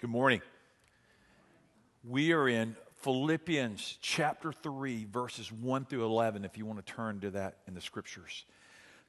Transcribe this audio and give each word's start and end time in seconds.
Good 0.00 0.08
morning. 0.08 0.40
We 2.08 2.32
are 2.32 2.48
in 2.48 2.74
Philippians 3.02 3.98
chapter 4.00 4.50
3, 4.50 5.04
verses 5.04 5.52
1 5.52 5.84
through 5.84 6.06
11, 6.06 6.46
if 6.46 6.56
you 6.56 6.64
want 6.64 6.78
to 6.86 6.90
turn 6.90 7.20
to 7.20 7.30
that 7.32 7.58
in 7.68 7.74
the 7.74 7.82
scriptures. 7.82 8.46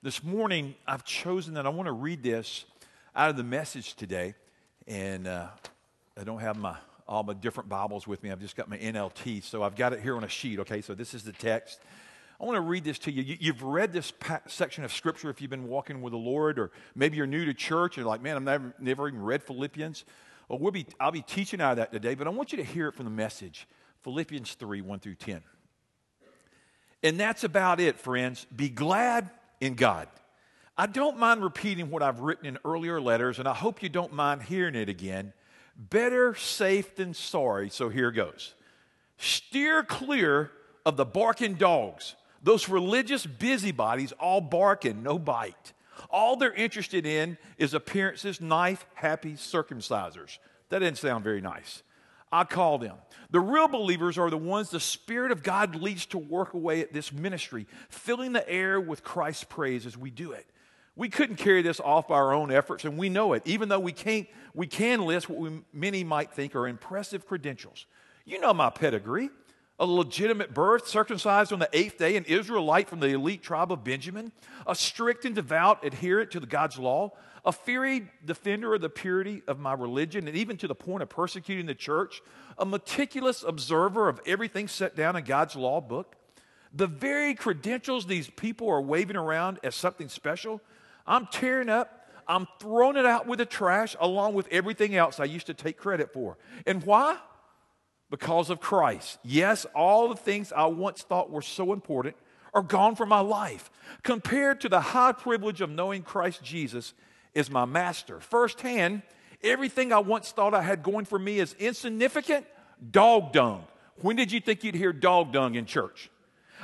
This 0.03 0.21
morning, 0.21 0.75
I've 0.85 1.05
chosen 1.05 1.53
that 1.53 1.65
I 1.65 1.69
want 1.69 1.85
to 1.87 1.93
read 1.93 2.23
this 2.23 2.65
out 3.15 3.29
of 3.29 3.37
the 3.37 3.43
message 3.43 3.93
today. 3.93 4.35
And 4.85 5.27
uh, 5.27 5.47
I 6.19 6.25
don't 6.25 6.41
have 6.41 6.57
my, 6.57 6.75
all 7.07 7.23
my 7.23 7.35
different 7.35 7.69
Bibles 7.69 8.05
with 8.05 8.21
me. 8.21 8.29
I've 8.29 8.41
just 8.41 8.57
got 8.57 8.67
my 8.67 8.77
NLT. 8.77 9.45
So 9.45 9.63
I've 9.63 9.77
got 9.77 9.93
it 9.93 10.01
here 10.01 10.17
on 10.17 10.25
a 10.25 10.29
sheet, 10.29 10.59
okay? 10.59 10.81
So 10.81 10.93
this 10.93 11.13
is 11.13 11.23
the 11.23 11.31
text. 11.31 11.79
I 12.37 12.43
want 12.43 12.57
to 12.57 12.61
read 12.61 12.83
this 12.83 12.99
to 12.99 13.13
you. 13.13 13.37
You've 13.39 13.63
read 13.63 13.93
this 13.93 14.11
section 14.47 14.83
of 14.83 14.91
Scripture 14.91 15.29
if 15.29 15.39
you've 15.39 15.51
been 15.51 15.69
walking 15.69 16.01
with 16.01 16.11
the 16.11 16.19
Lord, 16.19 16.59
or 16.59 16.69
maybe 16.95 17.15
you're 17.15 17.27
new 17.27 17.45
to 17.45 17.53
church 17.53 17.95
and 17.95 18.03
you're 18.03 18.11
like, 18.11 18.21
man, 18.21 18.35
I've 18.35 18.43
never, 18.43 18.73
never 18.77 19.07
even 19.07 19.23
read 19.23 19.41
Philippians. 19.41 20.03
Well, 20.51 20.59
we'll 20.59 20.73
be, 20.73 20.85
I'll 20.99 21.13
be 21.13 21.21
teaching 21.21 21.61
out 21.61 21.71
of 21.71 21.77
that 21.77 21.93
today, 21.93 22.13
but 22.13 22.27
I 22.27 22.29
want 22.29 22.51
you 22.51 22.57
to 22.57 22.63
hear 22.65 22.89
it 22.89 22.95
from 22.95 23.05
the 23.05 23.11
message 23.11 23.69
Philippians 24.01 24.55
3 24.55 24.81
1 24.81 24.99
through 24.99 25.15
10. 25.15 25.41
And 27.03 27.17
that's 27.17 27.45
about 27.45 27.79
it, 27.79 27.97
friends. 27.97 28.45
Be 28.53 28.67
glad 28.67 29.29
in 29.61 29.75
God. 29.75 30.09
I 30.77 30.87
don't 30.87 31.17
mind 31.17 31.41
repeating 31.41 31.89
what 31.89 32.03
I've 32.03 32.19
written 32.19 32.45
in 32.45 32.57
earlier 32.65 32.99
letters, 32.99 33.39
and 33.39 33.47
I 33.47 33.53
hope 33.53 33.81
you 33.81 33.87
don't 33.87 34.11
mind 34.11 34.43
hearing 34.43 34.75
it 34.75 34.89
again. 34.89 35.31
Better 35.77 36.35
safe 36.35 36.97
than 36.97 37.13
sorry, 37.13 37.69
so 37.69 37.87
here 37.87 38.11
goes. 38.11 38.53
Steer 39.15 39.83
clear 39.83 40.51
of 40.85 40.97
the 40.97 41.05
barking 41.05 41.53
dogs 41.53 42.17
those 42.43 42.67
religious 42.67 43.25
busybodies 43.25 44.11
all 44.13 44.41
barking, 44.41 45.01
no 45.01 45.17
bite. 45.17 45.71
All 46.09 46.35
they're 46.35 46.53
interested 46.53 47.05
in 47.05 47.37
is 47.57 47.73
appearances, 47.73 48.41
knife 48.41 48.85
happy 48.93 49.33
circumcisers. 49.33 50.37
That 50.69 50.79
didn't 50.79 50.97
sound 50.97 51.23
very 51.23 51.41
nice. 51.41 51.83
I 52.31 52.45
call 52.45 52.77
them. 52.77 52.95
The 53.29 53.41
real 53.41 53.67
believers 53.67 54.17
are 54.17 54.29
the 54.29 54.37
ones 54.37 54.69
the 54.69 54.79
Spirit 54.79 55.31
of 55.31 55.43
God 55.43 55.75
leads 55.75 56.05
to 56.07 56.17
work 56.17 56.53
away 56.53 56.81
at 56.81 56.93
this 56.93 57.11
ministry, 57.11 57.67
filling 57.89 58.31
the 58.31 58.47
air 58.49 58.79
with 58.79 59.03
Christ's 59.03 59.43
praise 59.43 59.85
as 59.85 59.97
we 59.97 60.09
do 60.09 60.31
it. 60.31 60.45
We 60.95 61.09
couldn't 61.09 61.37
carry 61.37 61.61
this 61.61 61.79
off 61.79 62.07
by 62.07 62.15
our 62.15 62.33
own 62.33 62.51
efforts, 62.51 62.85
and 62.85 62.97
we 62.97 63.09
know 63.09 63.33
it, 63.33 63.43
even 63.45 63.69
though 63.69 63.79
we, 63.79 63.91
can't, 63.91 64.27
we 64.53 64.67
can 64.67 65.05
list 65.05 65.29
what 65.29 65.39
we, 65.39 65.61
many 65.73 66.03
might 66.03 66.31
think 66.31 66.55
are 66.55 66.67
impressive 66.67 67.25
credentials. 67.25 67.85
You 68.25 68.39
know 68.39 68.53
my 68.53 68.69
pedigree 68.69 69.29
a 69.81 69.85
legitimate 69.85 70.53
birth, 70.53 70.87
circumcised 70.87 71.51
on 71.51 71.57
the 71.57 71.69
eighth 71.73 71.97
day, 71.97 72.15
an 72.15 72.23
Israelite 72.25 72.87
from 72.87 72.99
the 72.99 73.07
elite 73.07 73.41
tribe 73.41 73.71
of 73.71 73.83
Benjamin, 73.83 74.31
a 74.67 74.75
strict 74.75 75.25
and 75.25 75.33
devout 75.33 75.83
adherent 75.83 76.29
to 76.31 76.39
the 76.39 76.45
God's 76.45 76.77
law, 76.77 77.11
a 77.43 77.51
fiery 77.51 78.07
defender 78.23 78.75
of 78.75 78.81
the 78.81 78.89
purity 78.89 79.41
of 79.47 79.59
my 79.59 79.73
religion, 79.73 80.27
and 80.27 80.37
even 80.37 80.55
to 80.57 80.67
the 80.67 80.75
point 80.75 81.01
of 81.01 81.09
persecuting 81.09 81.65
the 81.65 81.73
church, 81.73 82.21
a 82.59 82.65
meticulous 82.65 83.41
observer 83.41 84.07
of 84.07 84.21
everything 84.27 84.67
set 84.67 84.95
down 84.95 85.15
in 85.15 85.23
God's 85.23 85.55
law 85.55 85.81
book. 85.81 86.15
The 86.71 86.85
very 86.85 87.33
credentials 87.33 88.05
these 88.05 88.29
people 88.29 88.69
are 88.69 88.81
waving 88.83 89.17
around 89.17 89.59
as 89.63 89.73
something 89.73 90.09
special, 90.09 90.61
I'm 91.07 91.25
tearing 91.25 91.69
up, 91.69 92.07
I'm 92.27 92.47
throwing 92.59 92.97
it 92.97 93.07
out 93.07 93.25
with 93.25 93.39
the 93.39 93.47
trash 93.47 93.95
along 93.99 94.35
with 94.35 94.47
everything 94.49 94.95
else 94.95 95.19
I 95.19 95.25
used 95.25 95.47
to 95.47 95.55
take 95.55 95.77
credit 95.77 96.13
for. 96.13 96.37
And 96.67 96.83
why? 96.83 97.17
Because 98.11 98.51
of 98.51 98.59
Christ. 98.59 99.17
Yes, 99.23 99.65
all 99.73 100.09
the 100.09 100.15
things 100.15 100.51
I 100.51 100.65
once 100.65 101.01
thought 101.01 101.31
were 101.31 101.41
so 101.41 101.73
important 101.73 102.15
are 102.53 102.61
gone 102.61 102.95
from 102.95 103.09
my 103.09 103.21
life 103.21 103.71
compared 104.03 104.61
to 104.61 104.69
the 104.69 104.81
high 104.81 105.13
privilege 105.13 105.61
of 105.61 105.69
knowing 105.69 106.03
Christ 106.03 106.43
Jesus 106.43 106.93
is 107.33 107.49
my 107.49 107.65
master. 107.65 108.19
Firsthand, 108.19 109.01
everything 109.41 109.93
I 109.93 109.99
once 109.99 110.31
thought 110.31 110.53
I 110.53 110.61
had 110.61 110.83
going 110.83 111.05
for 111.05 111.17
me 111.17 111.39
is 111.39 111.55
insignificant 111.57 112.45
dog 112.91 113.31
dung. 113.31 113.63
When 114.01 114.17
did 114.17 114.31
you 114.31 114.41
think 114.41 114.63
you'd 114.63 114.75
hear 114.75 114.91
dog 114.91 115.31
dung 115.31 115.55
in 115.55 115.65
church? 115.65 116.11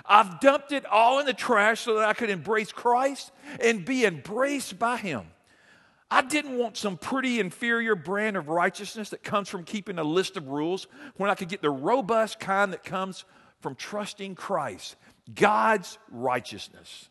I've 0.05 0.41
dumped 0.41 0.73
it 0.73 0.85
all 0.85 1.19
in 1.19 1.25
the 1.25 1.33
trash 1.33 1.81
so 1.81 1.95
that 1.95 2.09
I 2.09 2.13
could 2.13 2.29
embrace 2.29 2.71
Christ 2.71 3.31
and 3.61 3.85
be 3.85 4.05
embraced 4.05 4.77
by 4.77 4.97
Him. 4.97 5.23
I 6.09 6.21
didn't 6.21 6.57
want 6.57 6.77
some 6.77 6.97
pretty 6.97 7.39
inferior 7.39 7.95
brand 7.95 8.37
of 8.37 8.47
righteousness 8.47 9.09
that 9.09 9.23
comes 9.23 9.49
from 9.49 9.63
keeping 9.63 9.99
a 9.99 10.03
list 10.03 10.37
of 10.37 10.47
rules 10.47 10.87
when 11.17 11.29
I 11.29 11.35
could 11.35 11.49
get 11.49 11.61
the 11.61 11.69
robust 11.69 12.39
kind 12.39 12.71
that 12.71 12.83
comes 12.83 13.25
from 13.59 13.75
trusting 13.75 14.35
Christ, 14.35 14.95
God's 15.33 15.97
righteousness. 16.09 17.09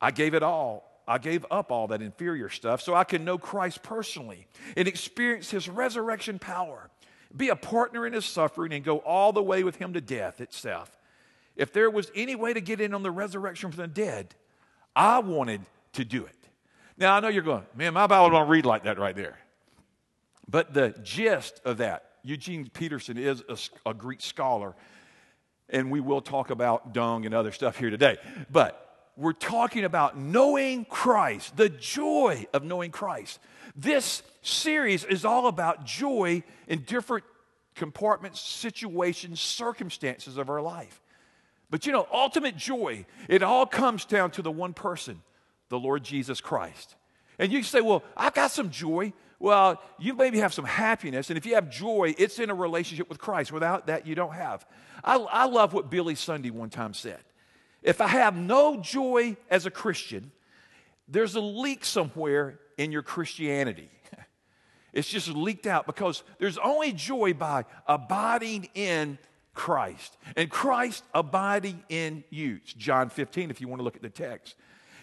I 0.00 0.10
gave 0.10 0.34
it 0.34 0.42
all. 0.42 0.88
I 1.08 1.18
gave 1.18 1.44
up 1.50 1.72
all 1.72 1.88
that 1.88 2.02
inferior 2.02 2.48
stuff 2.48 2.80
so 2.80 2.94
I 2.94 3.04
could 3.04 3.22
know 3.22 3.38
Christ 3.38 3.82
personally 3.82 4.46
and 4.76 4.86
experience 4.86 5.50
his 5.50 5.68
resurrection 5.68 6.38
power, 6.38 6.90
be 7.34 7.48
a 7.48 7.56
partner 7.56 8.06
in 8.06 8.12
his 8.12 8.24
suffering, 8.24 8.72
and 8.72 8.84
go 8.84 8.98
all 8.98 9.32
the 9.32 9.42
way 9.42 9.64
with 9.64 9.76
him 9.76 9.94
to 9.94 10.00
death 10.00 10.40
itself. 10.40 10.96
If 11.56 11.72
there 11.72 11.90
was 11.90 12.10
any 12.14 12.34
way 12.34 12.52
to 12.52 12.60
get 12.60 12.80
in 12.80 12.94
on 12.94 13.02
the 13.02 13.10
resurrection 13.10 13.70
from 13.70 13.82
the 13.82 13.88
dead, 13.88 14.34
I 14.94 15.18
wanted 15.18 15.62
to 15.94 16.04
do 16.04 16.24
it. 16.24 16.41
Now, 16.96 17.14
I 17.16 17.20
know 17.20 17.28
you're 17.28 17.42
going, 17.42 17.64
man, 17.74 17.94
my 17.94 18.06
Bible 18.06 18.30
don't 18.30 18.48
read 18.48 18.66
like 18.66 18.84
that 18.84 18.98
right 18.98 19.16
there. 19.16 19.38
But 20.48 20.74
the 20.74 20.94
gist 21.02 21.60
of 21.64 21.78
that, 21.78 22.10
Eugene 22.22 22.68
Peterson 22.72 23.16
is 23.16 23.42
a, 23.48 23.56
a 23.90 23.94
Greek 23.94 24.20
scholar, 24.20 24.74
and 25.68 25.90
we 25.90 26.00
will 26.00 26.20
talk 26.20 26.50
about 26.50 26.92
dung 26.92 27.24
and 27.24 27.34
other 27.34 27.52
stuff 27.52 27.78
here 27.78 27.90
today. 27.90 28.18
But 28.50 29.10
we're 29.16 29.32
talking 29.32 29.84
about 29.84 30.18
knowing 30.18 30.84
Christ, 30.84 31.56
the 31.56 31.68
joy 31.68 32.46
of 32.52 32.64
knowing 32.64 32.90
Christ. 32.90 33.40
This 33.74 34.22
series 34.42 35.04
is 35.04 35.24
all 35.24 35.46
about 35.46 35.84
joy 35.84 36.42
in 36.66 36.82
different 36.82 37.24
compartments, 37.74 38.40
situations, 38.40 39.40
circumstances 39.40 40.36
of 40.36 40.50
our 40.50 40.60
life. 40.60 41.00
But 41.70 41.86
you 41.86 41.92
know, 41.92 42.06
ultimate 42.12 42.56
joy, 42.56 43.06
it 43.28 43.42
all 43.42 43.64
comes 43.64 44.04
down 44.04 44.30
to 44.32 44.42
the 44.42 44.50
one 44.50 44.74
person 44.74 45.22
the 45.72 45.78
Lord 45.78 46.04
Jesus 46.04 46.40
Christ. 46.40 46.96
And 47.38 47.50
you 47.50 47.62
say, 47.62 47.80
Well, 47.80 48.04
I've 48.16 48.34
got 48.34 48.52
some 48.52 48.70
joy. 48.70 49.12
Well, 49.40 49.82
you 49.98 50.14
maybe 50.14 50.38
have 50.38 50.54
some 50.54 50.66
happiness. 50.66 51.30
And 51.30 51.36
if 51.36 51.44
you 51.46 51.56
have 51.56 51.68
joy, 51.68 52.14
it's 52.16 52.38
in 52.38 52.50
a 52.50 52.54
relationship 52.54 53.08
with 53.08 53.18
Christ. 53.18 53.50
Without 53.50 53.88
that, 53.88 54.06
you 54.06 54.14
don't 54.14 54.34
have. 54.34 54.64
I, 55.02 55.16
I 55.16 55.46
love 55.46 55.72
what 55.72 55.90
Billy 55.90 56.14
Sunday 56.14 56.50
one 56.50 56.70
time 56.70 56.94
said. 56.94 57.18
If 57.82 58.00
I 58.00 58.06
have 58.06 58.36
no 58.36 58.76
joy 58.76 59.36
as 59.50 59.66
a 59.66 59.70
Christian, 59.70 60.30
there's 61.08 61.34
a 61.34 61.40
leak 61.40 61.84
somewhere 61.84 62.60
in 62.78 62.92
your 62.92 63.02
Christianity. 63.02 63.90
It's 64.92 65.08
just 65.08 65.28
leaked 65.28 65.66
out 65.66 65.86
because 65.86 66.22
there's 66.38 66.58
only 66.58 66.92
joy 66.92 67.32
by 67.32 67.64
abiding 67.86 68.68
in 68.74 69.16
Christ 69.54 70.18
and 70.36 70.50
Christ 70.50 71.02
abiding 71.14 71.82
in 71.88 72.24
you. 72.28 72.58
It's 72.62 72.74
John 72.74 73.08
15, 73.08 73.50
if 73.50 73.62
you 73.62 73.68
want 73.68 73.80
to 73.80 73.84
look 73.84 73.96
at 73.96 74.02
the 74.02 74.10
text. 74.10 74.54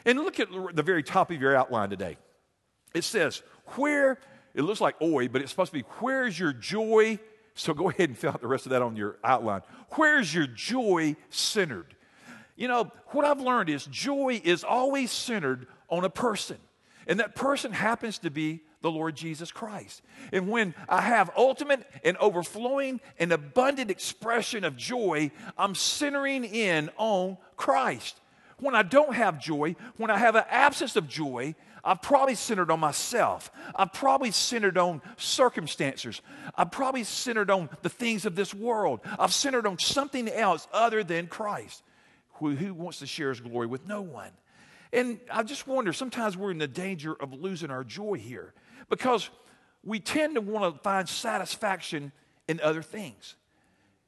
And 0.10 0.18
look 0.22 0.40
at 0.40 0.48
the 0.74 0.82
very 0.82 1.04
top 1.04 1.30
of 1.30 1.40
your 1.40 1.56
outline 1.56 1.92
today. 1.92 2.18
It 2.96 3.04
says, 3.04 3.44
Where, 3.76 4.18
it 4.56 4.64
looks 4.64 4.82
like 4.82 5.00
oi, 5.04 5.28
but 5.28 5.44
it's 5.44 5.52
supposed 5.52 5.72
to 5.72 5.78
be, 5.78 5.86
Where's 6.00 6.40
your 6.40 6.52
joy? 6.52 7.20
So 7.54 7.76
go 7.76 7.90
ahead 7.92 8.10
and 8.10 8.18
fill 8.18 8.32
out 8.32 8.42
the 8.42 8.48
rest 8.48 8.66
of 8.66 8.72
that 8.72 8.82
on 8.82 8.96
your 8.96 9.20
outline. 9.24 9.62
Where's 9.92 10.34
your 10.34 10.48
joy 10.48 11.16
centered? 11.30 11.96
You 12.56 12.70
know, 12.70 12.92
what 13.10 13.24
I've 13.24 13.40
learned 13.40 13.70
is 13.70 13.86
joy 13.86 14.42
is 14.44 14.64
always 14.64 15.12
centered 15.12 15.68
on 15.90 16.04
a 16.04 16.10
person. 16.10 16.58
And 17.06 17.20
that 17.20 17.36
person 17.36 17.72
happens 17.72 18.18
to 18.20 18.32
be 18.32 18.62
the 18.82 18.90
Lord 18.90 19.16
Jesus 19.16 19.52
Christ. 19.52 20.02
And 20.34 20.50
when 20.50 20.74
I 20.88 21.02
have 21.02 21.30
ultimate 21.38 21.86
and 22.04 22.18
overflowing 22.18 23.00
and 23.20 23.32
abundant 23.32 23.92
expression 23.92 24.64
of 24.64 24.76
joy, 24.76 25.30
I'm 25.56 25.76
centering 25.76 26.46
in 26.46 26.90
on 26.98 27.38
Christ. 27.58 28.20
When 28.60 28.76
I 28.76 28.84
don't 28.84 29.14
have 29.14 29.40
joy, 29.40 29.76
when 29.98 30.10
I 30.10 30.18
have 30.18 30.36
an 30.36 30.44
absence 30.50 30.96
of 30.96 31.08
joy, 31.08 31.56
I've 31.84 32.02
probably 32.02 32.36
centered 32.36 32.72
on 32.72 32.80
myself. 32.80 33.52
I've 33.76 33.94
probably 33.94 34.32
centered 34.32 34.78
on 34.78 35.02
circumstances. 35.18 36.22
I've 36.56 36.72
probably 36.72 37.04
centered 37.04 37.50
on 37.50 37.70
the 37.82 37.90
things 37.90 38.26
of 38.26 38.36
this 38.36 38.54
world. 38.54 39.00
I've 39.18 39.34
centered 39.34 39.66
on 39.66 39.80
something 39.80 40.28
else 40.28 40.68
other 40.74 41.04
than 41.04 41.28
Christ, 41.28 41.84
who, 42.34 42.56
who 42.56 42.74
wants 42.74 43.00
to 43.00 43.08
share 43.08 43.30
his 43.30 43.40
glory 43.40 43.68
with 43.68 43.88
no 43.88 44.02
one. 44.02 44.32
And 44.92 45.20
I 45.32 45.44
just 45.44 45.68
wonder 45.68 45.94
sometimes 45.94 46.36
we're 46.36 46.52
in 46.52 46.58
the 46.58 46.68
danger 46.68 47.14
of 47.14 47.34
losing 47.34 47.70
our 47.70 47.84
joy 47.84 48.16
here 48.16 48.54
because 48.90 49.30
we 49.84 50.00
tend 50.00 50.36
to 50.36 50.42
want 50.42 50.76
to 50.76 50.82
find 50.82 51.08
satisfaction 51.08 52.12
in 52.48 52.60
other 52.62 52.82
things. 52.82 53.36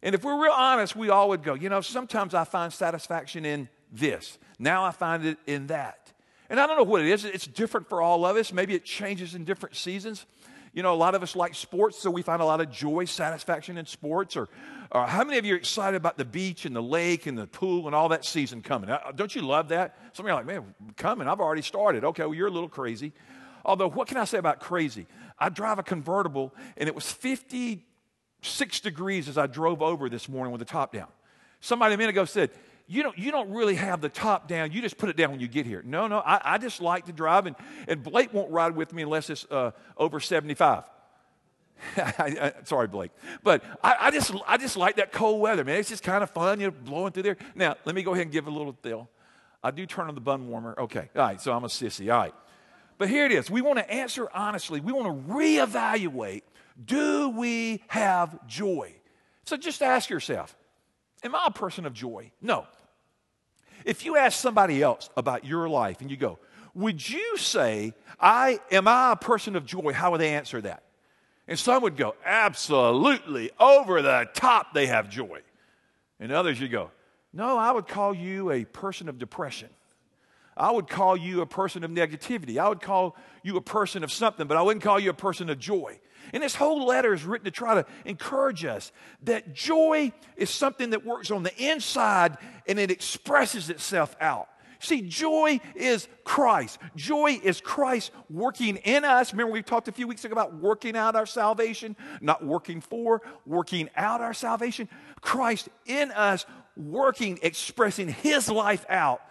And 0.03 0.15
if 0.15 0.23
we're 0.23 0.41
real 0.41 0.51
honest, 0.51 0.95
we 0.95 1.09
all 1.09 1.29
would 1.29 1.43
go, 1.43 1.53
you 1.53 1.69
know, 1.69 1.81
sometimes 1.81 2.33
I 2.33 2.43
find 2.43 2.73
satisfaction 2.73 3.45
in 3.45 3.69
this. 3.91 4.37
Now 4.59 4.83
I 4.85 4.91
find 4.91 5.25
it 5.25 5.37
in 5.45 5.67
that. 5.67 6.11
And 6.49 6.59
I 6.59 6.67
don't 6.67 6.77
know 6.77 6.83
what 6.83 7.01
it 7.01 7.07
is. 7.07 7.23
It's 7.25 7.47
different 7.47 7.87
for 7.87 8.01
all 8.01 8.25
of 8.25 8.35
us. 8.35 8.51
Maybe 8.51 8.75
it 8.75 8.83
changes 8.83 9.35
in 9.35 9.45
different 9.45 9.75
seasons. 9.75 10.25
You 10.73 10.83
know, 10.83 10.93
a 10.93 10.95
lot 10.95 11.15
of 11.15 11.23
us 11.23 11.35
like 11.35 11.53
sports, 11.53 11.97
so 11.99 12.09
we 12.09 12.21
find 12.21 12.41
a 12.41 12.45
lot 12.45 12.61
of 12.61 12.71
joy, 12.71 13.03
satisfaction 13.05 13.77
in 13.77 13.85
sports. 13.85 14.37
Or, 14.37 14.47
or 14.91 15.05
how 15.05 15.23
many 15.23 15.37
of 15.37 15.45
you 15.45 15.53
are 15.53 15.57
excited 15.57 15.97
about 15.97 16.17
the 16.17 16.25
beach 16.25 16.65
and 16.65 16.73
the 16.75 16.81
lake 16.83 17.25
and 17.25 17.37
the 17.37 17.47
pool 17.47 17.87
and 17.87 17.95
all 17.95 18.09
that 18.09 18.23
season 18.23 18.61
coming? 18.61 18.89
Uh, 18.89 19.11
don't 19.13 19.35
you 19.35 19.41
love 19.41 19.69
that? 19.69 19.97
Some 20.13 20.25
of 20.25 20.29
you 20.29 20.33
are 20.33 20.37
like, 20.37 20.45
man, 20.45 20.73
coming. 20.95 21.27
I've 21.27 21.41
already 21.41 21.61
started. 21.61 22.05
Okay, 22.05 22.23
well, 22.23 22.33
you're 22.33 22.47
a 22.47 22.51
little 22.51 22.69
crazy. 22.69 23.11
Although, 23.65 23.89
what 23.89 24.07
can 24.07 24.17
I 24.17 24.25
say 24.25 24.37
about 24.37 24.59
crazy? 24.59 25.07
I 25.37 25.49
drive 25.49 25.79
a 25.79 25.83
convertible, 25.83 26.53
and 26.77 26.87
it 26.87 26.95
was 26.95 27.11
56 27.11 28.79
degrees 28.79 29.27
as 29.27 29.37
I 29.37 29.47
drove 29.47 29.81
over 29.81 30.09
this 30.09 30.29
morning 30.29 30.51
with 30.51 30.59
the 30.59 30.65
top 30.65 30.93
down. 30.93 31.07
Somebody 31.59 31.95
a 31.95 31.97
minute 31.97 32.11
ago 32.11 32.25
said, 32.25 32.51
you 32.91 33.03
don't, 33.03 33.17
you 33.17 33.31
don't 33.31 33.49
really 33.51 33.75
have 33.75 34.01
the 34.01 34.09
top 34.09 34.49
down. 34.49 34.73
You 34.73 34.81
just 34.81 34.97
put 34.97 35.07
it 35.07 35.15
down 35.15 35.31
when 35.31 35.39
you 35.39 35.47
get 35.47 35.65
here. 35.65 35.81
No, 35.85 36.07
no, 36.07 36.19
I, 36.19 36.41
I 36.43 36.57
just 36.57 36.81
like 36.81 37.05
to 37.05 37.13
drive, 37.13 37.45
and, 37.45 37.55
and 37.87 38.03
Blake 38.03 38.33
won't 38.33 38.51
ride 38.51 38.75
with 38.75 38.91
me 38.91 39.03
unless 39.03 39.29
it's 39.29 39.45
uh, 39.49 39.71
over 39.95 40.19
75. 40.19 40.83
sorry, 42.65 42.87
Blake. 42.87 43.11
But 43.43 43.63
I, 43.81 43.95
I, 44.01 44.11
just, 44.11 44.33
I 44.45 44.57
just 44.57 44.75
like 44.75 44.97
that 44.97 45.13
cold 45.13 45.39
weather, 45.39 45.63
man. 45.63 45.77
It's 45.77 45.87
just 45.87 46.03
kind 46.03 46.21
of 46.21 46.31
fun, 46.31 46.59
you 46.59 46.67
know, 46.67 46.71
blowing 46.83 47.13
through 47.13 47.23
there. 47.23 47.37
Now, 47.55 47.75
let 47.85 47.95
me 47.95 48.03
go 48.03 48.11
ahead 48.11 48.23
and 48.23 48.31
give 48.31 48.47
a 48.47 48.51
little 48.51 48.73
deal. 48.73 49.09
I 49.63 49.71
do 49.71 49.85
turn 49.85 50.09
on 50.09 50.15
the 50.15 50.21
bun 50.21 50.49
warmer. 50.49 50.75
Okay, 50.77 51.09
all 51.15 51.21
right, 51.21 51.39
so 51.39 51.53
I'm 51.53 51.63
a 51.63 51.67
sissy. 51.67 52.13
All 52.13 52.19
right. 52.19 52.33
But 52.97 53.07
here 53.07 53.25
it 53.25 53.31
is. 53.31 53.49
We 53.49 53.61
want 53.61 53.79
to 53.79 53.89
answer 53.89 54.27
honestly. 54.33 54.81
We 54.81 54.91
want 54.91 55.07
to 55.07 55.33
reevaluate 55.33 56.41
do 56.83 57.29
we 57.29 57.83
have 57.87 58.47
joy? 58.47 58.95
So 59.45 59.55
just 59.55 59.81
ask 59.81 60.09
yourself 60.09 60.57
Am 61.23 61.35
I 61.35 61.45
a 61.47 61.51
person 61.51 61.85
of 61.85 61.93
joy? 61.93 62.31
No. 62.41 62.67
If 63.85 64.05
you 64.05 64.17
ask 64.17 64.39
somebody 64.39 64.81
else 64.81 65.09
about 65.17 65.45
your 65.45 65.69
life 65.69 66.01
and 66.01 66.09
you 66.09 66.17
go, 66.17 66.39
Would 66.73 67.07
you 67.07 67.37
say, 67.37 67.93
I 68.19 68.59
am 68.71 68.87
I 68.87 69.13
a 69.13 69.15
person 69.15 69.55
of 69.55 69.65
joy? 69.65 69.93
How 69.93 70.11
would 70.11 70.21
they 70.21 70.33
answer 70.33 70.61
that? 70.61 70.83
And 71.47 71.57
some 71.57 71.83
would 71.83 71.97
go, 71.97 72.15
Absolutely, 72.25 73.51
over 73.59 74.01
the 74.01 74.29
top, 74.33 74.73
they 74.73 74.87
have 74.87 75.09
joy. 75.09 75.41
And 76.19 76.31
others, 76.31 76.59
you 76.59 76.67
go, 76.67 76.91
No, 77.33 77.57
I 77.57 77.71
would 77.71 77.87
call 77.87 78.13
you 78.13 78.51
a 78.51 78.65
person 78.65 79.09
of 79.09 79.17
depression. 79.17 79.69
I 80.55 80.69
would 80.69 80.87
call 80.87 81.15
you 81.15 81.41
a 81.41 81.45
person 81.45 81.83
of 81.83 81.91
negativity. 81.91 82.57
I 82.57 82.67
would 82.67 82.81
call 82.81 83.15
you 83.41 83.57
a 83.57 83.61
person 83.61 84.03
of 84.03 84.11
something, 84.11 84.47
but 84.47 84.57
I 84.57 84.61
wouldn't 84.61 84.83
call 84.83 84.99
you 84.99 85.09
a 85.09 85.13
person 85.13 85.49
of 85.49 85.57
joy. 85.57 85.99
And 86.33 86.41
this 86.41 86.55
whole 86.55 86.85
letter 86.85 87.13
is 87.13 87.23
written 87.23 87.45
to 87.45 87.51
try 87.51 87.75
to 87.75 87.85
encourage 88.05 88.65
us 88.65 88.91
that 89.23 89.53
joy 89.53 90.11
is 90.37 90.49
something 90.49 90.91
that 90.91 91.05
works 91.05 91.31
on 91.31 91.43
the 91.43 91.55
inside 91.57 92.37
and 92.67 92.79
it 92.79 92.91
expresses 92.91 93.69
itself 93.69 94.15
out. 94.21 94.47
See, 94.79 95.03
joy 95.03 95.59
is 95.75 96.07
Christ. 96.23 96.79
Joy 96.95 97.39
is 97.43 97.61
Christ 97.61 98.11
working 98.31 98.77
in 98.77 99.05
us. 99.05 99.31
Remember, 99.31 99.53
we 99.53 99.61
talked 99.61 99.87
a 99.87 99.91
few 99.91 100.07
weeks 100.07 100.25
ago 100.25 100.31
about 100.31 100.55
working 100.55 100.97
out 100.97 101.15
our 101.15 101.27
salvation, 101.27 101.95
not 102.19 102.43
working 102.43 102.81
for, 102.81 103.21
working 103.45 103.89
out 103.95 104.21
our 104.21 104.33
salvation. 104.33 104.89
Christ 105.21 105.69
in 105.85 106.09
us, 106.11 106.47
working, 106.75 107.37
expressing 107.43 108.07
his 108.07 108.49
life 108.49 108.83
out. 108.89 109.21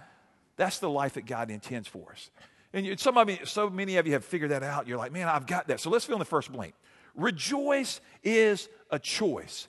That's 0.57 0.79
the 0.79 0.91
life 0.91 1.15
that 1.15 1.27
God 1.27 1.51
intends 1.51 1.89
for 1.89 2.13
us. 2.13 2.31
And 2.73 3.01
some 3.01 3.19
of 3.19 3.29
you, 3.29 3.39
so 3.45 3.69
many 3.69 3.97
of 3.97 4.07
you 4.07 4.13
have 4.13 4.25
figured 4.25 4.53
that 4.53 4.63
out. 4.63 4.87
You're 4.87 4.99
like, 4.99 5.11
man, 5.11 5.27
I've 5.27 5.49
got 5.49 5.67
that. 5.67 5.81
So 5.81 5.91
let's 5.91 6.05
fill 6.05 6.15
in 6.15 6.21
the 6.21 6.25
first 6.25 6.53
blank. 6.53 6.75
Rejoice 7.21 8.01
is 8.23 8.69
a 8.91 8.99
choice. 8.99 9.69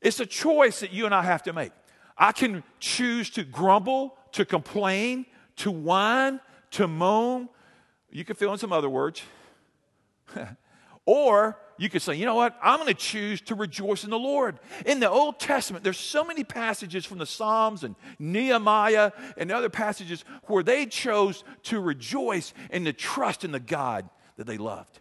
It's 0.00 0.20
a 0.20 0.26
choice 0.26 0.80
that 0.80 0.92
you 0.92 1.06
and 1.06 1.14
I 1.14 1.22
have 1.22 1.42
to 1.44 1.52
make. 1.52 1.72
I 2.16 2.32
can 2.32 2.64
choose 2.80 3.30
to 3.30 3.44
grumble, 3.44 4.16
to 4.32 4.44
complain, 4.44 5.26
to 5.56 5.70
whine, 5.70 6.40
to 6.72 6.88
moan. 6.88 7.48
You 8.10 8.24
can 8.24 8.36
fill 8.36 8.52
in 8.52 8.58
some 8.58 8.72
other 8.72 8.88
words. 8.88 9.22
or 11.06 11.58
you 11.78 11.88
could 11.88 12.02
say, 12.02 12.16
you 12.16 12.26
know 12.26 12.34
what? 12.34 12.58
I'm 12.60 12.80
going 12.80 12.88
to 12.88 12.94
choose 12.94 13.40
to 13.42 13.54
rejoice 13.54 14.02
in 14.02 14.10
the 14.10 14.18
Lord. 14.18 14.58
In 14.84 14.98
the 14.98 15.08
Old 15.08 15.38
Testament, 15.38 15.84
there's 15.84 15.98
so 15.98 16.24
many 16.24 16.42
passages 16.42 17.04
from 17.04 17.18
the 17.18 17.26
Psalms 17.26 17.84
and 17.84 17.94
Nehemiah 18.18 19.12
and 19.36 19.52
other 19.52 19.70
passages 19.70 20.24
where 20.48 20.64
they 20.64 20.86
chose 20.86 21.44
to 21.64 21.80
rejoice 21.80 22.52
and 22.70 22.84
to 22.86 22.92
trust 22.92 23.44
in 23.44 23.52
the 23.52 23.60
God 23.60 24.10
that 24.36 24.48
they 24.48 24.58
loved. 24.58 24.98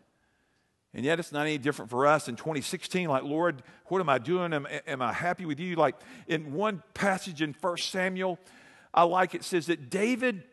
And 0.93 1.05
yet, 1.05 1.19
it's 1.19 1.31
not 1.31 1.45
any 1.45 1.57
different 1.57 1.91
for 1.91 2.07
us 2.07 2.27
in 2.27 2.35
2016. 2.35 3.07
Like, 3.07 3.23
Lord, 3.23 3.61
what 3.87 3.99
am 3.99 4.09
I 4.09 4.17
doing? 4.17 4.53
Am, 4.53 4.67
am 4.87 5.01
I 5.01 5.13
happy 5.13 5.45
with 5.45 5.59
you? 5.59 5.75
Like, 5.75 5.95
in 6.27 6.53
one 6.53 6.81
passage 6.93 7.41
in 7.41 7.55
1 7.59 7.77
Samuel, 7.77 8.39
I 8.93 9.03
like 9.03 9.35
it 9.35 9.43
says 9.43 9.67
that 9.67 9.89
David 9.89 10.43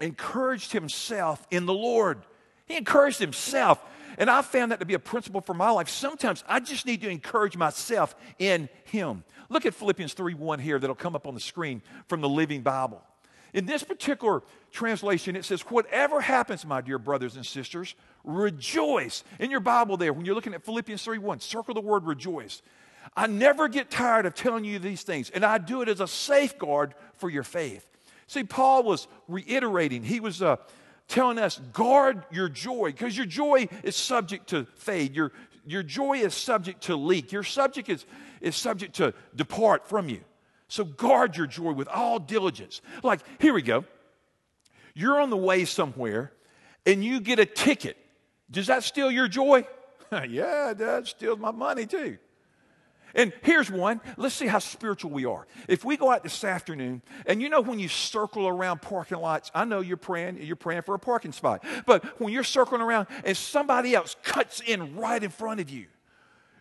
encouraged 0.00 0.72
himself 0.72 1.46
in 1.50 1.66
the 1.66 1.74
Lord. 1.74 2.22
He 2.66 2.76
encouraged 2.76 3.18
himself. 3.18 3.80
And 4.18 4.28
I 4.28 4.42
found 4.42 4.72
that 4.72 4.80
to 4.80 4.86
be 4.86 4.94
a 4.94 4.98
principle 4.98 5.40
for 5.40 5.54
my 5.54 5.70
life. 5.70 5.88
Sometimes 5.88 6.44
I 6.48 6.60
just 6.60 6.84
need 6.84 7.00
to 7.02 7.08
encourage 7.08 7.56
myself 7.56 8.14
in 8.38 8.68
Him. 8.84 9.24
Look 9.48 9.66
at 9.66 9.74
Philippians 9.74 10.14
3 10.14 10.34
1 10.34 10.58
here 10.58 10.78
that'll 10.78 10.96
come 10.96 11.14
up 11.14 11.26
on 11.26 11.34
the 11.34 11.40
screen 11.40 11.82
from 12.08 12.20
the 12.20 12.28
Living 12.28 12.62
Bible. 12.62 13.02
In 13.52 13.66
this 13.66 13.82
particular 13.82 14.42
translation, 14.70 15.36
it 15.36 15.44
says, 15.44 15.62
Whatever 15.62 16.20
happens, 16.20 16.64
my 16.64 16.80
dear 16.80 16.98
brothers 16.98 17.36
and 17.36 17.44
sisters, 17.44 17.94
rejoice. 18.24 19.24
In 19.38 19.50
your 19.50 19.60
Bible, 19.60 19.96
there, 19.96 20.12
when 20.12 20.24
you're 20.24 20.34
looking 20.34 20.54
at 20.54 20.64
Philippians 20.64 21.02
3 21.02 21.18
1, 21.18 21.40
circle 21.40 21.74
the 21.74 21.80
word 21.80 22.04
rejoice. 22.04 22.62
I 23.16 23.26
never 23.26 23.68
get 23.68 23.90
tired 23.90 24.26
of 24.26 24.34
telling 24.34 24.64
you 24.64 24.78
these 24.78 25.02
things, 25.02 25.30
and 25.30 25.44
I 25.44 25.58
do 25.58 25.82
it 25.82 25.88
as 25.88 26.00
a 26.00 26.06
safeguard 26.06 26.94
for 27.16 27.28
your 27.28 27.42
faith. 27.42 27.86
See, 28.26 28.44
Paul 28.44 28.84
was 28.84 29.08
reiterating, 29.26 30.04
he 30.04 30.20
was 30.20 30.40
uh, 30.40 30.56
telling 31.08 31.38
us, 31.38 31.58
guard 31.72 32.22
your 32.30 32.48
joy, 32.48 32.92
because 32.92 33.16
your 33.16 33.26
joy 33.26 33.66
is 33.82 33.96
subject 33.96 34.50
to 34.50 34.66
fade. 34.76 35.16
Your, 35.16 35.32
your 35.66 35.82
joy 35.82 36.18
is 36.18 36.34
subject 36.34 36.82
to 36.84 36.96
leak. 36.96 37.32
Your 37.32 37.42
subject 37.42 37.88
is, 37.88 38.06
is 38.40 38.54
subject 38.54 38.94
to 38.96 39.12
depart 39.34 39.88
from 39.88 40.08
you. 40.08 40.20
So 40.70 40.84
guard 40.84 41.36
your 41.36 41.48
joy 41.48 41.72
with 41.72 41.88
all 41.88 42.20
diligence. 42.20 42.80
Like, 43.02 43.20
here 43.40 43.52
we 43.52 43.60
go. 43.60 43.84
You're 44.94 45.20
on 45.20 45.28
the 45.28 45.36
way 45.36 45.64
somewhere 45.64 46.32
and 46.86 47.04
you 47.04 47.20
get 47.20 47.40
a 47.40 47.44
ticket. 47.44 47.96
Does 48.48 48.68
that 48.68 48.84
steal 48.84 49.10
your 49.10 49.26
joy? 49.26 49.66
yeah, 50.28 50.72
that 50.72 51.08
steals 51.08 51.40
my 51.40 51.50
money 51.50 51.86
too. 51.86 52.18
And 53.16 53.32
here's 53.42 53.68
one. 53.68 54.00
Let's 54.16 54.36
see 54.36 54.46
how 54.46 54.60
spiritual 54.60 55.10
we 55.10 55.24
are. 55.24 55.44
If 55.66 55.84
we 55.84 55.96
go 55.96 56.12
out 56.12 56.22
this 56.22 56.44
afternoon, 56.44 57.02
and 57.26 57.42
you 57.42 57.48
know 57.48 57.60
when 57.60 57.80
you 57.80 57.88
circle 57.88 58.46
around 58.46 58.80
parking 58.80 59.18
lots, 59.18 59.50
I 59.52 59.64
know 59.64 59.80
you're 59.80 59.96
praying, 59.96 60.40
you're 60.40 60.54
praying 60.54 60.82
for 60.82 60.94
a 60.94 61.00
parking 61.00 61.32
spot. 61.32 61.64
But 61.84 62.20
when 62.20 62.32
you're 62.32 62.44
circling 62.44 62.80
around 62.80 63.08
and 63.24 63.36
somebody 63.36 63.96
else 63.96 64.14
cuts 64.22 64.60
in 64.64 64.94
right 64.94 65.20
in 65.20 65.30
front 65.30 65.58
of 65.58 65.68
you, 65.68 65.86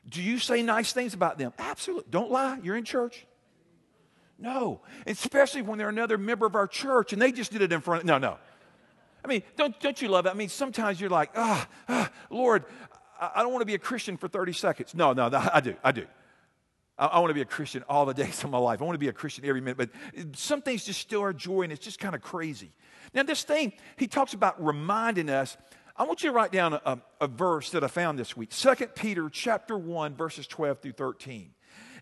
do 0.09 0.23
you 0.23 0.39
say 0.39 0.63
nice 0.63 0.93
things 0.93 1.13
about 1.13 1.37
them? 1.37 1.53
Absolutely. 1.59 2.09
Don't 2.09 2.31
lie. 2.31 2.57
You're 2.63 2.75
in 2.75 2.85
church. 2.85 3.27
No. 4.39 4.81
Especially 5.05 5.61
when 5.61 5.77
they're 5.77 5.89
another 5.89 6.17
member 6.17 6.45
of 6.45 6.55
our 6.55 6.67
church 6.67 7.13
and 7.13 7.21
they 7.21 7.31
just 7.31 7.51
did 7.51 7.61
it 7.61 7.71
in 7.71 7.81
front 7.81 8.01
of, 8.01 8.07
no, 8.07 8.17
no. 8.17 8.37
I 9.23 9.27
mean, 9.27 9.43
don't, 9.57 9.77
don't 9.81 10.01
you 10.01 10.07
love 10.07 10.25
it? 10.25 10.29
I 10.29 10.33
mean, 10.33 10.49
sometimes 10.49 10.99
you're 10.99 11.09
like, 11.09 11.31
ah, 11.35 11.67
ah 11.89 12.09
Lord, 12.29 12.63
I, 13.19 13.31
I 13.35 13.43
don't 13.43 13.51
want 13.51 13.61
to 13.61 13.65
be 13.67 13.75
a 13.75 13.79
Christian 13.79 14.15
for 14.15 14.27
30 14.27 14.53
seconds. 14.53 14.95
No, 14.95 15.11
no, 15.13 15.27
no 15.27 15.49
I 15.53 15.59
do, 15.59 15.75
I 15.83 15.91
do. 15.91 16.05
I, 16.97 17.07
I 17.07 17.19
want 17.19 17.31
to 17.31 17.35
be 17.35 17.41
a 17.41 17.45
Christian 17.45 17.83
all 17.89 18.05
the 18.05 18.13
days 18.23 18.43
of 18.43 18.49
my 18.49 18.57
life. 18.57 18.81
I 18.81 18.85
want 18.85 18.95
to 18.95 18.99
be 18.99 19.09
a 19.09 19.13
Christian 19.13 19.45
every 19.45 19.61
minute. 19.61 19.77
But 19.77 20.37
some 20.37 20.61
things 20.61 20.85
just 20.85 21.01
still 21.01 21.21
are 21.21 21.33
joy 21.33 21.63
and 21.63 21.73
it's 21.73 21.83
just 21.83 21.99
kind 21.99 22.15
of 22.15 22.21
crazy. 22.21 22.71
Now, 23.13 23.23
this 23.23 23.43
thing, 23.43 23.73
he 23.97 24.07
talks 24.07 24.33
about 24.33 24.63
reminding 24.63 25.29
us. 25.29 25.57
I 25.97 26.03
want 26.03 26.23
you 26.23 26.29
to 26.29 26.35
write 26.35 26.53
down 26.53 26.73
a, 26.73 27.01
a 27.19 27.27
verse 27.27 27.71
that 27.71 27.83
I 27.83 27.87
found 27.87 28.17
this 28.17 28.37
week. 28.37 28.51
2 28.51 28.73
Peter 28.95 29.27
chapter 29.29 29.77
1, 29.77 30.15
verses 30.15 30.47
12 30.47 30.79
through 30.79 30.91
13. 30.93 31.51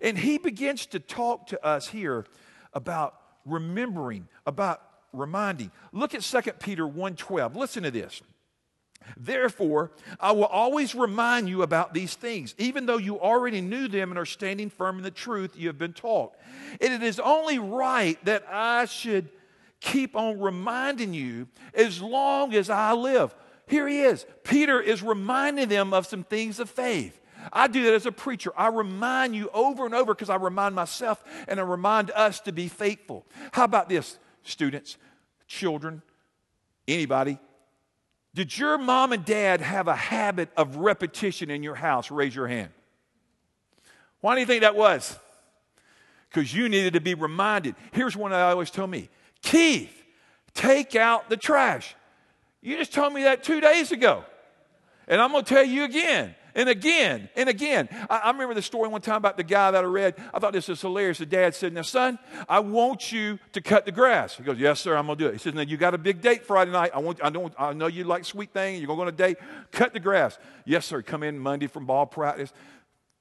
And 0.02 0.18
he 0.18 0.38
begins 0.38 0.86
to 0.88 1.00
talk 1.00 1.48
to 1.48 1.66
us 1.66 1.88
here 1.88 2.26
about 2.74 3.16
remembering, 3.46 4.28
about 4.46 4.82
reminding. 5.14 5.72
Look 5.92 6.14
at 6.14 6.24
2 6.24 6.60
Peter 6.60 6.88
1:12. 6.88 7.56
Listen 7.56 7.84
to 7.84 7.92
this. 7.92 8.22
Therefore, 9.16 9.92
I 10.20 10.32
will 10.34 10.46
always 10.46 10.94
remind 10.94 11.48
you 11.48 11.62
about 11.62 11.94
these 11.94 12.16
things, 12.16 12.54
even 12.58 12.86
though 12.86 12.98
you 12.98 13.20
already 13.20 13.62
knew 13.62 13.88
them 13.88 14.12
and 14.12 14.20
are 14.20 14.26
standing 14.26 14.70
firm 14.70 14.98
in 14.98 15.04
the 15.04 15.12
truth 15.12 15.56
you 15.56 15.68
have 15.68 15.78
been 15.78 15.94
taught. 15.94 16.34
And 16.82 16.94
it 16.94 17.04
is 17.04 17.20
only 17.20 17.58
right 17.58 18.24
that 18.26 18.46
I 18.52 18.86
should 18.86 19.30
keep 19.80 20.16
on 20.16 20.40
reminding 20.40 21.14
you 21.14 21.48
as 21.74 22.02
long 22.02 22.54
as 22.54 22.70
I 22.70 22.94
live. 22.94 23.34
Here 23.68 23.88
he 23.88 24.02
is. 24.02 24.26
Peter 24.44 24.82
is 24.82 25.02
reminding 25.02 25.70
them 25.70 25.94
of 25.94 26.06
some 26.06 26.24
things 26.24 26.60
of 26.60 26.70
faith. 26.70 27.20
I 27.52 27.68
do 27.68 27.84
that 27.84 27.94
as 27.94 28.06
a 28.06 28.12
preacher. 28.12 28.52
I 28.58 28.68
remind 28.68 29.36
you 29.36 29.50
over 29.54 29.86
and 29.86 29.94
over 29.94 30.14
because 30.14 30.30
I 30.30 30.36
remind 30.36 30.76
myself 30.76 31.24
and 31.48 31.60
I 31.60 31.64
remind 31.64 32.12
us 32.12 32.40
to 32.42 32.52
be 32.52 32.68
faithful. 32.68 33.26
How 33.52 33.64
about 33.64 33.90
this, 33.90 34.18
students, 34.44 34.98
children, 35.48 36.02
anybody? 36.88 37.40
Did 38.34 38.58
your 38.58 38.78
mom 38.78 39.14
and 39.14 39.26
dad 39.26 39.62
have 39.62 39.88
a 39.88 39.96
habit 39.96 40.50
of 40.56 40.78
repetition 40.78 41.50
in 41.50 41.64
your 41.64 41.76
house? 41.76 42.12
Raise 42.12 42.36
your 42.36 42.48
hand. 42.48 42.70
Why 44.22 44.36
do 44.36 44.42
you 44.42 44.48
think 44.48 44.62
that 44.62 44.76
was? 44.76 45.18
Because 46.30 46.54
you 46.54 46.70
needed 46.70 46.94
to 46.94 47.02
be 47.02 47.14
reminded. 47.14 47.76
Here's 47.94 48.16
one 48.16 48.34
I 48.34 48.42
always 48.52 48.70
tell 48.70 48.88
me 48.88 49.10
Keith, 49.42 50.04
take 50.54 50.96
out 50.96 51.30
the 51.30 51.38
trash. 51.38 51.96
You 52.62 52.78
just 52.78 52.94
told 52.94 53.14
me 53.14 53.24
that 53.24 53.44
two 53.44 53.62
days 53.62 53.92
ago. 53.92 54.24
And 55.08 55.22
I'm 55.22 55.32
going 55.32 55.46
to 55.46 55.54
tell 55.54 55.64
you 55.64 55.86
again. 55.86 56.36
And 56.58 56.68
again 56.68 57.30
and 57.36 57.48
again. 57.48 57.88
I, 58.10 58.18
I 58.18 58.32
remember 58.32 58.56
the 58.56 58.62
story 58.62 58.90
one 58.90 59.00
time 59.00 59.18
about 59.18 59.38
the 59.38 59.44
guy 59.44 59.72
that 59.72 59.84
I 59.84 59.88
read. 59.88 60.16
I 60.34 60.40
thought 60.40 60.52
this 60.52 60.68
was 60.68 60.82
hilarious. 60.82 61.20
The 61.20 61.26
dad 61.26 61.56
said, 61.56 61.72
Now, 61.72 61.84
son, 61.84 62.20
I 62.50 62.60
want 62.60 63.12
you 63.12 63.40
to 63.54 63.62
cut 63.62 63.86
the 63.86 63.92
grass. 63.92 64.36
He 64.36 64.44
goes, 64.44 64.60
Yes, 64.60 64.82
sir, 64.82 64.98
I'm 64.98 65.06
going 65.06 65.18
to 65.18 65.24
do 65.24 65.30
it. 65.30 65.34
He 65.34 65.40
says, 65.40 65.54
Now, 65.54 65.62
you 65.62 65.78
got 65.78 65.94
a 65.94 65.98
big 65.98 66.20
date 66.20 66.44
Friday 66.44 66.72
night. 66.72 66.92
I, 66.94 67.00
want, 67.00 67.24
I, 67.24 67.30
don't, 67.30 67.54
I 67.58 67.72
know 67.72 67.88
you 67.88 68.04
like 68.04 68.26
sweet 68.26 68.52
things. 68.52 68.80
You're 68.80 68.88
going 68.88 68.98
to 68.98 69.04
go 69.04 69.08
on 69.08 69.14
a 69.14 69.34
date. 69.34 69.38
Cut 69.72 69.94
the 69.94 70.00
grass. 70.00 70.38
Yes, 70.66 70.86
sir. 70.86 71.02
Come 71.02 71.24
in 71.24 71.40
Monday 71.40 71.68
from 71.68 71.86
ball 71.86 72.08
practice. 72.08 72.52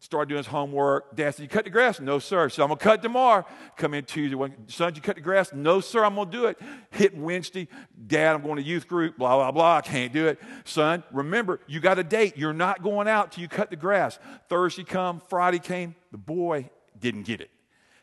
Started 0.07 0.29
doing 0.29 0.39
his 0.39 0.47
homework. 0.47 1.17
Dad 1.17 1.35
said, 1.35 1.43
You 1.43 1.49
cut 1.49 1.65
the 1.65 1.71
grass? 1.71 1.99
No, 1.99 2.21
sir. 2.21 2.49
So 2.49 2.63
I'm 2.63 2.69
going 2.69 2.79
to 2.79 2.85
cut 2.85 3.03
tomorrow. 3.03 3.45
Come 3.77 3.93
in 3.93 4.05
Tuesday. 4.05 4.37
Son, 4.69 4.95
you 4.95 5.01
cut 5.01 5.17
the 5.17 5.21
grass? 5.21 5.53
No, 5.53 5.81
sir. 5.81 6.05
I'm 6.05 6.15
going 6.15 6.31
to 6.31 6.37
do 6.37 6.47
it. 6.47 6.61
Hit 6.91 7.17
Wednesday. 7.17 7.67
Dad, 8.07 8.37
I'm 8.37 8.43
going 8.43 8.55
to 8.55 8.63
youth 8.63 8.87
group. 8.87 9.19
Blah, 9.19 9.35
blah, 9.35 9.51
blah. 9.51 9.79
I 9.79 9.81
can't 9.81 10.13
do 10.13 10.29
it. 10.29 10.39
Son, 10.65 11.03
remember, 11.11 11.59
you 11.67 11.81
got 11.81 11.99
a 11.99 12.05
date. 12.05 12.37
You're 12.37 12.53
not 12.53 12.85
going 12.85 13.09
out 13.09 13.33
till 13.33 13.43
you 13.43 13.49
cut 13.49 13.69
the 13.69 13.75
grass. 13.75 14.21
Thursday 14.49 14.85
come, 14.85 15.21
Friday 15.29 15.59
came. 15.59 15.97
The 16.13 16.19
boy 16.19 16.71
didn't 17.01 17.25
get 17.25 17.41
it. 17.41 17.51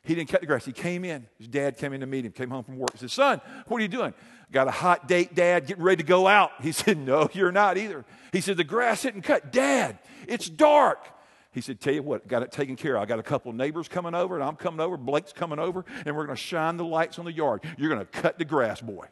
He 0.04 0.14
didn't 0.14 0.28
cut 0.28 0.42
the 0.42 0.48
grass. 0.48 0.66
He 0.66 0.74
came 0.74 1.06
in. 1.06 1.26
His 1.38 1.48
dad 1.48 1.78
came 1.78 1.94
in 1.94 2.02
to 2.02 2.06
meet 2.06 2.26
him, 2.26 2.34
came 2.34 2.50
home 2.50 2.66
from 2.66 2.80
work. 2.80 2.92
He 2.92 2.98
said, 2.98 3.12
Son, 3.12 3.42
what 3.68 3.78
are 3.78 3.82
you 3.82 3.88
doing? 3.88 4.14
Got 4.52 4.68
a 4.68 4.72
hot 4.72 5.08
date, 5.08 5.34
Dad, 5.34 5.68
getting 5.68 5.84
ready 5.84 6.04
to 6.04 6.08
go 6.08 6.28
out. 6.28 6.52
He 6.62 6.74
said, 6.74 6.98
No, 6.98 7.30
you're 7.34 7.54
not 7.54 7.78
either. 7.78 8.04
He 8.34 8.42
said, 8.42 8.58
The 8.58 8.66
grass 8.66 9.06
isn't 9.06 9.22
cut. 9.22 9.54
Dad, 9.54 10.00
it's 10.28 10.50
dark. 10.50 11.08
He 11.54 11.62
said, 11.62 11.80
Tell 11.80 11.94
you 11.94 12.04
what, 12.04 12.28
got 12.28 12.44
it 12.44 12.52
taken 12.52 12.76
care 12.76 12.96
of. 12.96 13.04
I 13.04 13.06
got 13.06 13.20
a 13.20 13.24
couple 13.24 13.52
of 13.52 13.56
neighbors 13.56 13.88
coming 13.88 14.16
over, 14.16 14.36
and 14.36 14.44
I'm 14.44 14.56
coming 14.56 14.80
over. 14.80 14.98
Blake's 14.98 15.32
coming 15.32 15.60
over, 15.60 15.86
and 16.06 16.16
we're 16.16 16.26
going 16.26 16.36
to 16.36 16.42
shine 16.42 16.78
the 16.78 16.86
lights 16.86 17.20
on 17.20 17.26
the 17.26 17.32
yard. 17.32 17.62
You're 17.78 17.90
going 17.90 18.02
to 18.02 18.06
cut 18.06 18.38
the 18.38 18.46
grass, 18.46 18.82
boy. 18.82 19.08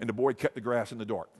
And 0.00 0.08
the 0.08 0.12
boy 0.12 0.34
cut 0.34 0.54
the 0.54 0.60
grass 0.60 0.90
in 0.90 0.98
the 0.98 1.04
dark. 1.04 1.30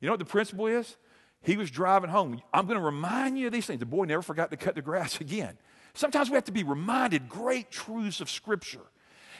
You 0.00 0.06
know 0.06 0.12
what 0.12 0.18
the 0.18 0.24
principle 0.24 0.66
is? 0.66 0.96
He 1.42 1.56
was 1.56 1.70
driving 1.70 2.10
home. 2.10 2.40
I'm 2.52 2.66
going 2.66 2.78
to 2.78 2.84
remind 2.84 3.38
you 3.38 3.46
of 3.46 3.52
these 3.52 3.66
things. 3.66 3.80
The 3.80 3.86
boy 3.86 4.04
never 4.04 4.22
forgot 4.22 4.50
to 4.50 4.56
cut 4.56 4.74
the 4.74 4.82
grass 4.82 5.20
again. 5.20 5.58
Sometimes 5.94 6.30
we 6.30 6.34
have 6.34 6.44
to 6.44 6.52
be 6.52 6.64
reminded 6.64 7.28
great 7.28 7.70
truths 7.70 8.20
of 8.20 8.30
Scripture. 8.30 8.80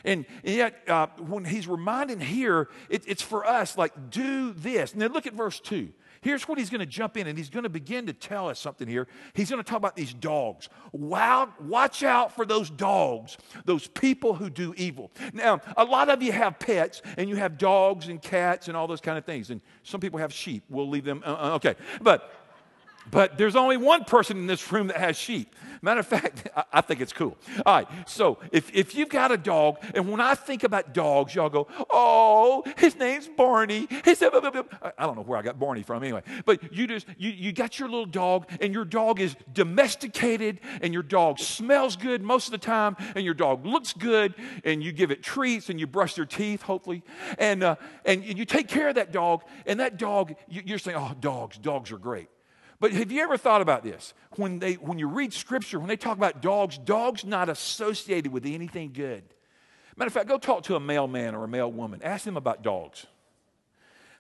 And, 0.04 0.24
and 0.44 0.54
yet, 0.54 0.82
uh, 0.88 1.08
when 1.18 1.44
he's 1.44 1.66
reminding 1.66 2.20
here, 2.20 2.68
it, 2.88 3.02
it's 3.06 3.22
for 3.22 3.44
us 3.44 3.76
like, 3.76 4.10
do 4.10 4.52
this. 4.52 4.94
Now, 4.94 5.06
look 5.06 5.26
at 5.26 5.32
verse 5.32 5.58
2. 5.60 5.88
Here's 6.26 6.49
what 6.49 6.59
he's 6.59 6.71
going 6.71 6.80
to 6.80 6.87
jump 6.87 7.16
in 7.16 7.28
and 7.28 7.38
he's 7.38 7.50
going 7.50 7.62
to 7.62 7.68
begin 7.68 8.06
to 8.06 8.12
tell 8.12 8.49
us 8.49 8.59
something 8.59 8.88
here. 8.88 9.06
He's 9.33 9.49
going 9.49 9.62
to 9.62 9.71
talk 9.71 9.78
about 9.78 9.95
these 9.95 10.12
dogs. 10.12 10.68
Wow, 10.90 11.54
watch 11.61 12.02
out 12.02 12.35
for 12.35 12.45
those 12.45 12.68
dogs, 12.68 13.38
those 13.64 13.87
people 13.87 14.35
who 14.35 14.50
do 14.50 14.75
evil. 14.76 15.12
Now, 15.33 15.61
a 15.76 15.85
lot 15.85 16.09
of 16.09 16.25
you 16.25 16.33
have 16.33 16.59
pets 16.59 17.00
and 17.16 17.28
you 17.28 17.37
have 17.37 17.59
dogs 17.59 18.09
and 18.09 18.21
cats 18.21 18.66
and 18.66 18.76
all 18.76 18.88
those 18.88 19.00
kind 19.00 19.16
of 19.16 19.25
things. 19.25 19.50
And 19.50 19.61
some 19.85 20.00
people 20.00 20.18
have 20.18 20.33
sheep. 20.33 20.64
We'll 20.68 20.88
leave 20.88 21.04
them. 21.04 21.23
Uh, 21.25 21.28
uh 21.28 21.54
okay. 21.54 21.76
But 22.02 22.28
but 23.10 23.38
there's 23.38 23.56
only 23.56 23.76
one 23.76 24.04
person 24.04 24.36
in 24.36 24.46
this 24.46 24.70
room 24.72 24.88
that 24.88 24.96
has 24.96 25.16
sheep. 25.16 25.54
Matter 25.82 26.00
of 26.00 26.06
fact, 26.06 26.48
I, 26.72 26.80
think 26.80 27.00
it's 27.00 27.12
cool. 27.12 27.36
All 27.64 27.76
right, 27.76 27.88
so 28.08 28.38
if, 28.52 28.75
if 28.75 28.94
you've 28.94 29.08
got 29.08 29.32
a 29.32 29.36
dog, 29.36 29.78
and 29.94 30.10
when 30.10 30.20
I 30.20 30.34
think 30.34 30.64
about 30.64 30.94
dogs, 30.94 31.34
y'all 31.34 31.48
go, 31.48 31.66
oh, 31.90 32.64
his 32.76 32.96
name's 32.96 33.28
Barney. 33.28 33.86
His, 34.04 34.22
I 34.22 34.30
don't 34.30 35.16
know 35.16 35.22
where 35.22 35.38
I 35.38 35.42
got 35.42 35.58
Barney 35.58 35.82
from 35.82 36.02
anyway. 36.02 36.22
But 36.44 36.72
you 36.72 36.86
just, 36.86 37.06
you, 37.18 37.30
you 37.30 37.52
got 37.52 37.78
your 37.78 37.88
little 37.88 38.06
dog, 38.06 38.46
and 38.60 38.72
your 38.72 38.84
dog 38.84 39.20
is 39.20 39.36
domesticated, 39.52 40.60
and 40.80 40.92
your 40.92 41.02
dog 41.02 41.38
smells 41.38 41.96
good 41.96 42.22
most 42.22 42.46
of 42.46 42.52
the 42.52 42.58
time, 42.58 42.96
and 43.14 43.25
your 43.25 43.34
dog 43.34 43.64
looks 43.66 43.92
good, 43.92 44.34
and 44.64 44.82
you 44.82 44.92
give 44.92 45.10
it 45.10 45.22
treats, 45.22 45.68
and 45.68 45.78
you 45.78 45.86
brush 45.86 46.14
their 46.14 46.26
teeth, 46.26 46.62
hopefully, 46.62 47.02
and, 47.38 47.62
uh, 47.62 47.76
and 48.04 48.25
you 48.25 48.44
take 48.44 48.68
care 48.68 48.88
of 48.88 48.94
that 48.96 49.12
dog, 49.12 49.42
and 49.66 49.80
that 49.80 49.98
dog, 49.98 50.34
you're 50.48 50.78
saying, 50.78 50.96
oh, 50.96 51.12
dogs, 51.20 51.58
dogs 51.58 51.92
are 51.92 51.98
great. 51.98 52.28
But 52.78 52.92
have 52.92 53.11
you 53.11 53.23
ever 53.23 53.37
thought 53.37 53.62
about 53.62 53.83
this? 53.83 54.12
When, 54.37 54.59
they, 54.59 54.75
when 54.75 54.99
you 54.99 55.09
read 55.09 55.33
scripture, 55.33 55.78
when 55.78 55.88
they 55.88 55.97
talk 55.97 56.16
about 56.16 56.42
dogs, 56.42 56.78
dogs 56.78 57.25
not 57.25 57.49
associated 57.49 58.33
with 58.33 58.45
anything 58.45 58.92
good. 58.92 59.23
Matter 59.97 60.09
of 60.09 60.12
fact, 60.12 60.28
go 60.28 60.37
talk 60.37 60.64
to 60.64 60.76
a 60.76 60.80
mail 60.80 61.06
man 61.06 61.35
or 61.35 61.45
a 61.45 61.49
mail 61.49 61.73
woman. 61.73 62.02
Ask 62.02 62.25
them 62.25 62.37
about 62.37 62.62
dogs. 62.62 63.06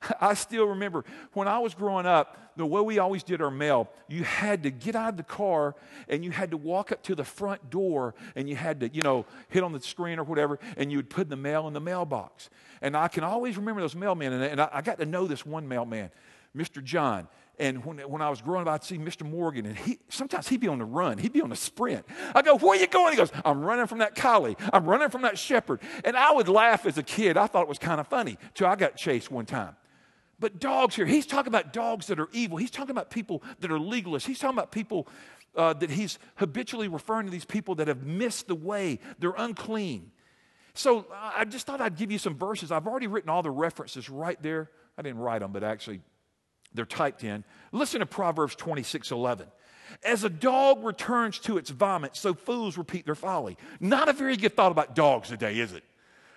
I 0.20 0.34
still 0.34 0.66
remember 0.66 1.04
when 1.32 1.48
I 1.48 1.58
was 1.58 1.74
growing 1.74 2.06
up, 2.06 2.54
the 2.56 2.64
way 2.64 2.80
we 2.80 2.98
always 2.98 3.22
did 3.22 3.42
our 3.42 3.50
mail, 3.50 3.90
you 4.08 4.24
had 4.24 4.62
to 4.62 4.70
get 4.70 4.96
out 4.96 5.10
of 5.10 5.16
the 5.18 5.22
car 5.22 5.74
and 6.08 6.24
you 6.24 6.30
had 6.30 6.52
to 6.52 6.56
walk 6.56 6.90
up 6.90 7.02
to 7.02 7.14
the 7.14 7.24
front 7.24 7.68
door 7.68 8.14
and 8.34 8.48
you 8.48 8.56
had 8.56 8.80
to, 8.80 8.88
you 8.88 9.02
know, 9.02 9.26
hit 9.48 9.62
on 9.62 9.72
the 9.72 9.80
screen 9.80 10.18
or 10.18 10.24
whatever, 10.24 10.58
and 10.78 10.90
you 10.90 10.96
would 10.96 11.10
put 11.10 11.28
the 11.28 11.36
mail 11.36 11.68
in 11.68 11.74
the 11.74 11.80
mailbox. 11.80 12.48
And 12.80 12.96
I 12.96 13.08
can 13.08 13.24
always 13.24 13.58
remember 13.58 13.82
those 13.82 13.94
mailmen, 13.94 14.50
and, 14.50 14.60
I 14.60 14.80
got 14.80 14.98
to 14.98 15.06
know 15.06 15.26
this 15.26 15.44
one 15.44 15.68
mailman, 15.68 16.10
Mr. 16.56 16.82
John. 16.82 17.28
And 17.58 17.84
when, 17.84 17.98
when 18.00 18.20
I 18.20 18.28
was 18.28 18.42
growing 18.42 18.68
up, 18.68 18.74
I'd 18.74 18.84
see 18.84 18.98
Mr. 18.98 19.28
Morgan, 19.28 19.64
and 19.64 19.76
he, 19.78 19.98
sometimes 20.10 20.46
he'd 20.48 20.60
be 20.60 20.68
on 20.68 20.78
the 20.78 20.84
run. 20.84 21.16
He'd 21.16 21.32
be 21.32 21.40
on 21.40 21.48
the 21.48 21.56
sprint. 21.56 22.04
I 22.34 22.42
go, 22.42 22.56
Where 22.58 22.76
are 22.76 22.80
you 22.80 22.86
going? 22.86 23.12
He 23.12 23.16
goes, 23.16 23.32
I'm 23.44 23.62
running 23.62 23.86
from 23.86 23.98
that 23.98 24.14
collie. 24.14 24.56
I'm 24.72 24.84
running 24.84 25.08
from 25.08 25.22
that 25.22 25.38
shepherd. 25.38 25.80
And 26.04 26.16
I 26.16 26.32
would 26.32 26.48
laugh 26.48 26.84
as 26.84 26.98
a 26.98 27.02
kid. 27.02 27.36
I 27.36 27.46
thought 27.46 27.62
it 27.62 27.68
was 27.68 27.78
kind 27.78 28.00
of 28.00 28.08
funny 28.08 28.36
till 28.54 28.66
I 28.66 28.76
got 28.76 28.96
chased 28.96 29.30
one 29.30 29.46
time. 29.46 29.74
But 30.38 30.60
dogs 30.60 30.94
here, 30.94 31.06
he's 31.06 31.24
talking 31.24 31.48
about 31.48 31.72
dogs 31.72 32.08
that 32.08 32.20
are 32.20 32.28
evil. 32.32 32.58
He's 32.58 32.70
talking 32.70 32.90
about 32.90 33.08
people 33.10 33.42
that 33.60 33.70
are 33.70 33.78
legalists. 33.78 34.26
He's 34.26 34.38
talking 34.38 34.58
about 34.58 34.70
people 34.70 35.08
uh, 35.56 35.72
that 35.72 35.90
he's 35.90 36.18
habitually 36.36 36.88
referring 36.88 37.26
to 37.26 37.32
these 37.32 37.46
people 37.46 37.74
that 37.76 37.88
have 37.88 38.04
missed 38.04 38.46
the 38.46 38.54
way, 38.54 39.00
they're 39.18 39.34
unclean. 39.36 40.10
So 40.74 41.06
I 41.10 41.46
just 41.46 41.66
thought 41.66 41.80
I'd 41.80 41.96
give 41.96 42.12
you 42.12 42.18
some 42.18 42.36
verses. 42.36 42.70
I've 42.70 42.86
already 42.86 43.06
written 43.06 43.30
all 43.30 43.42
the 43.42 43.50
references 43.50 44.10
right 44.10 44.40
there. 44.42 44.70
I 44.98 45.02
didn't 45.02 45.20
write 45.20 45.38
them, 45.38 45.52
but 45.52 45.64
actually 45.64 46.02
they're 46.74 46.84
typed 46.84 47.24
in. 47.24 47.44
Listen 47.72 48.00
to 48.00 48.06
Proverbs 48.06 48.54
26 48.54 49.10
11. 49.10 49.46
As 50.04 50.24
a 50.24 50.28
dog 50.28 50.84
returns 50.84 51.38
to 51.40 51.58
its 51.58 51.70
vomit, 51.70 52.16
so 52.16 52.34
fools 52.34 52.76
repeat 52.76 53.06
their 53.06 53.14
folly. 53.14 53.56
Not 53.80 54.08
a 54.08 54.12
very 54.12 54.36
good 54.36 54.56
thought 54.56 54.72
about 54.72 54.94
dogs 54.94 55.28
today, 55.28 55.58
is 55.58 55.72
it? 55.72 55.84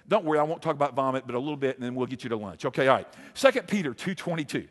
Don't 0.07 0.25
worry, 0.25 0.39
I 0.39 0.43
won't 0.43 0.61
talk 0.61 0.75
about 0.75 0.95
vomit, 0.95 1.25
but 1.25 1.35
a 1.35 1.39
little 1.39 1.57
bit, 1.57 1.75
and 1.75 1.83
then 1.83 1.93
we'll 1.95 2.07
get 2.07 2.23
you 2.23 2.29
to 2.29 2.37
lunch. 2.37 2.65
Okay, 2.65 2.87
all 2.87 2.95
right. 2.97 3.07
2 3.35 3.61
Peter 3.63 3.93
2.22 3.93 4.67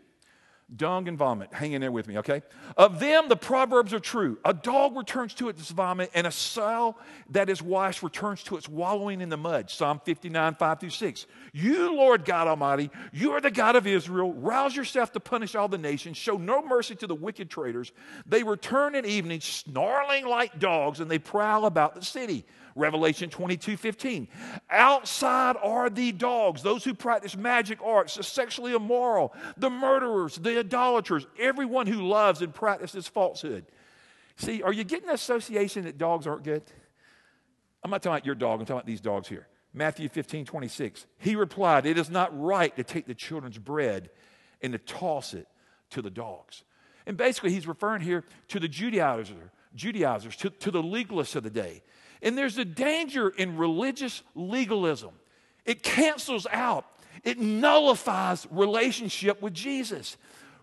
dung 0.74 1.08
and 1.08 1.16
vomit. 1.16 1.52
Hang 1.52 1.72
in 1.72 1.80
there 1.80 1.90
with 1.90 2.06
me, 2.06 2.18
okay? 2.18 2.42
Of 2.76 3.00
them, 3.00 3.28
the 3.28 3.36
proverbs 3.36 3.94
are 3.94 4.00
true. 4.00 4.38
A 4.44 4.52
dog 4.52 4.96
returns 4.96 5.32
to 5.34 5.48
its 5.48 5.70
vomit, 5.70 6.10
and 6.14 6.26
a 6.26 6.30
sow 6.30 6.96
that 7.30 7.48
is 7.48 7.62
washed 7.62 8.02
returns 8.02 8.42
to 8.44 8.56
its 8.56 8.68
wallowing 8.68 9.20
in 9.20 9.30
the 9.30 9.36
mud. 9.36 9.70
Psalm 9.70 10.00
59, 10.04 10.54
5 10.54 10.80
through 10.80 10.90
6. 10.90 11.26
You, 11.52 11.96
Lord 11.96 12.24
God 12.24 12.48
Almighty, 12.48 12.90
you 13.12 13.32
are 13.32 13.40
the 13.40 13.50
God 13.50 13.76
of 13.76 13.86
Israel. 13.86 14.32
Rouse 14.34 14.76
yourself 14.76 15.12
to 15.12 15.20
punish 15.20 15.54
all 15.54 15.68
the 15.68 15.78
nations. 15.78 16.16
Show 16.16 16.36
no 16.36 16.62
mercy 16.62 16.94
to 16.96 17.06
the 17.06 17.14
wicked 17.14 17.48
traitors. 17.48 17.92
They 18.26 18.42
return 18.42 18.94
at 18.94 19.06
evening, 19.06 19.40
snarling 19.40 20.26
like 20.26 20.58
dogs, 20.58 21.00
and 21.00 21.10
they 21.10 21.18
prowl 21.18 21.64
about 21.64 21.94
the 21.94 22.04
city. 22.04 22.44
Revelation 22.78 23.28
22 23.28 23.76
15. 23.76 24.28
Outside 24.70 25.56
are 25.62 25.90
the 25.90 26.12
dogs, 26.12 26.62
those 26.62 26.84
who 26.84 26.94
practice 26.94 27.36
magic 27.36 27.80
arts, 27.82 28.14
the 28.14 28.22
sexually 28.22 28.74
immoral, 28.74 29.34
the 29.56 29.68
murderers, 29.68 30.36
the 30.36 30.60
idolaters, 30.60 31.26
everyone 31.38 31.86
who 31.86 32.06
loves 32.06 32.40
and 32.40 32.54
practices 32.54 33.08
falsehood. 33.08 33.66
See, 34.36 34.62
are 34.62 34.72
you 34.72 34.84
getting 34.84 35.08
the 35.08 35.14
association 35.14 35.84
that 35.84 35.98
dogs 35.98 36.26
aren't 36.26 36.44
good? 36.44 36.62
I'm 37.82 37.90
not 37.90 38.02
talking 38.02 38.16
about 38.16 38.26
your 38.26 38.34
dog, 38.34 38.60
I'm 38.60 38.66
talking 38.66 38.76
about 38.76 38.86
these 38.86 39.00
dogs 39.00 39.28
here. 39.28 39.48
Matthew 39.74 40.08
15 40.08 40.44
26. 40.44 41.06
He 41.18 41.36
replied, 41.36 41.86
It 41.86 41.98
is 41.98 42.10
not 42.10 42.38
right 42.38 42.74
to 42.76 42.84
take 42.84 43.06
the 43.06 43.14
children's 43.14 43.58
bread 43.58 44.10
and 44.62 44.72
to 44.72 44.78
toss 44.78 45.34
it 45.34 45.46
to 45.90 46.02
the 46.02 46.10
dogs. 46.10 46.64
And 47.06 47.16
basically, 47.16 47.52
he's 47.52 47.66
referring 47.66 48.02
here 48.02 48.24
to 48.48 48.60
the 48.60 48.68
Judaizers, 48.68 49.36
Judaizers 49.74 50.36
to, 50.36 50.50
to 50.50 50.70
the 50.70 50.82
legalists 50.82 51.36
of 51.36 51.42
the 51.42 51.50
day. 51.50 51.82
And 52.22 52.36
there's 52.36 52.58
a 52.58 52.64
danger 52.64 53.28
in 53.28 53.56
religious 53.56 54.22
legalism. 54.34 55.10
It 55.64 55.82
cancels 55.82 56.46
out, 56.50 56.86
it 57.24 57.38
nullifies 57.38 58.46
relationship 58.50 59.42
with 59.42 59.54
Jesus. 59.54 60.16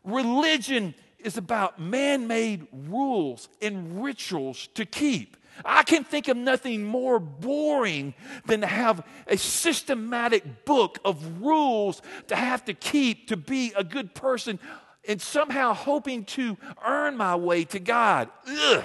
Religion 0.03 0.93
is 1.19 1.37
about 1.37 1.79
man 1.79 2.27
made 2.27 2.67
rules 2.71 3.49
and 3.61 4.03
rituals 4.03 4.67
to 4.75 4.85
keep. 4.85 5.37
I 5.63 5.83
can 5.83 6.03
think 6.03 6.27
of 6.27 6.35
nothing 6.35 6.83
more 6.83 7.19
boring 7.19 8.13
than 8.45 8.61
to 8.61 8.67
have 8.67 9.05
a 9.27 9.37
systematic 9.37 10.65
book 10.65 10.99
of 11.05 11.41
rules 11.41 12.01
to 12.27 12.35
have 12.35 12.65
to 12.65 12.73
keep 12.73 13.29
to 13.29 13.37
be 13.37 13.73
a 13.75 13.83
good 13.83 14.13
person 14.13 14.59
and 15.07 15.21
somehow 15.21 15.73
hoping 15.73 16.25
to 16.25 16.57
earn 16.85 17.15
my 17.15 17.35
way 17.35 17.63
to 17.65 17.79
God. 17.79 18.29
Ugh. 18.47 18.83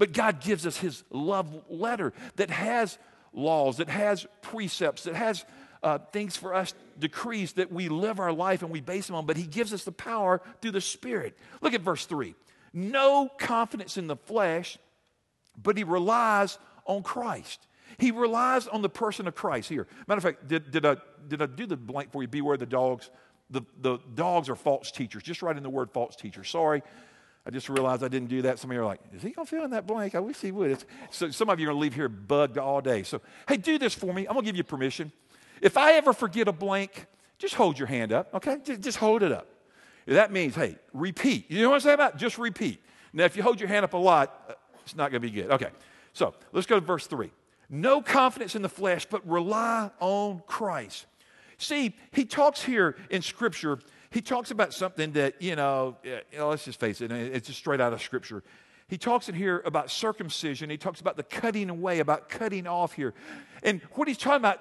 But 0.00 0.14
God 0.14 0.40
gives 0.40 0.66
us 0.66 0.78
His 0.78 1.04
love 1.10 1.54
letter 1.68 2.14
that 2.36 2.48
has 2.48 2.96
laws, 3.34 3.76
that 3.76 3.90
has 3.90 4.26
precepts, 4.40 5.04
that 5.04 5.14
has 5.14 5.44
uh, 5.82 5.98
things 6.10 6.38
for 6.38 6.54
us, 6.54 6.72
decrees 6.98 7.52
that 7.52 7.70
we 7.70 7.90
live 7.90 8.18
our 8.18 8.32
life 8.32 8.62
and 8.62 8.70
we 8.70 8.80
base 8.80 9.08
them 9.08 9.16
on. 9.16 9.26
But 9.26 9.36
He 9.36 9.42
gives 9.42 9.74
us 9.74 9.84
the 9.84 9.92
power 9.92 10.40
through 10.62 10.70
the 10.70 10.80
Spirit. 10.80 11.36
Look 11.60 11.74
at 11.74 11.82
verse 11.82 12.06
3. 12.06 12.34
No 12.72 13.28
confidence 13.36 13.98
in 13.98 14.06
the 14.06 14.16
flesh, 14.16 14.78
but 15.62 15.76
He 15.76 15.84
relies 15.84 16.58
on 16.86 17.02
Christ. 17.02 17.66
He 17.98 18.10
relies 18.10 18.68
on 18.68 18.80
the 18.80 18.88
person 18.88 19.28
of 19.28 19.34
Christ 19.34 19.68
here. 19.68 19.86
Matter 20.08 20.16
of 20.16 20.24
fact, 20.24 20.48
did, 20.48 20.70
did, 20.70 20.86
I, 20.86 20.96
did 21.28 21.42
I 21.42 21.46
do 21.46 21.66
the 21.66 21.76
blank 21.76 22.10
for 22.10 22.22
you? 22.22 22.28
Beware 22.28 22.56
the 22.56 22.64
dogs. 22.64 23.10
The, 23.50 23.60
the 23.82 23.98
dogs 24.14 24.48
are 24.48 24.56
false 24.56 24.92
teachers. 24.92 25.24
Just 25.24 25.42
write 25.42 25.58
in 25.58 25.62
the 25.62 25.68
word 25.68 25.90
false 25.90 26.16
teacher. 26.16 26.42
Sorry. 26.42 26.82
I 27.46 27.50
just 27.50 27.68
realized 27.68 28.04
I 28.04 28.08
didn't 28.08 28.28
do 28.28 28.42
that. 28.42 28.58
Some 28.58 28.70
of 28.70 28.74
you 28.74 28.82
are 28.82 28.86
like, 28.86 29.00
is 29.14 29.22
he 29.22 29.30
going 29.30 29.46
to 29.46 29.50
fill 29.50 29.64
in 29.64 29.70
that 29.70 29.86
blank? 29.86 30.14
I 30.14 30.20
wish 30.20 30.38
he 30.40 30.52
would. 30.52 30.72
It's, 30.72 30.84
so 31.10 31.30
some 31.30 31.48
of 31.48 31.58
you 31.58 31.66
are 31.66 31.70
going 31.70 31.78
to 31.78 31.82
leave 31.82 31.94
here 31.94 32.08
bugged 32.08 32.58
all 32.58 32.80
day. 32.80 33.02
So, 33.02 33.22
hey, 33.48 33.56
do 33.56 33.78
this 33.78 33.94
for 33.94 34.12
me. 34.12 34.26
I'm 34.26 34.34
going 34.34 34.44
to 34.44 34.48
give 34.48 34.56
you 34.56 34.64
permission. 34.64 35.10
If 35.62 35.76
I 35.76 35.92
ever 35.92 36.12
forget 36.12 36.48
a 36.48 36.52
blank, 36.52 37.06
just 37.38 37.54
hold 37.54 37.78
your 37.78 37.88
hand 37.88 38.12
up, 38.12 38.34
okay? 38.34 38.58
Just, 38.62 38.80
just 38.82 38.98
hold 38.98 39.22
it 39.22 39.32
up. 39.32 39.46
That 40.06 40.32
means, 40.32 40.54
hey, 40.54 40.76
repeat. 40.92 41.50
You 41.50 41.62
know 41.62 41.70
what 41.70 41.76
I'm 41.76 41.80
saying 41.80 41.94
about? 41.94 42.16
Just 42.16 42.36
repeat. 42.36 42.82
Now, 43.12 43.24
if 43.24 43.36
you 43.36 43.42
hold 43.42 43.58
your 43.58 43.68
hand 43.68 43.84
up 43.84 43.94
a 43.94 43.98
lot, 43.98 44.44
uh, 44.48 44.52
it's 44.84 44.94
not 44.94 45.10
going 45.10 45.22
to 45.22 45.28
be 45.28 45.30
good. 45.30 45.50
Okay, 45.50 45.70
so 46.12 46.34
let's 46.52 46.66
go 46.66 46.78
to 46.78 46.84
verse 46.84 47.06
3. 47.06 47.30
No 47.68 48.02
confidence 48.02 48.54
in 48.54 48.62
the 48.62 48.68
flesh, 48.68 49.06
but 49.06 49.26
rely 49.28 49.90
on 50.00 50.42
Christ. 50.46 51.06
See, 51.58 51.94
he 52.12 52.24
talks 52.24 52.62
here 52.62 52.96
in 53.10 53.22
Scripture, 53.22 53.78
he 54.10 54.20
talks 54.20 54.50
about 54.50 54.74
something 54.74 55.12
that, 55.12 55.40
you 55.40 55.54
know, 55.56 55.96
let's 56.36 56.64
just 56.64 56.80
face 56.80 57.00
it, 57.00 57.12
it's 57.12 57.46
just 57.46 57.58
straight 57.58 57.80
out 57.80 57.92
of 57.92 58.02
Scripture. 58.02 58.42
He 58.88 58.98
talks 58.98 59.28
in 59.28 59.36
here 59.36 59.62
about 59.64 59.88
circumcision. 59.88 60.68
He 60.68 60.76
talks 60.76 61.00
about 61.00 61.16
the 61.16 61.22
cutting 61.22 61.70
away, 61.70 62.00
about 62.00 62.28
cutting 62.28 62.66
off 62.66 62.92
here. 62.92 63.14
And 63.62 63.80
what 63.92 64.08
he's 64.08 64.18
talking 64.18 64.38
about, 64.38 64.58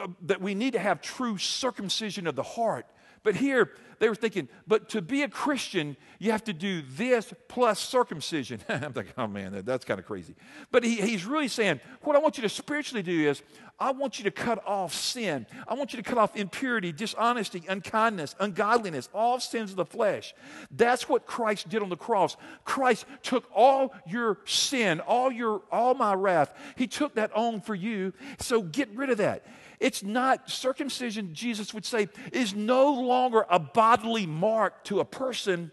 uh, 0.00 0.08
that 0.22 0.40
we 0.40 0.56
need 0.56 0.72
to 0.72 0.80
have 0.80 1.00
true 1.00 1.38
circumcision 1.38 2.26
of 2.26 2.34
the 2.34 2.42
heart. 2.42 2.86
But 3.22 3.36
here, 3.36 3.72
they 3.98 4.08
were 4.08 4.14
thinking, 4.14 4.48
but 4.66 4.88
to 4.90 5.02
be 5.02 5.22
a 5.22 5.28
Christian, 5.28 5.96
you 6.18 6.32
have 6.32 6.44
to 6.44 6.54
do 6.54 6.82
this 6.96 7.32
plus 7.48 7.78
circumcision. 7.78 8.60
I'm 8.68 8.92
thinking, 8.94 9.12
oh 9.18 9.26
man, 9.26 9.52
that, 9.52 9.66
that's 9.66 9.84
kind 9.84 10.00
of 10.00 10.06
crazy. 10.06 10.34
But 10.70 10.84
he, 10.84 10.96
he's 10.96 11.26
really 11.26 11.48
saying, 11.48 11.80
what 12.02 12.16
I 12.16 12.18
want 12.18 12.38
you 12.38 12.42
to 12.42 12.48
spiritually 12.48 13.02
do 13.02 13.28
is, 13.28 13.42
I 13.78 13.92
want 13.92 14.18
you 14.18 14.24
to 14.24 14.30
cut 14.30 14.62
off 14.66 14.92
sin. 14.94 15.46
I 15.66 15.72
want 15.72 15.94
you 15.94 16.02
to 16.02 16.02
cut 16.02 16.18
off 16.18 16.36
impurity, 16.36 16.92
dishonesty, 16.92 17.62
unkindness, 17.66 18.34
ungodliness, 18.38 19.08
all 19.14 19.40
sins 19.40 19.70
of 19.70 19.76
the 19.76 19.86
flesh. 19.86 20.34
That's 20.70 21.08
what 21.08 21.24
Christ 21.24 21.70
did 21.70 21.82
on 21.82 21.88
the 21.88 21.96
cross. 21.96 22.36
Christ 22.64 23.06
took 23.22 23.48
all 23.54 23.94
your 24.06 24.38
sin, 24.44 25.00
all 25.00 25.32
your 25.32 25.62
all 25.72 25.94
my 25.94 26.12
wrath. 26.12 26.54
He 26.76 26.86
took 26.86 27.14
that 27.14 27.34
on 27.34 27.62
for 27.62 27.74
you. 27.74 28.12
So 28.38 28.60
get 28.60 28.90
rid 28.94 29.08
of 29.08 29.16
that. 29.16 29.46
It's 29.80 30.02
not, 30.02 30.50
circumcision, 30.50 31.34
Jesus 31.34 31.72
would 31.72 31.86
say, 31.86 32.08
is 32.32 32.54
no 32.54 32.92
longer 32.92 33.46
a 33.48 33.58
bodily 33.58 34.26
mark 34.26 34.84
to 34.84 35.00
a 35.00 35.04
person, 35.04 35.72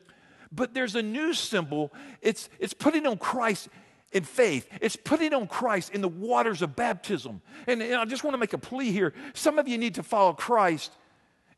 but 0.51 0.73
there's 0.73 0.95
a 0.95 1.03
new 1.03 1.33
symbol. 1.33 1.93
It's, 2.21 2.49
it's 2.57 2.73
putting 2.73 3.05
on 3.05 3.17
Christ 3.17 3.67
in 4.13 4.23
faith. 4.23 4.67
It's 4.79 4.95
putting 4.95 5.33
on 5.33 5.47
Christ 5.47 5.93
in 5.93 5.99
the 5.99 6.07
waters 6.07 6.61
of 6.61 6.75
baptism. 6.75 7.41
And, 7.67 7.81
and, 7.81 7.95
I 7.95 8.05
just 8.05 8.23
want 8.23 8.33
to 8.33 8.37
make 8.37 8.53
a 8.53 8.57
plea 8.57 8.91
here. 8.91 9.13
Some 9.33 9.59
of 9.59 9.67
you 9.67 9.77
need 9.77 9.95
to 9.95 10.03
follow 10.03 10.31
Christ 10.31 10.93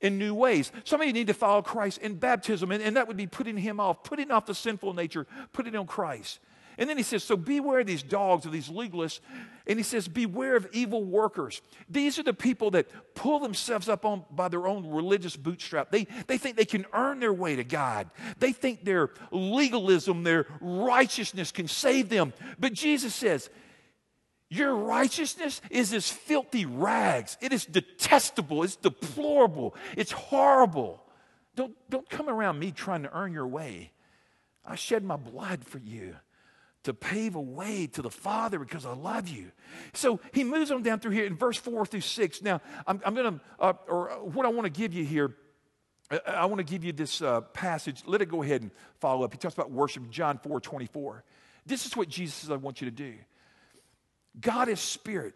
in 0.02 0.18
new 0.18 0.34
ways. 0.34 0.72
Some 0.86 1.02
of 1.02 1.08
you 1.08 1.14
need 1.14 1.28
to 1.28 1.34
follow 1.36 1.62
Christ 1.62 2.00
in 2.00 2.16
baptism, 2.16 2.72
and, 2.72 2.82
and 2.82 2.98
that 2.98 3.08
would 3.08 3.18
be 3.18 3.28
putting 3.28 3.58
him 3.58 3.80
off, 3.80 4.04
putting 4.04 4.32
off 4.32 4.48
the 4.48 4.56
sinful 4.56 4.94
nature, 4.94 5.28
putting 5.54 5.76
on 5.76 5.86
Christ. 5.86 6.40
And 6.80 6.90
then 6.90 6.96
he 6.96 7.04
says, 7.04 7.26
So 7.26 7.36
beware 7.36 7.82
of 7.82 7.88
these 7.88 8.02
dogs, 8.02 8.46
of 8.46 8.54
these 8.54 8.70
legalists. 8.70 9.20
And 9.68 9.78
he 9.78 9.84
says, 9.84 10.08
Beware 10.08 10.56
of 10.56 10.66
evil 10.72 11.04
workers. 11.04 11.62
These 11.90 12.18
are 12.18 12.24
the 12.24 12.34
people 12.34 12.72
that 12.72 12.88
pull 13.16 13.40
themselves 13.40 13.90
up 13.90 14.06
on 14.06 14.24
by 14.32 14.48
their 14.48 14.66
own 14.66 14.90
religious 14.90 15.36
bootstrap. 15.36 15.92
They, 15.92 16.08
they 16.28 16.38
think 16.38 16.56
they 16.56 16.64
can 16.64 16.86
earn 16.94 17.20
their 17.20 17.34
way 17.34 17.58
to 17.58 17.66
God. 17.66 18.10
They 18.40 18.54
think 18.54 18.86
their 18.86 19.12
legalism, 19.30 20.24
their 20.24 20.48
righteousness 20.62 21.52
can 21.52 21.68
save 21.68 22.08
them. 22.08 22.32
But 22.58 22.74
Jesus 22.74 23.14
says, 23.14 23.50
your 24.50 24.74
righteousness 24.74 25.62
is 25.70 25.94
as 25.94 26.10
filthy 26.10 26.66
rags. 26.66 27.38
It 27.42 27.52
is 27.52 27.66
detestable. 27.66 28.64
It's 28.64 28.78
deplorable. 28.78 29.76
It's 29.96 30.12
horrible. 30.12 31.04
Don't, 31.56 31.76
don't 31.90 32.10
come 32.10 32.30
around 32.30 32.58
me 32.58 32.72
trying 32.72 33.04
to 33.04 33.16
earn 33.16 33.34
your 33.34 33.46
way. 33.46 33.92
I 34.66 34.76
shed 34.76 35.04
my 35.04 35.18
blood 35.18 35.66
for 35.66 35.78
you 35.80 36.16
to 36.84 36.94
pave 36.94 37.36
a 37.36 37.42
way 37.42 37.88
to 37.88 38.02
the 38.02 38.10
Father 38.10 38.60
because 38.60 38.86
I 38.86 38.94
love 38.94 39.28
you. 39.28 39.52
So 39.94 40.20
he 40.34 40.44
moves 40.44 40.72
on 40.72 40.82
down 40.82 41.00
through 41.00 41.12
here 41.12 41.26
in 41.26 41.36
verse 41.36 41.58
4 41.58 41.86
through 41.86 42.02
6. 42.02 42.42
Now, 42.42 42.62
I'm, 42.88 43.02
I'm 43.06 43.14
going 43.14 43.40
to, 43.40 43.42
uh, 43.60 43.74
or 43.88 44.10
what 44.24 44.46
I 44.46 44.50
want 44.50 44.66
to 44.66 44.70
give 44.70 44.94
you 44.94 45.04
here, 45.04 45.36
I, 46.10 46.20
I 46.28 46.46
want 46.46 46.60
to 46.60 46.64
give 46.64 46.84
you 46.84 46.94
this 46.94 47.22
uh, 47.22 47.42
passage. 47.42 48.04
Let 48.06 48.22
it 48.22 48.30
go 48.30 48.44
ahead 48.44 48.62
and 48.62 48.72
follow 49.00 49.24
up. 49.24 49.34
He 49.34 49.38
talks 49.38 49.54
about 49.54 49.72
worship, 49.72 50.10
John 50.10 50.38
4 50.38 50.62
24. 50.62 51.24
This 51.66 51.86
is 51.86 51.96
what 51.96 52.08
Jesus 52.08 52.36
says 52.36 52.52
I 52.52 52.56
want 52.56 52.82
you 52.82 52.86
to 52.86 52.96
do. 52.96 53.14
God 54.40 54.70
is 54.70 54.80
spirit, 54.80 55.34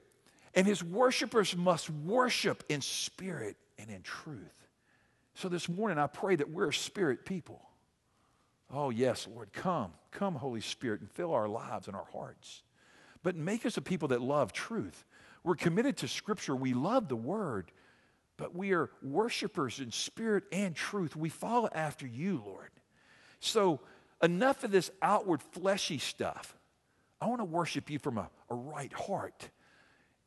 and 0.56 0.66
his 0.66 0.84
worshipers 0.84 1.56
must 1.58 1.90
worship 1.90 2.64
in 2.70 2.82
spirit 2.82 3.58
and 3.78 3.90
in 3.90 4.02
truth. 4.02 4.68
So 5.36 5.50
this 5.50 5.68
morning, 5.68 5.98
I 5.98 6.08
pray 6.08 6.36
that 6.36 6.50
we're 6.50 6.70
a 6.70 6.74
spirit 6.74 7.26
people. 7.26 7.62
Oh, 8.74 8.90
yes, 8.90 9.28
Lord, 9.34 9.54
come. 9.54 9.92
Come, 10.12 10.36
Holy 10.36 10.62
Spirit, 10.62 11.02
and 11.02 11.12
fill 11.12 11.34
our 11.34 11.48
lives 11.48 11.88
and 11.88 11.96
our 11.96 12.08
hearts. 12.12 12.64
But 13.22 13.36
make 13.36 13.66
us 13.66 13.78
a 13.78 13.82
people 13.82 14.10
that 14.10 14.22
love 14.22 14.52
truth. 14.52 15.06
We're 15.44 15.56
committed 15.56 15.98
to 15.98 16.08
Scripture. 16.08 16.56
We 16.56 16.74
love 16.74 17.08
the 17.08 17.16
Word, 17.16 17.72
but 18.38 18.56
we 18.56 18.74
are 18.74 18.90
worshipers 19.04 19.80
in 19.80 19.92
spirit 19.92 20.44
and 20.52 20.76
truth. 20.76 21.16
We 21.16 21.30
follow 21.30 21.70
after 21.74 22.08
you, 22.08 22.42
Lord. 22.46 22.72
So, 23.40 23.80
enough 24.22 24.64
of 24.64 24.72
this 24.72 24.90
outward 25.02 25.42
fleshy 25.42 26.00
stuff. 26.00 26.56
I 27.22 27.28
want 27.28 27.42
to 27.42 27.46
worship 27.46 27.90
you 27.90 28.00
from 28.00 28.18
a, 28.18 28.30
a 28.50 28.56
right 28.56 28.92
heart 28.92 29.50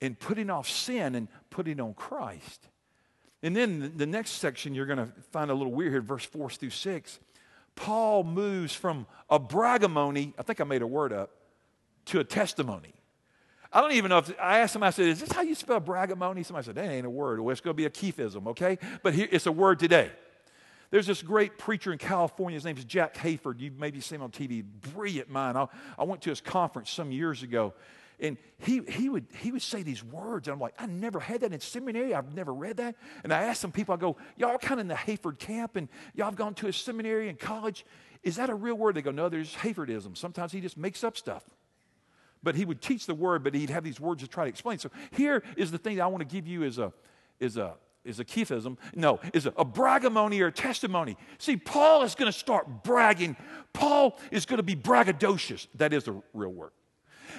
and 0.01 0.19
putting 0.19 0.51
off 0.51 0.69
sin 0.69 1.15
and 1.15 1.29
putting 1.51 1.81
on 1.81 1.95
Christ. 1.95 2.69
And 3.43 3.57
then 3.57 3.95
the 3.97 4.07
next 4.07 4.33
section 4.33 4.75
you're 4.75 4.87
going 4.87 4.99
to 4.99 5.09
find 5.31 5.51
a 5.51 5.55
little 5.55 5.73
weird 5.73 5.93
here, 5.93 6.01
verse 6.01 6.25
4 6.25 6.51
through 6.51 6.71
6. 6.71 7.21
Paul 7.77 8.25
moves 8.25 8.75
from 8.75 9.07
a 9.31 9.39
bragamony, 9.39 10.33
I 10.39 10.43
think 10.43 10.61
I 10.61 10.65
made 10.65 10.83
a 10.83 10.87
word 10.87 11.13
up, 11.13 11.31
to 12.07 12.21
a 12.21 12.25
testimony. 12.25 12.95
I 13.73 13.81
don't 13.81 13.93
even 13.93 14.09
know 14.09 14.19
if 14.19 14.33
I 14.41 14.61
asked 14.61 14.75
him, 14.75 14.83
I 14.83 14.91
said, 14.91 15.07
Is 15.07 15.21
this 15.21 15.33
how 15.33 15.43
you 15.43 15.55
spell 15.55 15.81
bragamony? 15.81 16.45
Somebody 16.45 16.65
said, 16.65 16.77
That 16.77 16.91
ain't 16.91 17.07
a 17.07 17.11
word. 17.11 17.41
Well, 17.41 17.53
it's 17.53 17.61
going 17.61 17.77
to 17.77 17.77
be 17.77 17.85
a 17.85 17.91
Keithism, 17.91 18.47
okay? 18.49 18.79
But 19.03 19.15
here, 19.15 19.29
it's 19.31 19.47
a 19.47 19.53
word 19.53 19.79
today. 19.79 20.11
There's 20.91 21.07
this 21.07 21.21
great 21.21 21.59
preacher 21.59 21.93
in 21.93 21.99
California. 21.99 22.57
His 22.57 22.65
name 22.65 22.79
is 22.79 22.85
Jack 22.85 23.17
Hayford. 23.17 23.61
You've 23.61 23.79
maybe 23.79 24.01
seen 24.01 24.17
him 24.17 24.23
on 24.23 24.31
TV. 24.31 24.65
Brilliant 24.95 25.29
mind. 25.29 25.59
I, 25.59 25.67
I 25.99 26.05
went 26.05 26.23
to 26.23 26.31
his 26.31 26.41
conference 26.41 26.91
some 26.91 27.11
years 27.11 27.43
ago, 27.43 27.75
and 28.19 28.39
he, 28.59 28.81
he, 28.89 29.09
would, 29.09 29.27
he 29.41 29.53
would 29.53 29.63
say 29.63 29.83
these 29.83 30.03
words. 30.03 30.49
And 30.49 30.55
I'm 30.55 30.61
like, 30.61 30.75
I 30.79 30.87
never 30.87 31.21
had 31.21 31.43
that 31.43 31.53
in 31.53 31.61
seminary. 31.61 32.15
I've 32.15 32.35
never 32.35 32.53
read 32.53 32.79
that. 32.79 32.97
And 33.23 33.33
I 33.33 33.43
asked 33.43 33.61
some 33.61 33.73
people, 33.73 33.95
I 33.95 33.99
go, 33.99 34.17
y'all 34.37 34.57
kind 34.59 34.81
of 34.81 34.85
in 34.85 34.89
the 34.89 34.95
Hayford 34.95 35.39
camp, 35.39 35.77
and 35.77 35.89
y'all 36.15 36.27
have 36.27 36.37
gone 36.37 36.55
to 36.55 36.69
a 36.69 36.73
seminary 36.73 37.29
and 37.29 37.39
college. 37.39 37.85
Is 38.23 38.37
that 38.37 38.49
a 38.49 38.55
real 38.55 38.77
word? 38.77 38.95
They 38.95 39.03
go, 39.03 39.11
no, 39.11 39.29
there's 39.29 39.55
Hayfordism. 39.55 40.17
Sometimes 40.17 40.53
he 40.53 40.61
just 40.61 40.79
makes 40.79 41.05
up 41.05 41.17
stuff. 41.17 41.45
But 42.43 42.55
he 42.55 42.65
would 42.65 42.81
teach 42.81 43.07
the 43.07 43.15
word, 43.15 43.45
but 43.45 43.55
he'd 43.55 43.71
have 43.71 43.85
these 43.85 44.01
words 44.01 44.23
to 44.23 44.29
try 44.29 44.45
to 44.45 44.51
explain. 44.51 44.79
So 44.79 44.91
here 45.11 45.43
is 45.57 45.71
the 45.71 45.79
thing 45.79 45.97
that 45.97 46.03
I 46.03 46.07
want 46.07 46.21
to 46.21 46.35
give 46.35 46.47
you 46.47 46.63
is 46.63 46.79
a, 46.79 46.93
is 47.39 47.57
a, 47.59 47.75
is 48.05 48.19
a 48.21 48.25
Keithism. 48.25 48.79
No, 48.95 49.21
is 49.35 49.47
a, 49.47 49.51
a 49.51 49.65
bragamony 49.65 50.41
or 50.41 50.47
a 50.47 50.53
testimony. 50.53 51.19
See, 51.39 51.57
Paul 51.57 52.03
is 52.03 52.15
going 52.15 52.33
to 52.33 52.39
start 52.39 52.83
bragging. 52.83 53.37
Paul 53.75 54.19
is 54.31 54.47
going 54.47 54.59
to 54.59 54.63
be 54.63 54.77
braggadocious. 54.77 55.67
That 55.75 55.93
is 55.93 56.05
the 56.05 56.23
real 56.33 56.53
word 56.53 56.71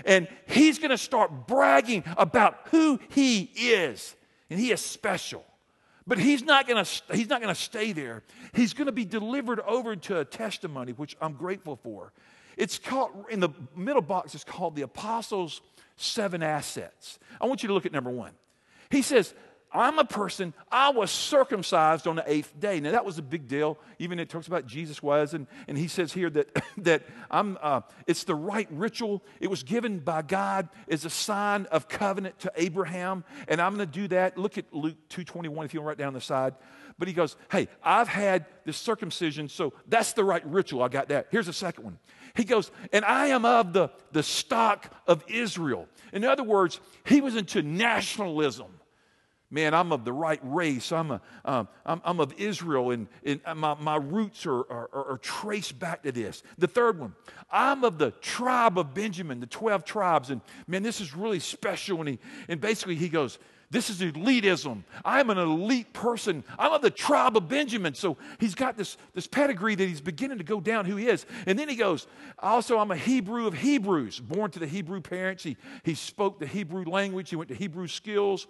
and 0.05 0.27
he's 0.47 0.79
going 0.79 0.91
to 0.91 0.97
start 0.97 1.47
bragging 1.47 2.03
about 2.17 2.59
who 2.71 2.99
he 3.09 3.49
is. 3.55 4.15
And 4.49 4.59
he 4.59 4.71
is 4.71 4.81
special. 4.81 5.43
But 6.05 6.19
he's 6.19 6.43
not 6.43 6.67
going 6.67 6.83
to 6.83 7.01
he's 7.13 7.27
not 7.27 7.41
going 7.41 7.53
to 7.53 7.59
stay 7.59 7.91
there. 7.91 8.23
He's 8.53 8.73
going 8.73 8.85
to 8.85 8.93
be 8.93 9.03
delivered 9.03 9.59
over 9.59 9.95
to 9.95 10.19
a 10.19 10.25
testimony 10.25 10.93
which 10.93 11.17
I'm 11.21 11.33
grateful 11.33 11.75
for. 11.75 12.13
It's 12.55 12.79
called 12.79 13.25
in 13.29 13.41
the 13.41 13.49
middle 13.75 14.01
box 14.01 14.33
it's 14.33 14.43
called 14.43 14.75
the 14.75 14.83
apostles 14.83 15.61
seven 15.97 16.41
assets. 16.41 17.19
I 17.41 17.45
want 17.45 17.61
you 17.61 17.67
to 17.67 17.73
look 17.73 17.85
at 17.85 17.91
number 17.91 18.09
1. 18.09 18.31
He 18.89 19.01
says, 19.01 19.33
I'm 19.77 19.99
a 19.99 20.05
person, 20.05 20.53
I 20.71 20.89
was 20.89 21.11
circumcised 21.11 22.07
on 22.07 22.15
the 22.15 22.23
eighth 22.25 22.59
day. 22.59 22.79
Now, 22.79 22.91
that 22.91 23.05
was 23.05 23.17
a 23.17 23.21
big 23.21 23.47
deal. 23.47 23.77
Even 23.99 24.19
it 24.19 24.29
talks 24.29 24.47
about 24.47 24.65
Jesus 24.65 25.03
was, 25.03 25.33
and, 25.33 25.47
and 25.67 25.77
he 25.77 25.87
says 25.87 26.13
here 26.13 26.29
that, 26.31 26.61
that 26.77 27.03
I'm, 27.29 27.57
uh, 27.61 27.81
it's 28.05 28.23
the 28.23 28.35
right 28.35 28.67
ritual. 28.71 29.23
It 29.39 29.49
was 29.49 29.63
given 29.63 29.99
by 29.99 30.21
God 30.21 30.69
as 30.89 31.05
a 31.05 31.09
sign 31.09 31.65
of 31.67 31.87
covenant 31.87 32.39
to 32.39 32.51
Abraham, 32.55 33.23
and 33.47 33.61
I'm 33.61 33.75
going 33.75 33.87
to 33.87 33.93
do 33.93 34.07
that. 34.09 34.37
Look 34.37 34.57
at 34.57 34.73
Luke 34.73 34.97
2.21 35.09 35.35
if 35.37 35.45
you 35.45 35.53
want 35.55 35.71
to 35.71 35.81
write 35.81 35.97
down 35.97 36.13
the 36.13 36.21
side. 36.21 36.55
But 36.99 37.07
he 37.07 37.13
goes, 37.13 37.35
hey, 37.51 37.67
I've 37.83 38.07
had 38.07 38.45
this 38.65 38.77
circumcision, 38.77 39.49
so 39.49 39.73
that's 39.87 40.13
the 40.13 40.23
right 40.23 40.45
ritual. 40.47 40.81
I 40.81 40.87
got 40.87 41.09
that. 41.09 41.27
Here's 41.29 41.45
the 41.45 41.53
second 41.53 41.83
one. 41.83 41.99
He 42.35 42.43
goes, 42.43 42.71
and 42.91 43.05
I 43.05 43.27
am 43.27 43.45
of 43.45 43.73
the, 43.73 43.89
the 44.11 44.23
stock 44.23 44.91
of 45.05 45.23
Israel. 45.27 45.87
In 46.11 46.23
other 46.23 46.43
words, 46.43 46.79
he 47.05 47.21
was 47.21 47.35
into 47.35 47.61
nationalism. 47.61 48.67
Man, 49.49 49.73
I'm 49.73 49.93
of 49.93 50.03
the 50.03 50.11
right 50.11 50.41
race. 50.43 50.91
I'm, 50.91 51.11
a, 51.11 51.21
um, 51.45 51.69
I'm, 51.85 52.01
I'm, 52.03 52.19
of 52.19 52.33
Israel, 52.37 52.91
and, 52.91 53.07
and 53.23 53.41
my, 53.55 53.75
my 53.75 53.95
roots 53.95 54.45
are, 54.45 54.59
are, 54.59 54.89
are, 54.93 55.19
traced 55.19 55.79
back 55.79 56.03
to 56.03 56.11
this. 56.11 56.43
The 56.57 56.67
third 56.67 56.99
one, 56.99 57.15
I'm 57.49 57.85
of 57.85 57.97
the 57.97 58.11
tribe 58.11 58.77
of 58.77 58.93
Benjamin, 58.93 59.39
the 59.39 59.47
12 59.47 59.85
tribes. 59.85 60.31
And 60.31 60.41
man, 60.67 60.83
this 60.83 60.99
is 60.99 61.15
really 61.15 61.39
special. 61.39 61.99
And, 62.01 62.09
he, 62.09 62.19
and 62.49 62.59
basically, 62.59 62.95
he 62.95 63.07
goes, 63.07 63.39
This 63.69 63.89
is 63.89 63.99
elitism. 63.99 64.83
I'm 65.03 65.29
an 65.29 65.37
elite 65.37 65.91
person. 65.91 66.45
I'm 66.57 66.71
of 66.71 66.81
the 66.81 66.89
tribe 66.89 67.35
of 67.35 67.49
Benjamin. 67.49 67.95
So 67.95 68.15
he's 68.39 68.55
got 68.55 68.77
this, 68.77 68.97
this 69.13 69.27
pedigree 69.27 69.75
that 69.75 69.87
he's 69.87 69.99
beginning 69.99 70.37
to 70.37 70.45
go 70.45 70.61
down 70.61 70.85
who 70.85 70.95
he 70.95 71.07
is. 71.07 71.25
And 71.45 71.59
then 71.59 71.67
he 71.67 71.75
goes, 71.75 72.07
also, 72.39 72.77
I'm 72.77 72.91
a 72.91 72.95
Hebrew 72.95 73.45
of 73.45 73.55
Hebrews, 73.55 74.21
born 74.21 74.51
to 74.51 74.59
the 74.59 74.67
Hebrew 74.67 75.01
parents. 75.01 75.43
He, 75.43 75.57
he 75.83 75.95
spoke 75.95 76.39
the 76.39 76.47
Hebrew 76.47 76.85
language. 76.85 77.29
He 77.29 77.35
went 77.35 77.49
to 77.49 77.55
Hebrew 77.55 77.87
skills, 77.87 78.47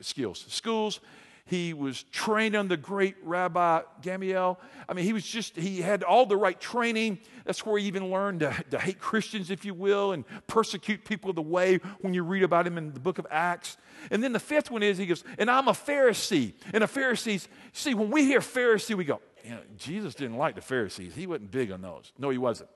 skills, 0.00 0.44
schools. 0.48 1.00
He 1.48 1.74
was 1.74 2.02
trained 2.02 2.56
under 2.56 2.74
the 2.74 2.82
great 2.82 3.14
Rabbi 3.22 3.82
Gamaliel. 4.02 4.58
I 4.88 4.94
mean, 4.94 5.04
he 5.04 5.12
was 5.12 5.24
just, 5.24 5.54
he 5.56 5.80
had 5.80 6.02
all 6.02 6.26
the 6.26 6.36
right 6.36 6.60
training. 6.60 7.20
That's 7.44 7.64
where 7.64 7.78
he 7.78 7.86
even 7.86 8.10
learned 8.10 8.40
to, 8.40 8.52
to 8.72 8.78
hate 8.80 8.98
Christians, 8.98 9.48
if 9.48 9.64
you 9.64 9.72
will, 9.72 10.10
and 10.10 10.24
persecute 10.48 11.04
people 11.04 11.32
the 11.32 11.42
way 11.42 11.76
when 12.00 12.14
you 12.14 12.24
read 12.24 12.42
about 12.42 12.66
him 12.66 12.76
in 12.76 12.92
the 12.92 12.98
book 12.98 13.18
of 13.18 13.28
Acts. 13.30 13.76
And 14.10 14.24
then 14.24 14.32
the 14.32 14.40
fifth 14.40 14.72
one 14.72 14.82
is, 14.82 14.98
he 14.98 15.06
goes, 15.06 15.22
and 15.38 15.48
I'm 15.48 15.68
a 15.68 15.72
Pharisee. 15.72 16.52
And 16.74 16.82
the 16.82 16.88
Pharisees, 16.88 17.46
see, 17.72 17.94
when 17.94 18.10
we 18.10 18.24
hear 18.24 18.40
Pharisee, 18.40 18.96
we 18.96 19.04
go, 19.04 19.20
you 19.44 19.50
know, 19.50 19.60
Jesus 19.78 20.16
didn't 20.16 20.38
like 20.38 20.56
the 20.56 20.60
Pharisees. 20.60 21.14
He 21.14 21.28
wasn't 21.28 21.52
big 21.52 21.70
on 21.70 21.80
those. 21.80 22.10
No, 22.18 22.30
he 22.30 22.38
wasn't. 22.38 22.70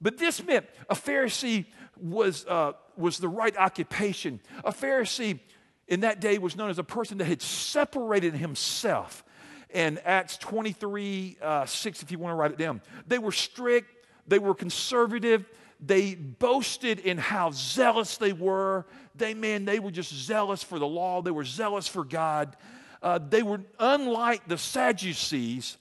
But 0.00 0.16
this 0.16 0.42
meant 0.42 0.66
a 0.88 0.94
Pharisee 0.94 1.66
was, 1.98 2.46
uh, 2.46 2.72
was 2.96 3.18
the 3.18 3.28
right 3.28 3.56
occupation. 3.56 4.40
A 4.64 4.72
Pharisee 4.72 5.40
in 5.88 6.00
that 6.00 6.20
day 6.20 6.38
was 6.38 6.56
known 6.56 6.70
as 6.70 6.78
a 6.78 6.84
person 6.84 7.18
that 7.18 7.26
had 7.26 7.42
separated 7.42 8.34
himself. 8.34 9.24
And 9.70 10.00
Acts 10.04 10.36
23 10.38 11.38
uh, 11.42 11.66
6, 11.66 12.02
if 12.02 12.10
you 12.10 12.18
want 12.18 12.32
to 12.32 12.36
write 12.36 12.52
it 12.52 12.58
down, 12.58 12.80
they 13.06 13.18
were 13.18 13.32
strict, 13.32 14.06
they 14.26 14.38
were 14.38 14.54
conservative, 14.54 15.46
they 15.80 16.14
boasted 16.14 17.00
in 17.00 17.18
how 17.18 17.50
zealous 17.50 18.16
they 18.16 18.32
were. 18.32 18.86
They, 19.16 19.34
man, 19.34 19.64
they 19.64 19.80
were 19.80 19.90
just 19.90 20.12
zealous 20.14 20.62
for 20.62 20.78
the 20.78 20.86
law, 20.86 21.22
they 21.22 21.30
were 21.30 21.44
zealous 21.44 21.88
for 21.88 22.04
God. 22.04 22.56
Uh, 23.02 23.18
they 23.18 23.42
were 23.42 23.60
unlike 23.78 24.48
the 24.48 24.56
Sadducees, 24.56 25.76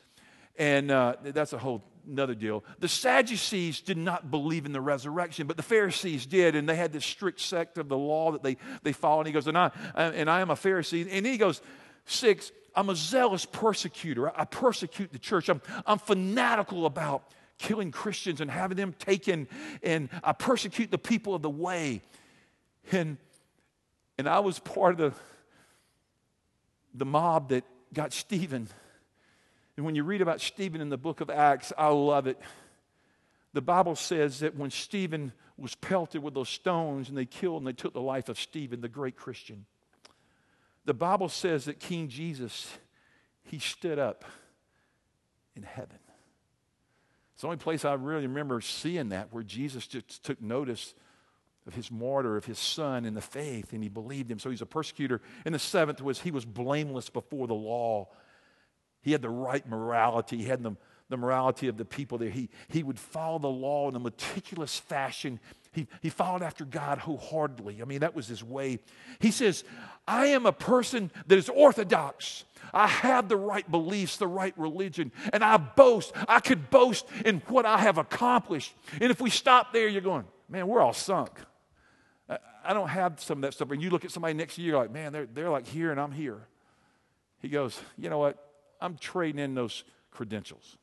and 0.57 0.91
uh, 0.91 1.15
that's 1.23 1.53
a 1.53 1.57
whole 1.57 1.81
another 2.07 2.35
deal. 2.35 2.63
The 2.79 2.87
Sadducees 2.87 3.81
did 3.81 3.97
not 3.97 4.29
believe 4.29 4.65
in 4.65 4.71
the 4.71 4.81
resurrection, 4.81 5.47
but 5.47 5.57
the 5.57 5.63
Pharisees 5.63 6.25
did, 6.25 6.55
and 6.55 6.67
they 6.67 6.75
had 6.75 6.93
this 6.93 7.05
strict 7.05 7.39
sect 7.39 7.77
of 7.77 7.89
the 7.89 7.97
law 7.97 8.31
that 8.31 8.43
they, 8.43 8.57
they 8.83 8.93
followed. 8.93 9.21
And 9.21 9.27
he 9.27 9.33
goes, 9.33 9.47
and 9.47 9.57
I, 9.57 9.71
and 9.95 10.29
I 10.29 10.41
am 10.41 10.49
a 10.49 10.55
Pharisee. 10.55 11.07
And 11.11 11.25
he 11.25 11.37
goes, 11.37 11.61
six, 12.05 12.51
I'm 12.75 12.89
a 12.89 12.95
zealous 12.95 13.45
persecutor. 13.45 14.37
I 14.37 14.45
persecute 14.45 15.11
the 15.11 15.19
church. 15.19 15.49
I'm, 15.49 15.61
I'm 15.85 15.99
fanatical 15.99 16.85
about 16.85 17.23
killing 17.57 17.91
Christians 17.91 18.41
and 18.41 18.49
having 18.49 18.77
them 18.77 18.93
taken, 18.99 19.47
and 19.81 20.09
I 20.23 20.33
persecute 20.33 20.91
the 20.91 20.97
people 20.97 21.35
of 21.35 21.41
the 21.41 21.49
way. 21.49 22.01
And, 22.91 23.17
and 24.17 24.27
I 24.27 24.39
was 24.39 24.59
part 24.59 24.99
of 24.99 25.13
the, 25.13 25.19
the 26.95 27.05
mob 27.05 27.49
that 27.49 27.63
got 27.93 28.11
Stephen 28.11 28.67
and 29.75 29.85
when 29.85 29.95
you 29.95 30.03
read 30.03 30.21
about 30.21 30.41
Stephen 30.41 30.81
in 30.81 30.89
the 30.89 30.97
book 30.97 31.21
of 31.21 31.29
Acts, 31.29 31.73
I 31.77 31.87
love 31.87 32.27
it. 32.27 32.39
The 33.53 33.61
Bible 33.61 33.95
says 33.95 34.39
that 34.39 34.55
when 34.55 34.71
Stephen 34.71 35.31
was 35.57 35.75
pelted 35.75 36.21
with 36.21 36.33
those 36.33 36.49
stones 36.49 37.09
and 37.09 37.17
they 37.17 37.25
killed 37.25 37.61
and 37.61 37.67
they 37.67 37.73
took 37.73 37.93
the 37.93 38.01
life 38.01 38.29
of 38.29 38.39
Stephen, 38.39 38.81
the 38.81 38.89
great 38.89 39.15
Christian, 39.15 39.65
the 40.85 40.93
Bible 40.93 41.29
says 41.29 41.65
that 41.65 41.79
King 41.79 42.07
Jesus, 42.07 42.67
he 43.43 43.59
stood 43.59 43.99
up 43.99 44.25
in 45.55 45.63
heaven. 45.63 45.99
It's 47.33 47.41
the 47.41 47.47
only 47.47 47.57
place 47.57 47.85
I 47.85 47.93
really 47.93 48.27
remember 48.27 48.61
seeing 48.61 49.09
that 49.09 49.31
where 49.31 49.43
Jesus 49.43 49.87
just 49.87 50.23
took 50.23 50.41
notice 50.41 50.93
of 51.65 51.73
his 51.73 51.89
martyr, 51.89 52.35
of 52.37 52.45
his 52.45 52.59
son 52.59 53.05
in 53.05 53.13
the 53.13 53.21
faith, 53.21 53.73
and 53.73 53.81
he 53.81 53.89
believed 53.89 54.29
him. 54.29 54.39
So 54.39 54.49
he's 54.49 54.61
a 54.61 54.65
persecutor. 54.65 55.21
And 55.45 55.55
the 55.55 55.59
seventh 55.59 56.01
was 56.01 56.19
he 56.19 56.31
was 56.31 56.45
blameless 56.45 57.09
before 57.09 57.47
the 57.47 57.53
law 57.53 58.09
he 59.03 59.11
had 59.11 59.21
the 59.21 59.29
right 59.29 59.67
morality. 59.67 60.37
He 60.37 60.45
had 60.45 60.63
the, 60.63 60.75
the 61.09 61.17
morality 61.17 61.67
of 61.67 61.77
the 61.77 61.85
people 61.85 62.17
there. 62.17 62.29
He, 62.29 62.49
he 62.69 62.81
would 62.81 62.97
follow 62.97 63.37
the 63.37 63.47
law 63.47 63.89
in 63.89 63.95
a 63.95 63.99
meticulous 63.99 64.79
fashion. 64.79 65.39
He, 65.73 65.87
he 66.01 66.09
followed 66.09 66.41
after 66.41 66.65
God 66.65 66.99
wholeheartedly. 66.99 67.81
I 67.81 67.85
mean, 67.85 67.99
that 67.99 68.15
was 68.15 68.27
his 68.27 68.43
way. 68.43 68.79
He 69.19 69.29
says, 69.29 69.63
I 70.07 70.27
am 70.27 70.45
a 70.45 70.51
person 70.51 71.11
that 71.27 71.37
is 71.37 71.49
orthodox. 71.49 72.45
I 72.73 72.87
have 72.87 73.27
the 73.27 73.37
right 73.37 73.69
beliefs, 73.69 74.17
the 74.17 74.27
right 74.27 74.53
religion, 74.57 75.11
and 75.31 75.43
I 75.43 75.57
boast. 75.57 76.13
I 76.27 76.39
could 76.39 76.69
boast 76.69 77.05
in 77.25 77.41
what 77.47 77.65
I 77.65 77.79
have 77.79 77.97
accomplished. 77.97 78.73
And 79.01 79.11
if 79.11 79.19
we 79.19 79.29
stop 79.29 79.73
there, 79.73 79.87
you're 79.87 80.01
going, 80.01 80.25
man, 80.47 80.67
we're 80.67 80.81
all 80.81 80.93
sunk. 80.93 81.31
I, 82.29 82.37
I 82.63 82.73
don't 82.73 82.87
have 82.87 83.19
some 83.19 83.39
of 83.39 83.41
that 83.41 83.53
stuff. 83.53 83.69
And 83.71 83.81
you 83.81 83.89
look 83.89 84.05
at 84.05 84.11
somebody 84.11 84.33
next 84.33 84.55
to 84.55 84.61
you, 84.61 84.71
you're 84.71 84.79
like, 84.79 84.91
man, 84.91 85.11
they're, 85.11 85.25
they're 85.25 85.49
like 85.49 85.67
here 85.67 85.91
and 85.91 85.99
I'm 85.99 86.11
here. 86.11 86.47
He 87.41 87.49
goes, 87.49 87.79
you 87.97 88.09
know 88.09 88.19
what? 88.19 88.52
I'm 88.83 88.97
trading 88.97 89.39
in 89.39 89.55
those 89.55 89.85
credentials. 90.11 90.77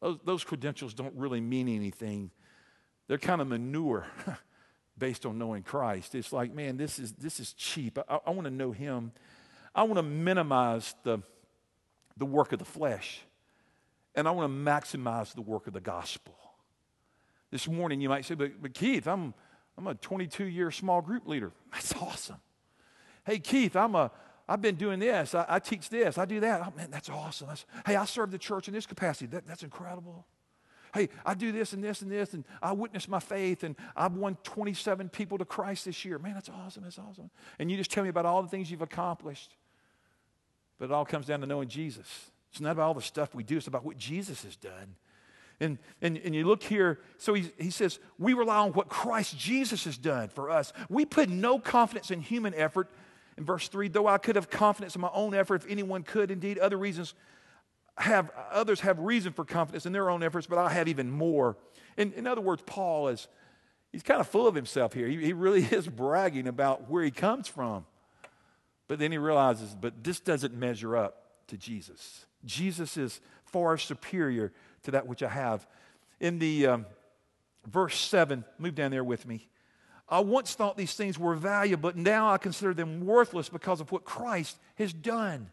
Those, 0.00 0.18
those 0.24 0.44
credentials 0.44 0.94
don't 0.94 1.14
really 1.16 1.40
mean 1.40 1.68
anything. 1.68 2.30
They're 3.08 3.18
kind 3.18 3.40
of 3.40 3.48
manure 3.48 4.06
based 4.96 5.26
on 5.26 5.36
knowing 5.36 5.64
Christ. 5.64 6.14
It's 6.14 6.32
like, 6.32 6.54
man, 6.54 6.76
this 6.76 7.00
is, 7.00 7.12
this 7.12 7.40
is 7.40 7.52
cheap. 7.52 7.98
I, 8.08 8.20
I 8.24 8.30
want 8.30 8.44
to 8.44 8.50
know 8.50 8.70
Him. 8.70 9.10
I 9.74 9.82
want 9.82 9.96
to 9.96 10.02
minimize 10.02 10.94
the, 11.02 11.18
the 12.16 12.26
work 12.26 12.52
of 12.52 12.60
the 12.60 12.64
flesh, 12.64 13.22
and 14.14 14.28
I 14.28 14.30
want 14.30 14.48
to 14.48 14.70
maximize 14.70 15.34
the 15.34 15.42
work 15.42 15.66
of 15.66 15.72
the 15.72 15.80
gospel. 15.80 16.34
This 17.50 17.66
morning, 17.66 18.00
you 18.00 18.08
might 18.08 18.24
say, 18.24 18.36
but, 18.36 18.62
but 18.62 18.72
Keith, 18.72 19.08
I'm, 19.08 19.34
I'm 19.76 19.88
a 19.88 19.94
22 19.96 20.44
year 20.44 20.70
small 20.70 21.02
group 21.02 21.26
leader. 21.26 21.50
That's 21.72 21.92
awesome. 21.94 22.40
Hey, 23.24 23.40
Keith, 23.40 23.74
I'm 23.74 23.96
a, 23.96 24.12
I've 24.50 24.60
been 24.60 24.74
doing 24.74 24.98
this. 24.98 25.32
I, 25.32 25.46
I 25.48 25.58
teach 25.60 25.88
this. 25.88 26.18
I 26.18 26.24
do 26.24 26.40
that. 26.40 26.60
Oh, 26.66 26.72
man, 26.76 26.90
that's 26.90 27.08
awesome. 27.08 27.46
That's, 27.46 27.64
hey, 27.86 27.94
I 27.94 28.04
serve 28.04 28.32
the 28.32 28.38
church 28.38 28.66
in 28.66 28.74
this 28.74 28.84
capacity. 28.84 29.26
That, 29.26 29.46
that's 29.46 29.62
incredible. 29.62 30.26
Hey, 30.92 31.08
I 31.24 31.34
do 31.34 31.52
this 31.52 31.72
and 31.72 31.84
this 31.84 32.02
and 32.02 32.10
this, 32.10 32.34
and 32.34 32.44
I 32.60 32.72
witness 32.72 33.06
my 33.06 33.20
faith, 33.20 33.62
and 33.62 33.76
I've 33.94 34.14
won 34.14 34.36
27 34.42 35.08
people 35.10 35.38
to 35.38 35.44
Christ 35.44 35.84
this 35.84 36.04
year. 36.04 36.18
Man, 36.18 36.34
that's 36.34 36.48
awesome. 36.48 36.82
That's 36.82 36.98
awesome. 36.98 37.30
And 37.60 37.70
you 37.70 37.76
just 37.76 37.92
tell 37.92 38.02
me 38.02 38.08
about 38.10 38.26
all 38.26 38.42
the 38.42 38.48
things 38.48 38.72
you've 38.72 38.82
accomplished. 38.82 39.54
But 40.80 40.86
it 40.86 40.90
all 40.90 41.04
comes 41.04 41.26
down 41.26 41.42
to 41.42 41.46
knowing 41.46 41.68
Jesus. 41.68 42.08
It's 42.50 42.60
not 42.60 42.72
about 42.72 42.88
all 42.88 42.94
the 42.94 43.02
stuff 43.02 43.32
we 43.36 43.44
do, 43.44 43.58
it's 43.58 43.68
about 43.68 43.84
what 43.84 43.98
Jesus 43.98 44.42
has 44.42 44.56
done. 44.56 44.96
And, 45.60 45.78
and, 46.02 46.16
and 46.16 46.34
you 46.34 46.44
look 46.44 46.64
here, 46.64 46.98
so 47.18 47.34
he, 47.34 47.52
he 47.56 47.70
says, 47.70 48.00
we 48.18 48.32
rely 48.32 48.56
on 48.56 48.72
what 48.72 48.88
Christ 48.88 49.38
Jesus 49.38 49.84
has 49.84 49.96
done 49.96 50.28
for 50.28 50.50
us. 50.50 50.72
We 50.88 51.04
put 51.04 51.28
no 51.28 51.60
confidence 51.60 52.10
in 52.10 52.20
human 52.20 52.52
effort, 52.54 52.88
in 53.40 53.46
verse 53.46 53.68
3, 53.68 53.88
though 53.88 54.06
I 54.06 54.18
could 54.18 54.36
have 54.36 54.50
confidence 54.50 54.94
in 54.94 55.00
my 55.00 55.08
own 55.14 55.34
effort, 55.34 55.64
if 55.64 55.70
anyone 55.70 56.02
could, 56.02 56.30
indeed, 56.30 56.58
other 56.58 56.76
reasons 56.76 57.14
have, 57.96 58.30
others 58.52 58.80
have 58.80 58.98
reason 58.98 59.32
for 59.32 59.46
confidence 59.46 59.86
in 59.86 59.94
their 59.94 60.10
own 60.10 60.22
efforts, 60.22 60.46
but 60.46 60.58
I 60.58 60.68
have 60.68 60.88
even 60.88 61.10
more. 61.10 61.56
In, 61.96 62.12
in 62.12 62.26
other 62.26 62.42
words, 62.42 62.62
Paul 62.66 63.08
is, 63.08 63.28
he's 63.92 64.02
kind 64.02 64.20
of 64.20 64.28
full 64.28 64.46
of 64.46 64.54
himself 64.54 64.92
here. 64.92 65.08
He, 65.08 65.16
he 65.24 65.32
really 65.32 65.62
is 65.70 65.88
bragging 65.88 66.48
about 66.48 66.90
where 66.90 67.02
he 67.02 67.10
comes 67.10 67.48
from. 67.48 67.86
But 68.88 68.98
then 68.98 69.10
he 69.10 69.16
realizes, 69.16 69.74
but 69.74 70.04
this 70.04 70.20
doesn't 70.20 70.52
measure 70.52 70.94
up 70.94 71.24
to 71.46 71.56
Jesus. 71.56 72.26
Jesus 72.44 72.98
is 72.98 73.22
far 73.46 73.78
superior 73.78 74.52
to 74.82 74.90
that 74.90 75.06
which 75.06 75.22
I 75.22 75.30
have. 75.30 75.66
In 76.20 76.38
the 76.40 76.66
um, 76.66 76.86
verse 77.66 77.98
7, 77.98 78.44
move 78.58 78.74
down 78.74 78.90
there 78.90 79.04
with 79.04 79.26
me. 79.26 79.48
I 80.10 80.20
once 80.20 80.54
thought 80.54 80.76
these 80.76 80.94
things 80.94 81.18
were 81.18 81.36
valuable, 81.36 81.82
but 81.82 81.96
now 81.96 82.30
I 82.30 82.38
consider 82.38 82.74
them 82.74 83.06
worthless 83.06 83.48
because 83.48 83.80
of 83.80 83.92
what 83.92 84.04
Christ 84.04 84.58
has 84.74 84.92
done. 84.92 85.50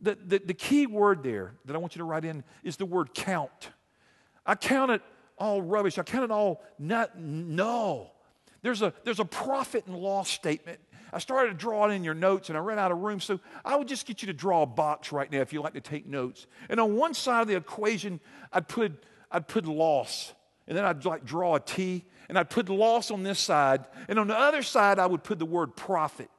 The, 0.00 0.18
the, 0.22 0.38
the 0.44 0.54
key 0.54 0.86
word 0.86 1.22
there 1.22 1.54
that 1.64 1.74
I 1.74 1.78
want 1.78 1.94
you 1.94 2.00
to 2.00 2.04
write 2.04 2.24
in 2.24 2.44
is 2.62 2.76
the 2.76 2.84
word 2.84 3.14
count. 3.14 3.70
I 4.44 4.56
count 4.56 4.90
it 4.90 5.02
all 5.38 5.62
rubbish. 5.62 5.96
I 5.96 6.02
count 6.02 6.24
it 6.24 6.30
all 6.30 6.62
not 6.78 7.18
null. 7.18 8.14
There's 8.62 8.82
a, 8.82 8.92
there's 9.04 9.20
a 9.20 9.24
profit 9.24 9.86
and 9.86 9.96
loss 9.96 10.28
statement. 10.28 10.78
I 11.12 11.18
started 11.18 11.50
to 11.50 11.56
draw 11.56 11.86
it 11.88 11.92
in 11.92 12.04
your 12.04 12.14
notes 12.14 12.48
and 12.48 12.58
I 12.58 12.60
ran 12.60 12.78
out 12.78 12.92
of 12.92 12.98
room. 12.98 13.20
So 13.20 13.40
I 13.64 13.76
would 13.76 13.88
just 13.88 14.06
get 14.06 14.22
you 14.22 14.26
to 14.26 14.32
draw 14.32 14.62
a 14.62 14.66
box 14.66 15.12
right 15.12 15.30
now 15.30 15.40
if 15.40 15.52
you 15.52 15.62
like 15.62 15.74
to 15.74 15.80
take 15.80 16.06
notes. 16.06 16.46
And 16.68 16.80
on 16.80 16.96
one 16.96 17.14
side 17.14 17.42
of 17.42 17.48
the 17.48 17.56
equation, 17.56 18.20
I'd 18.52 18.68
put, 18.68 18.92
I'd 19.30 19.48
put 19.48 19.66
loss. 19.66 20.32
And 20.72 20.78
then 20.78 20.86
I'd 20.86 21.04
like 21.04 21.26
draw 21.26 21.56
a 21.56 21.60
T 21.60 22.02
and 22.30 22.38
I'd 22.38 22.48
put 22.48 22.70
loss 22.70 23.10
on 23.10 23.22
this 23.22 23.38
side. 23.38 23.84
And 24.08 24.18
on 24.18 24.26
the 24.26 24.34
other 24.34 24.62
side, 24.62 24.98
I 24.98 25.04
would 25.04 25.22
put 25.22 25.38
the 25.38 25.44
word 25.44 25.76
profit. 25.76 26.30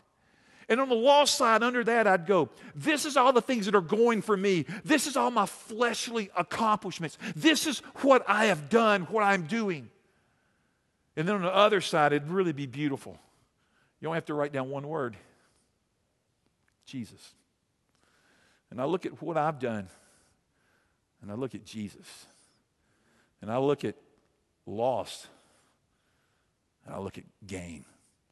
And 0.68 0.82
on 0.82 0.90
the 0.90 0.96
loss 0.96 1.30
side, 1.30 1.62
under 1.62 1.84
that, 1.84 2.08
I'd 2.08 2.26
go, 2.26 2.50
This 2.74 3.06
is 3.06 3.16
all 3.16 3.32
the 3.32 3.44
things 3.44 3.68
that 3.68 3.76
are 3.76 3.80
going 3.80 4.24
for 4.24 4.36
me. 4.36 4.66
This 4.84 5.06
is 5.06 5.16
all 5.16 5.30
my 5.30 5.46
fleshly 5.46 6.32
accomplishments. 6.36 7.20
This 7.36 7.68
is 7.68 7.78
what 7.98 8.26
I 8.28 8.46
have 8.46 8.70
done, 8.70 9.04
what 9.04 9.24
I'm 9.24 9.44
doing. 9.44 9.92
And 11.16 11.28
then 11.28 11.36
on 11.36 11.44
the 11.44 11.56
other 11.56 11.80
side, 11.80 12.12
it'd 12.12 12.28
really 12.28 12.54
be 12.54 12.66
beautiful. 12.66 13.20
You 14.00 14.08
don't 14.08 14.16
have 14.16 14.26
to 14.26 14.34
write 14.34 14.52
down 14.52 14.72
one 14.72 14.88
word 14.88 15.16
Jesus. 16.88 17.36
And 18.72 18.82
I 18.82 18.86
look 18.86 19.06
at 19.06 19.22
what 19.22 19.38
I've 19.38 19.60
done, 19.60 19.90
and 21.22 21.32
I 21.32 21.36
look 21.36 21.54
at 21.54 21.66
Jesus. 21.66 22.26
And 23.44 23.52
I 23.52 23.58
look 23.58 23.84
at 23.84 23.96
loss, 24.66 25.28
and 26.86 26.94
I 26.94 27.00
look 27.00 27.18
at 27.18 27.24
gain, 27.46 27.86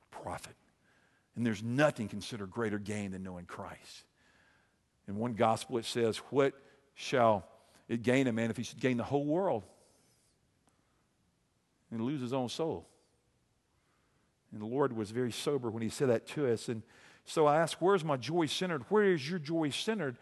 profit. 0.09 0.55
And 1.35 1.45
there's 1.45 1.63
nothing 1.63 2.07
considered 2.07 2.51
greater 2.51 2.79
gain 2.79 3.11
than 3.11 3.23
knowing 3.23 3.45
Christ. 3.45 4.03
In 5.07 5.15
one 5.15 5.33
gospel, 5.33 5.77
it 5.77 5.85
says, 5.85 6.17
What 6.29 6.53
shall 6.93 7.45
it 7.87 8.03
gain 8.03 8.27
a 8.27 8.31
man 8.31 8.49
if 8.49 8.57
he 8.57 8.63
should 8.63 8.79
gain 8.79 8.97
the 8.97 9.03
whole 9.03 9.25
world 9.25 9.63
and 11.89 12.01
lose 12.01 12.21
his 12.21 12.33
own 12.33 12.49
soul? 12.49 12.87
And 14.51 14.61
the 14.61 14.65
Lord 14.65 14.95
was 14.95 15.11
very 15.11 15.31
sober 15.31 15.69
when 15.69 15.81
he 15.81 15.89
said 15.89 16.09
that 16.09 16.27
to 16.29 16.51
us. 16.51 16.67
And 16.67 16.83
so 17.23 17.47
I 17.47 17.57
ask, 17.57 17.77
Where's 17.81 18.03
my 18.03 18.17
joy 18.17 18.47
centered? 18.47 18.83
Where 18.89 19.05
is 19.05 19.29
your 19.29 19.39
joy 19.39 19.69
centered? 19.69 20.17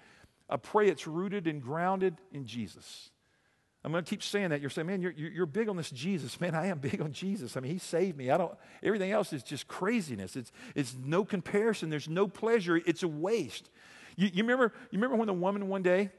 I 0.50 0.58
pray 0.58 0.88
it's 0.88 1.08
rooted 1.08 1.48
and 1.48 1.62
grounded 1.62 2.18
in 2.32 2.46
Jesus. 2.46 3.10
I'm 3.84 3.92
going 3.92 4.04
to 4.04 4.10
keep 4.10 4.22
saying 4.22 4.50
that. 4.50 4.60
You're 4.60 4.70
saying, 4.70 4.88
man, 4.88 5.02
you're, 5.02 5.14
you're 5.14 5.46
big 5.46 5.70
on 5.70 5.78
this 5.78 5.90
Jesus. 5.90 6.40
Man, 6.42 6.54
I 6.54 6.68
am 6.68 6.80
big 6.80 7.02
on 7.02 7.14
Jesus. 7.14 7.56
I 7.56 7.62
mean, 7.62 7.72
he 7.72 7.80
saved 7.80 8.18
me. 8.18 8.30
I 8.30 8.38
don't, 8.38 8.54
everything 8.84 9.12
else 9.12 9.32
is 9.32 9.44
just 9.44 9.68
craziness. 9.68 10.36
It's, 10.36 10.52
it's 10.76 10.96
no 11.04 11.24
comparison. 11.24 11.90
There's 11.90 12.10
no 12.10 12.28
pleasure. 12.28 12.78
It's 12.78 13.04
a 13.04 13.08
waste. 13.08 13.70
You, 14.16 14.30
you, 14.34 14.44
remember, 14.44 14.74
you 14.92 14.98
remember 14.98 15.16
when 15.16 15.28
the 15.28 15.34
woman 15.34 15.68
one 15.70 15.82
day, 15.82 16.10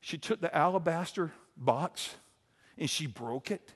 she 0.00 0.16
took 0.18 0.40
the 0.40 0.54
alabaster 0.56 1.32
box 1.56 2.14
and 2.78 2.88
she 2.88 3.06
broke 3.06 3.50
it 3.50 3.74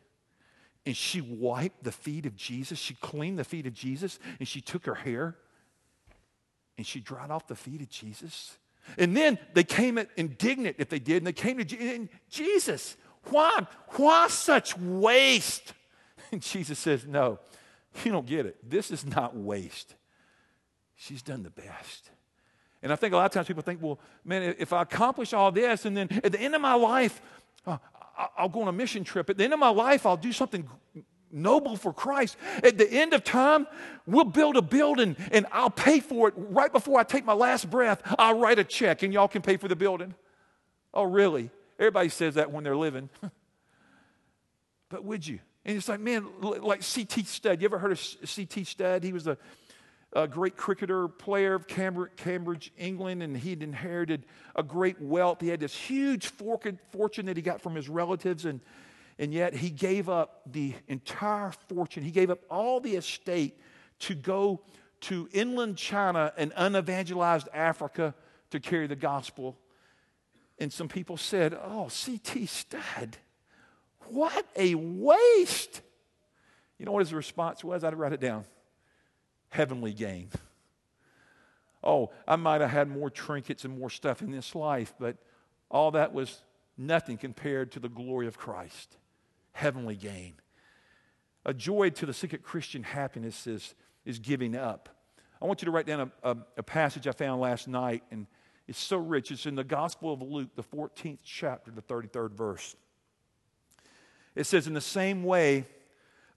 and 0.87 0.97
she 0.97 1.21
wiped 1.21 1.85
the 1.85 1.93
feet 1.93 2.25
of 2.25 2.37
Jesus. 2.37 2.79
She 2.79 2.95
cleaned 2.95 3.39
the 3.39 3.45
feet 3.45 3.67
of 3.67 3.75
Jesus 3.75 4.19
and 4.39 4.49
she 4.49 4.61
took 4.61 4.87
her 4.87 4.95
hair 4.95 5.37
and 6.79 6.87
she 6.87 7.01
dried 7.01 7.31
off 7.31 7.47
the 7.47 7.57
feet 7.57 7.83
of 7.83 7.91
Jesus. 7.91 8.57
And 8.97 9.15
then 9.15 9.39
they 9.53 9.65
came 9.65 10.01
indignant 10.17 10.77
if 10.79 10.89
they 10.89 10.99
did, 10.99 11.19
and 11.19 11.27
they 11.27 11.33
came 11.33 11.59
to 11.59 12.09
Jesus. 12.31 12.97
Why? 13.25 13.67
Why 13.97 14.29
such 14.29 14.77
waste? 14.77 15.75
And 16.33 16.41
Jesus 16.41 16.79
says, 16.79 17.07
No, 17.07 17.41
you 18.05 18.13
don't 18.13 18.27
get 18.27 18.47
it. 18.47 18.57
This 18.63 18.93
is 18.93 19.05
not 19.05 19.37
waste. 19.37 19.97
She's 20.95 21.23
done 21.23 21.43
the 21.43 21.51
best. 21.51 22.11
And 22.83 22.93
I 22.93 22.97
think 22.97 23.13
a 23.13 23.17
lot 23.17 23.27
of 23.27 23.33
times 23.33 23.49
people 23.49 23.63
think, 23.63 23.83
well, 23.83 23.99
man, 24.25 24.55
if 24.59 24.73
I 24.73 24.83
accomplish 24.83 25.33
all 25.33 25.51
this, 25.51 25.87
and 25.87 25.97
then 25.97 26.09
at 26.23 26.31
the 26.31 26.41
end 26.41 26.55
of 26.55 26.61
my 26.61 26.75
life, 26.75 27.21
uh, 27.67 27.79
I'll 28.37 28.49
go 28.49 28.63
on 28.63 28.69
a 28.69 28.73
mission 28.73 29.03
trip. 29.03 29.29
At 29.29 29.39
the 29.39 29.45
end 29.45 29.53
of 29.53 29.59
my 29.59 29.71
life, 29.71 30.07
I'll 30.07 30.17
do 30.17 30.33
something 30.33 30.69
noble 31.33 31.77
for 31.77 31.93
Christ. 31.93 32.37
At 32.63 32.79
the 32.79 32.91
end 32.91 33.13
of 33.13 33.25
time, 33.25 33.67
we'll 34.07 34.25
build 34.25 34.57
a 34.57 34.63
building 34.63 35.17
and 35.31 35.47
I'll 35.53 35.71
pay 35.71 36.01
for 36.01 36.29
it 36.29 36.35
right 36.37 36.73
before 36.73 36.99
I 36.99 37.03
take 37.03 37.25
my 37.25 37.33
last 37.33 37.71
breath. 37.71 38.03
I'll 38.19 38.39
write 38.39 38.59
a 38.59 38.65
check 38.65 39.03
and 39.03 39.13
y'all 39.13 39.29
can 39.29 39.43
pay 39.43 39.57
for 39.57 39.69
the 39.69 39.77
building. 39.77 40.15
Oh, 40.93 41.05
really? 41.05 41.51
Everybody 41.81 42.11
says 42.11 42.35
that 42.35 42.53
when 42.53 42.63
they're 42.63 42.77
living. 42.77 43.09
but 44.91 45.03
would 45.03 45.27
you? 45.27 45.41
And 45.65 45.77
it's 45.77 45.89
like, 45.89 46.01
man, 46.01 46.27
like 46.41 46.83
C.T. 46.83 47.25
Studd. 47.25 47.61
You 47.61 47.65
ever 47.65 47.79
heard 47.79 47.93
of 47.93 47.99
C.T. 47.99 48.65
Studd? 48.65 49.03
He 49.03 49.13
was 49.13 49.27
a, 49.27 49.39
a 50.13 50.29
great 50.29 50.57
cricketer, 50.57 51.09
player 51.09 51.55
of 51.55 51.67
Cambridge, 51.67 52.13
Cambridge, 52.17 52.71
England, 52.77 53.23
and 53.23 53.37
he'd 53.37 53.63
inherited 53.63 54.27
a 54.55 54.63
great 54.63 55.01
wealth. 55.01 55.41
He 55.41 55.49
had 55.49 55.61
this 55.61 55.75
huge 55.75 56.27
fortune 56.27 57.27
that 57.27 57.37
he 57.37 57.43
got 57.43 57.63
from 57.63 57.75
his 57.75 57.89
relatives, 57.89 58.45
and 58.45 58.61
and 59.19 59.35
yet 59.35 59.55
he 59.55 59.69
gave 59.69 60.09
up 60.09 60.41
the 60.51 60.75
entire 60.89 61.53
fortune. 61.69 62.03
He 62.03 62.11
gave 62.11 62.31
up 62.31 62.41
all 62.51 62.81
the 62.81 62.97
estate 62.97 63.59
to 64.01 64.15
go 64.15 64.63
to 65.03 65.29
inland 65.33 65.77
China 65.77 66.33
and 66.39 66.53
unevangelized 66.57 67.49
Africa 67.53 68.15
to 68.51 68.61
carry 68.61 68.87
the 68.87 68.97
gospel. 68.97 69.59
And 70.61 70.73
some 70.73 70.89
people 70.89 71.17
said, 71.17 71.59
Oh, 71.61 71.89
C.T. 71.89 72.47
Studd, 72.47 73.17
what 74.09 74.47
a 74.55 74.75
waste. 74.75 75.81
You 76.79 76.87
know 76.87 76.93
what 76.93 77.01
his 77.01 77.13
response 77.13 77.65
was? 77.65 77.83
I'd 77.83 77.95
write 77.95 78.13
it 78.13 78.21
down 78.21 78.45
heavenly 79.49 79.93
gain. 79.93 80.29
Oh, 81.83 82.11
I 82.29 82.37
might 82.37 82.61
have 82.61 82.71
had 82.71 82.89
more 82.89 83.11
trinkets 83.11 83.65
and 83.65 83.79
more 83.79 83.91
stuff 83.91 84.23
in 84.23 84.31
this 84.31 84.55
life, 84.55 84.95
but 84.99 85.17
all 85.71 85.91
that 85.93 86.13
was 86.13 86.43
nothing 86.77 87.17
compared 87.17 87.73
to 87.73 87.81
the 87.81 87.89
glory 87.89 88.27
of 88.27 88.39
Christ 88.39 88.97
heavenly 89.53 89.97
gain. 89.97 90.35
A 91.45 91.53
joy 91.53 91.91
to 91.91 92.07
the 92.07 92.13
secret 92.13 92.43
Christian 92.43 92.83
happiness 92.83 93.47
is, 93.47 93.75
is 94.05 94.19
giving 94.19 94.55
up. 94.55 94.89
I 95.41 95.47
want 95.47 95.63
you 95.63 95.67
to 95.67 95.73
write 95.73 95.87
down 95.87 96.13
a, 96.23 96.31
a, 96.31 96.37
a 96.59 96.63
passage 96.63 97.07
I 97.07 97.13
found 97.13 97.41
last 97.41 97.67
night, 97.67 98.03
and 98.11 98.27
it's 98.71 98.79
so 98.79 98.97
rich. 98.97 99.31
It's 99.31 99.45
in 99.45 99.55
the 99.55 99.65
Gospel 99.65 100.15
of 100.15 100.23
Luke, 100.23 100.49
the 100.57 100.63
14th 100.63 101.19
chapter, 101.23 101.71
the 101.71 101.83
33rd 101.83 102.31
verse. 102.31 102.75
It 104.35 104.45
says, 104.45 104.67
In 104.67 104.73
the 104.73 104.81
same 104.81 105.23
way, 105.23 105.67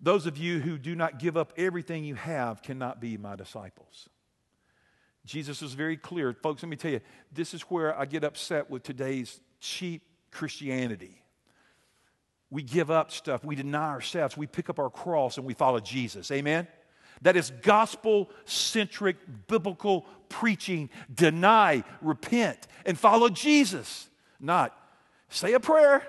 those 0.02 0.26
of 0.26 0.38
you 0.38 0.60
who 0.60 0.78
do 0.78 0.96
not 0.96 1.20
give 1.20 1.38
up 1.38 1.54
everything 1.56 2.04
you 2.04 2.16
have 2.16 2.62
cannot 2.62 3.00
be 3.00 3.16
my 3.16 3.38
disciples. 3.38 4.10
Jesus 5.26 5.62
was 5.62 5.74
very 5.74 5.96
clear. 5.96 6.34
Folks, 6.34 6.62
let 6.62 6.70
me 6.70 6.76
tell 6.76 6.92
you, 6.92 7.00
this 7.32 7.54
is 7.54 7.62
where 7.62 7.98
I 7.98 8.04
get 8.04 8.26
upset 8.26 8.70
with 8.70 8.84
today's 8.84 9.40
cheap 9.62 10.02
Christianity 10.30 11.24
we 12.54 12.62
give 12.62 12.92
up 12.92 13.12
stuff, 13.12 13.44
we 13.44 13.56
deny 13.56 13.90
ourselves, 13.90 14.38
we 14.38 14.46
pick 14.46 14.70
up 14.70 14.78
our 14.78 14.92
cross 14.92 15.38
and 15.38 15.46
we 15.46 15.56
follow 15.56 15.80
Jesus. 15.80 16.30
Amen? 16.30 16.68
That 17.24 17.36
is 17.36 17.52
gospel 17.62 18.30
centric 18.46 19.18
biblical 19.48 20.06
preaching. 20.30 20.90
Deny, 21.14 21.84
repent, 22.02 22.68
and 22.86 22.98
follow 22.98 23.30
Jesus. 23.30 24.10
Not 24.40 24.78
say 25.30 25.54
a 25.54 25.60
prayer 25.60 26.04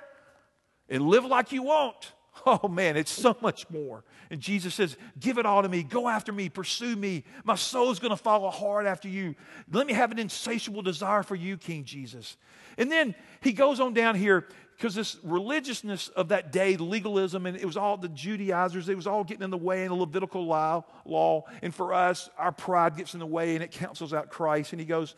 and 0.88 1.02
live 1.02 1.24
like 1.24 1.52
you 1.52 1.62
want. 1.62 2.12
Oh 2.46 2.68
man, 2.68 2.96
it's 2.96 3.12
so 3.12 3.36
much 3.40 3.70
more. 3.70 4.04
And 4.28 4.40
Jesus 4.40 4.74
says, 4.74 4.96
Give 5.18 5.38
it 5.38 5.46
all 5.46 5.62
to 5.62 5.68
me. 5.68 5.82
Go 5.82 6.08
after 6.08 6.32
me. 6.32 6.48
Pursue 6.48 6.96
me. 6.96 7.24
My 7.44 7.54
soul's 7.54 8.00
going 8.00 8.10
to 8.10 8.16
follow 8.16 8.50
hard 8.50 8.86
after 8.86 9.08
you. 9.08 9.34
Let 9.72 9.86
me 9.86 9.92
have 9.94 10.10
an 10.10 10.18
insatiable 10.18 10.82
desire 10.82 11.22
for 11.22 11.36
you, 11.36 11.56
King 11.56 11.84
Jesus. 11.84 12.36
And 12.76 12.90
then 12.90 13.14
he 13.40 13.52
goes 13.52 13.80
on 13.80 13.94
down 13.94 14.16
here 14.16 14.48
because 14.76 14.94
this 14.94 15.16
religiousness 15.22 16.08
of 16.08 16.28
that 16.28 16.52
day, 16.52 16.76
legalism, 16.76 17.46
and 17.46 17.56
it 17.56 17.64
was 17.64 17.76
all 17.76 17.96
the 17.96 18.08
Judaizers, 18.08 18.88
it 18.88 18.96
was 18.96 19.06
all 19.06 19.24
getting 19.24 19.44
in 19.44 19.50
the 19.50 19.56
way 19.56 19.84
in 19.84 19.88
the 19.88 19.94
Levitical 19.94 20.44
law, 20.46 20.84
law. 21.04 21.44
And 21.62 21.74
for 21.74 21.94
us, 21.94 22.28
our 22.36 22.52
pride 22.52 22.96
gets 22.96 23.14
in 23.14 23.20
the 23.20 23.26
way 23.26 23.54
and 23.54 23.62
it 23.62 23.70
cancels 23.70 24.12
out 24.12 24.30
Christ. 24.30 24.72
And 24.72 24.80
he 24.80 24.86
goes, 24.86 25.14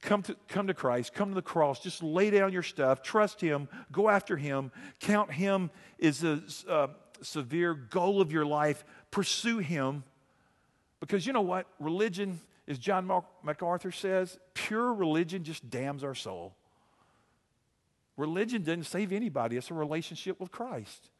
Come 0.00 0.22
to, 0.24 0.36
come 0.48 0.66
to 0.66 0.74
Christ, 0.74 1.14
come 1.14 1.30
to 1.30 1.34
the 1.34 1.40
cross, 1.40 1.80
just 1.80 2.02
lay 2.02 2.28
down 2.28 2.52
your 2.52 2.62
stuff, 2.62 3.02
trust 3.02 3.40
Him, 3.40 3.68
go 3.90 4.10
after 4.10 4.36
Him, 4.36 4.70
count 5.00 5.32
Him 5.32 5.70
as 5.98 6.22
a 6.22 6.42
uh, 6.68 6.88
severe 7.22 7.72
goal 7.72 8.20
of 8.20 8.30
your 8.30 8.44
life, 8.44 8.84
pursue 9.10 9.58
Him. 9.58 10.04
Because 11.00 11.26
you 11.26 11.32
know 11.32 11.40
what? 11.40 11.66
Religion, 11.80 12.38
as 12.68 12.78
John 12.78 13.10
MacArthur 13.42 13.92
says, 13.92 14.38
pure 14.52 14.92
religion 14.92 15.42
just 15.42 15.70
damns 15.70 16.04
our 16.04 16.14
soul. 16.14 16.54
Religion 18.16 18.62
doesn't 18.62 18.84
save 18.84 19.12
anybody, 19.12 19.56
it's 19.56 19.70
a 19.70 19.74
relationship 19.74 20.40
with 20.40 20.50
Christ. 20.50 21.10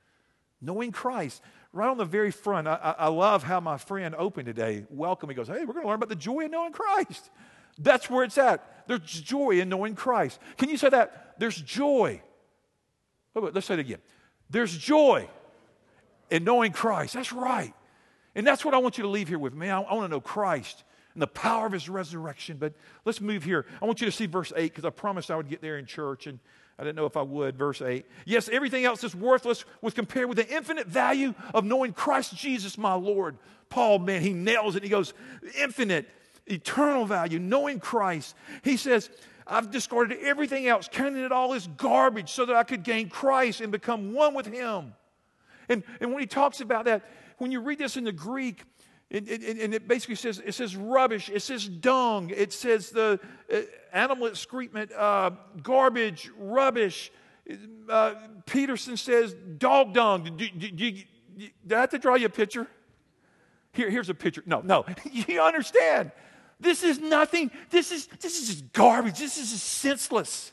Knowing 0.61 0.93
Christ. 0.93 1.43
Right 1.73 1.89
on 1.89 1.99
the 1.99 2.05
very 2.05 2.31
front, 2.31 2.69
I, 2.69 2.95
I 2.97 3.09
love 3.09 3.43
how 3.43 3.61
my 3.61 3.77
friend 3.77 4.15
opened 4.17 4.47
today. 4.47 4.87
Welcome. 4.89 5.29
He 5.29 5.35
goes, 5.35 5.49
Hey, 5.49 5.65
we're 5.65 5.75
going 5.75 5.83
to 5.83 5.89
learn 5.89 5.97
about 5.97 6.09
the 6.09 6.15
joy 6.15 6.45
of 6.45 6.53
knowing 6.53 6.73
Christ. 6.73 7.31
That's 7.79 8.09
where 8.09 8.25
it's 8.25 8.39
at. 8.39 8.87
There's 8.87 9.01
joy 9.01 9.61
in 9.61 9.69
knowing 9.69 9.95
Christ. 9.95 10.39
Can 10.57 10.69
you 10.69 10.77
say 10.77 10.89
that? 10.91 11.35
There's 11.39 11.61
joy. 11.61 12.23
Let's 13.35 13.67
say 13.67 13.75
it 13.75 13.81
again. 13.81 13.99
There's 14.49 14.77
joy 14.77 15.29
in 16.31 16.45
knowing 16.45 16.73
Christ. 16.73 17.15
That's 17.15 17.33
right. 17.33 17.75
And 18.35 18.47
that's 18.47 18.65
what 18.65 18.75
I 18.75 18.79
want 18.79 18.99
you 18.99 19.03
to 19.03 19.09
leave 19.09 19.29
here 19.29 19.39
with 19.39 19.55
me. 19.55 19.69
I, 19.69 19.81
I 19.81 19.95
want 19.95 20.05
to 20.05 20.17
know 20.17 20.21
Christ 20.21 20.85
and 21.15 21.23
the 21.23 21.27
power 21.27 21.67
of 21.67 21.73
his 21.73 21.89
resurrection. 21.89 22.57
But 22.59 22.75
let's 23.05 23.21
move 23.21 23.45
here. 23.45 23.67
I 23.83 23.87
want 23.87 24.01
you 24.01 24.07
to 24.07 24.13
see 24.13 24.27
verse 24.27 24.53
8 24.55 24.71
because 24.71 24.85
I 24.85 24.91
promised 24.91 25.31
I 25.31 25.37
would 25.37 25.49
get 25.49 25.61
there 25.61 25.79
in 25.79 25.87
church. 25.87 26.27
And 26.27 26.39
I 26.79 26.83
didn't 26.83 26.97
know 26.97 27.07
if 27.07 27.17
I 27.17 27.23
would. 27.23 27.57
Verse 27.57 27.81
8. 27.81 28.05
Yes, 28.25 28.49
everything 28.49 28.85
else 28.85 29.05
is 29.05 29.15
worthless 29.15 29.65
was 29.81 29.95
compared 29.95 30.29
with 30.29 30.39
the 30.39 30.49
infinite 30.49 30.87
value 30.87 31.35
of 31.53 31.65
knowing 31.65 31.93
Christ 31.93 32.37
Jesus, 32.37 32.77
my 32.77 32.95
Lord. 32.95 33.39
Paul, 33.69 34.01
man, 34.01 34.23
he 34.23 34.33
nails 34.33 34.77
it. 34.77 34.83
He 34.83 34.89
goes, 34.89 35.15
infinite, 35.59 36.09
eternal 36.47 37.07
value, 37.07 37.39
knowing 37.39 37.81
Christ. 37.81 38.35
He 38.63 38.77
says, 38.77 39.11
I've 39.47 39.71
discarded 39.71 40.19
everything 40.23 40.67
else, 40.67 40.89
counting 40.91 41.23
it 41.23 41.33
all 41.33 41.55
as 41.55 41.67
garbage 41.67 42.31
so 42.31 42.47
that 42.47 42.57
I 42.57 42.65
could 42.65 42.83
gain 42.83 43.09
Christ 43.09 43.61
and 43.61 43.71
become 43.71 44.13
one 44.15 44.35
with 44.35 44.47
Him. 44.47 44.95
And, 45.69 45.83
and 46.01 46.13
when 46.13 46.21
he 46.21 46.27
talks 46.27 46.61
about 46.61 46.85
that, 46.87 47.03
when 47.39 47.51
you 47.51 47.61
read 47.61 47.79
this 47.79 47.97
in 47.97 48.05
the 48.05 48.13
Greek, 48.13 48.65
and, 49.11 49.29
and, 49.29 49.59
and, 49.59 49.75
it 49.75 49.87
basically 49.87 50.15
says 50.15 50.43
it 50.45 50.55
says 50.55 50.75
rubbish, 50.77 51.29
it 51.29 51.41
says 51.41 51.69
dung, 51.69 52.31
it 52.31 52.53
says 52.53 52.91
the 52.91 53.21
uh, 53.53 53.57
animal 53.93 54.27
excrement, 54.27 54.91
uh, 54.93 55.31
garbage, 55.63 56.31
rubbish. 56.39 57.13
Uh, 57.89 58.15
Peterson 58.47 58.97
says 58.97 59.35
dog 59.59 59.93
dung. 59.93 60.25
Do, 60.25 60.31
do, 60.31 60.71
do, 60.71 60.71
do, 60.71 61.77
I 61.77 61.81
have 61.81 61.91
to 61.91 61.99
draw 61.99 62.15
you 62.15 62.27
a 62.27 62.31
picture? 62.31 62.67
Here, 63.73 63.91
here's 63.91 64.09
a 64.09 64.15
picture. 64.15 64.43
No, 64.47 64.63
no, 64.63 64.87
you 65.13 65.41
understand. 65.41 66.11
This 66.59 66.83
is 66.83 66.99
nothing. 67.01 67.51
This 67.71 67.93
is 67.93 68.07
this 68.21 68.41
is 68.41 68.49
just 68.49 68.73
garbage. 68.73 69.19
This 69.19 69.37
is 69.37 69.51
senseless. 69.61 70.53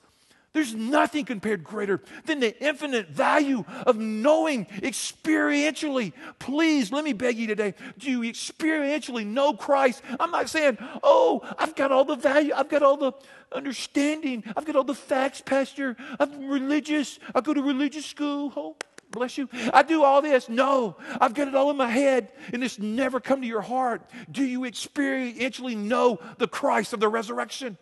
There's 0.53 0.75
nothing 0.75 1.23
compared 1.23 1.63
greater 1.63 2.01
than 2.25 2.41
the 2.41 2.61
infinite 2.61 3.07
value 3.07 3.63
of 3.85 3.97
knowing 3.97 4.65
experientially. 4.65 6.11
Please, 6.39 6.91
let 6.91 7.05
me 7.05 7.13
beg 7.13 7.37
you 7.37 7.47
today 7.47 7.73
do 7.97 8.09
you 8.09 8.21
experientially 8.21 9.25
know 9.25 9.53
Christ? 9.53 10.01
I'm 10.19 10.31
not 10.31 10.49
saying, 10.49 10.77
oh, 11.03 11.41
I've 11.57 11.75
got 11.75 11.91
all 11.91 12.03
the 12.03 12.15
value, 12.15 12.53
I've 12.55 12.69
got 12.69 12.83
all 12.83 12.97
the 12.97 13.13
understanding, 13.53 14.43
I've 14.55 14.65
got 14.65 14.75
all 14.75 14.83
the 14.83 14.95
facts, 14.95 15.41
Pastor. 15.41 15.95
I'm 16.19 16.49
religious, 16.49 17.19
I 17.33 17.41
go 17.41 17.53
to 17.53 17.61
religious 17.61 18.05
school. 18.05 18.51
Oh, 18.55 18.75
bless 19.11 19.37
you. 19.37 19.47
I 19.73 19.83
do 19.83 20.03
all 20.03 20.21
this. 20.21 20.49
No, 20.49 20.97
I've 21.19 21.33
got 21.33 21.47
it 21.47 21.55
all 21.55 21.69
in 21.69 21.77
my 21.77 21.89
head, 21.89 22.31
and 22.51 22.63
it's 22.63 22.79
never 22.79 23.19
come 23.19 23.41
to 23.41 23.47
your 23.47 23.61
heart. 23.61 24.01
Do 24.29 24.43
you 24.43 24.61
experientially 24.61 25.77
know 25.77 26.19
the 26.37 26.47
Christ 26.47 26.93
of 26.93 26.99
the 26.99 27.09
resurrection? 27.09 27.77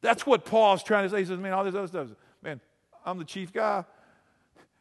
That's 0.00 0.26
what 0.26 0.44
Paul's 0.44 0.82
trying 0.82 1.04
to 1.04 1.10
say. 1.10 1.18
He 1.18 1.24
says, 1.24 1.38
man, 1.38 1.52
all 1.52 1.64
this 1.64 1.74
other 1.74 1.88
stuff, 1.88 2.08
man, 2.42 2.60
I'm 3.04 3.18
the 3.18 3.24
chief 3.24 3.52
guy. 3.52 3.84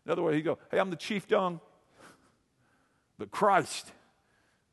In 0.05 0.11
other 0.11 0.21
words, 0.21 0.35
he 0.35 0.41
go, 0.41 0.57
hey, 0.71 0.79
I'm 0.79 0.89
the 0.89 0.95
chief 0.95 1.27
dung. 1.27 1.59
But 3.17 3.31
Christ, 3.31 3.91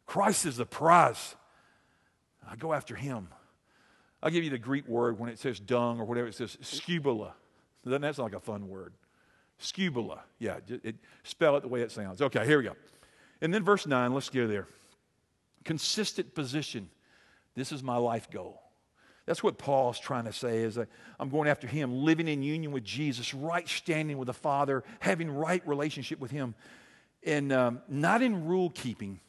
Christ 0.07 0.46
is 0.46 0.59
the 0.59 0.66
prize. 0.66 1.35
I 2.48 2.57
go 2.57 2.72
after 2.72 2.94
him. 2.94 3.28
I'll 4.22 4.30
give 4.30 4.44
you 4.44 4.50
the 4.50 4.59
Greek 4.59 4.87
word 4.87 5.18
when 5.18 5.28
it 5.28 5.38
says 5.38 5.61
dung 5.61 6.00
or 6.00 6.04
whatever, 6.04 6.28
it 6.28 6.35
says 6.35 6.57
skubala. 6.62 7.33
Doesn't 7.85 8.02
that 8.02 8.16
sound 8.16 8.33
like 8.33 8.40
a 8.40 8.44
fun 8.44 8.68
word? 8.68 8.94
Skubala. 9.61 10.20
Yeah, 10.38 10.59
it, 10.68 10.80
it, 10.85 10.96
spell 11.22 11.57
it 11.57 11.61
the 11.61 11.68
way 11.68 11.80
it 11.83 11.90
sounds. 11.90 12.22
Okay, 12.22 12.44
here 12.46 12.59
we 12.59 12.64
go. 12.64 12.74
And 13.40 13.52
then 13.52 13.62
verse 13.62 13.87
9, 13.87 14.14
let's 14.14 14.30
go 14.30 14.46
there. 14.46 14.66
Consistent 15.64 16.35
position. 16.35 16.88
This 17.54 17.72
is 17.72 17.83
my 17.83 17.96
life 17.96 18.30
goal. 18.30 18.61
That's 19.26 19.42
what 19.42 19.56
Paul's 19.56 19.98
trying 19.98 20.24
to 20.24 20.32
say 20.32 20.58
is 20.58 20.74
that 20.74 20.88
I'm 21.18 21.30
going 21.30 21.48
after 21.48 21.66
him, 21.66 22.04
living 22.04 22.28
in 22.28 22.42
union 22.42 22.72
with 22.72 22.84
Jesus, 22.84 23.32
right 23.32 23.66
standing 23.68 24.18
with 24.18 24.26
the 24.26 24.34
Father, 24.34 24.84
having 25.00 25.30
right 25.30 25.66
relationship 25.66 26.20
with 26.20 26.30
him, 26.30 26.54
and 27.24 27.52
um, 27.52 27.80
not 27.88 28.20
in 28.20 28.46
rule 28.46 28.70
keeping, 28.70 29.20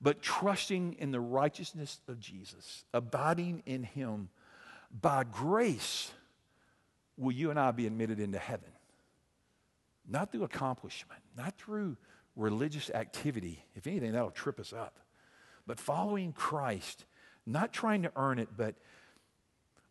but 0.00 0.22
trusting 0.22 0.96
in 0.98 1.10
the 1.10 1.20
righteousness 1.20 2.00
of 2.08 2.18
Jesus, 2.18 2.84
abiding 2.94 3.62
in 3.66 3.82
him. 3.82 4.30
By 4.90 5.24
grace 5.24 6.10
will 7.18 7.32
you 7.32 7.50
and 7.50 7.58
I 7.58 7.72
be 7.72 7.86
admitted 7.86 8.20
into 8.20 8.38
heaven. 8.38 8.70
Not 10.08 10.32
through 10.32 10.44
accomplishment, 10.44 11.20
not 11.36 11.58
through 11.58 11.96
religious 12.36 12.90
activity. 12.90 13.64
If 13.74 13.86
anything, 13.86 14.12
that'll 14.12 14.30
trip 14.30 14.60
us 14.60 14.72
up. 14.72 14.98
But 15.66 15.80
following 15.80 16.32
Christ, 16.32 17.04
not 17.44 17.72
trying 17.72 18.02
to 18.02 18.12
earn 18.14 18.38
it, 18.38 18.50
but 18.56 18.76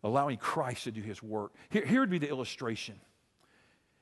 allowing 0.06 0.38
Christ 0.38 0.84
to 0.84 0.92
do 0.92 1.02
his 1.02 1.22
work. 1.24 1.52
Here, 1.70 1.84
here 1.84 2.00
would 2.00 2.12
be 2.12 2.20
the 2.20 2.30
illustration. 2.30 3.00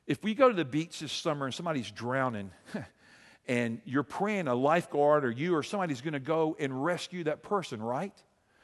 If 0.06 0.22
we 0.22 0.36
go 0.36 0.50
to 0.50 0.54
the 0.54 0.66
beach 0.66 1.00
this 1.00 1.14
summer 1.14 1.46
and 1.46 1.56
somebody's 1.56 1.90
drowning, 1.90 2.52
and 3.48 3.82
you're 3.86 4.04
praying 4.04 4.50
a 4.50 4.54
lifeguard 4.54 5.24
or 5.24 5.32
you 5.32 5.56
or 5.56 5.64
somebody's 5.64 6.02
going 6.02 6.14
to 6.14 6.20
go 6.20 6.58
and 6.60 6.84
rescue 6.84 7.24
that 7.24 7.42
person, 7.42 7.82
right? 7.82 8.14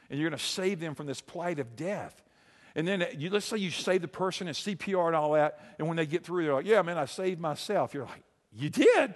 And 0.10 0.20
you're 0.20 0.30
going 0.30 0.38
to 0.38 0.46
save 0.46 0.82
them 0.82 0.96
from 0.96 1.08
this 1.08 1.22
plight 1.22 1.60
of 1.60 1.78
death. 1.78 2.22
And 2.76 2.86
then 2.86 3.04
uh, 3.04 3.06
you, 3.18 3.30
let's 3.30 3.46
say 3.46 3.58
you 3.58 3.72
save 3.72 4.02
the 4.02 4.10
person 4.10 4.48
and 4.48 4.56
CPR 4.56 5.08
and 5.08 5.16
all 5.16 5.32
that, 5.32 5.76
and 5.80 5.88
when 5.88 5.96
they 5.96 6.06
get 6.06 6.26
through, 6.26 6.44
they're 6.44 6.54
like, 6.54 6.66
"Yeah, 6.66 6.82
man, 6.82 6.98
I 6.98 7.06
saved 7.06 7.40
myself." 7.40 7.96
You're 7.96 8.06
like, 8.06 8.24
"You 8.54 8.70
did, 8.70 9.16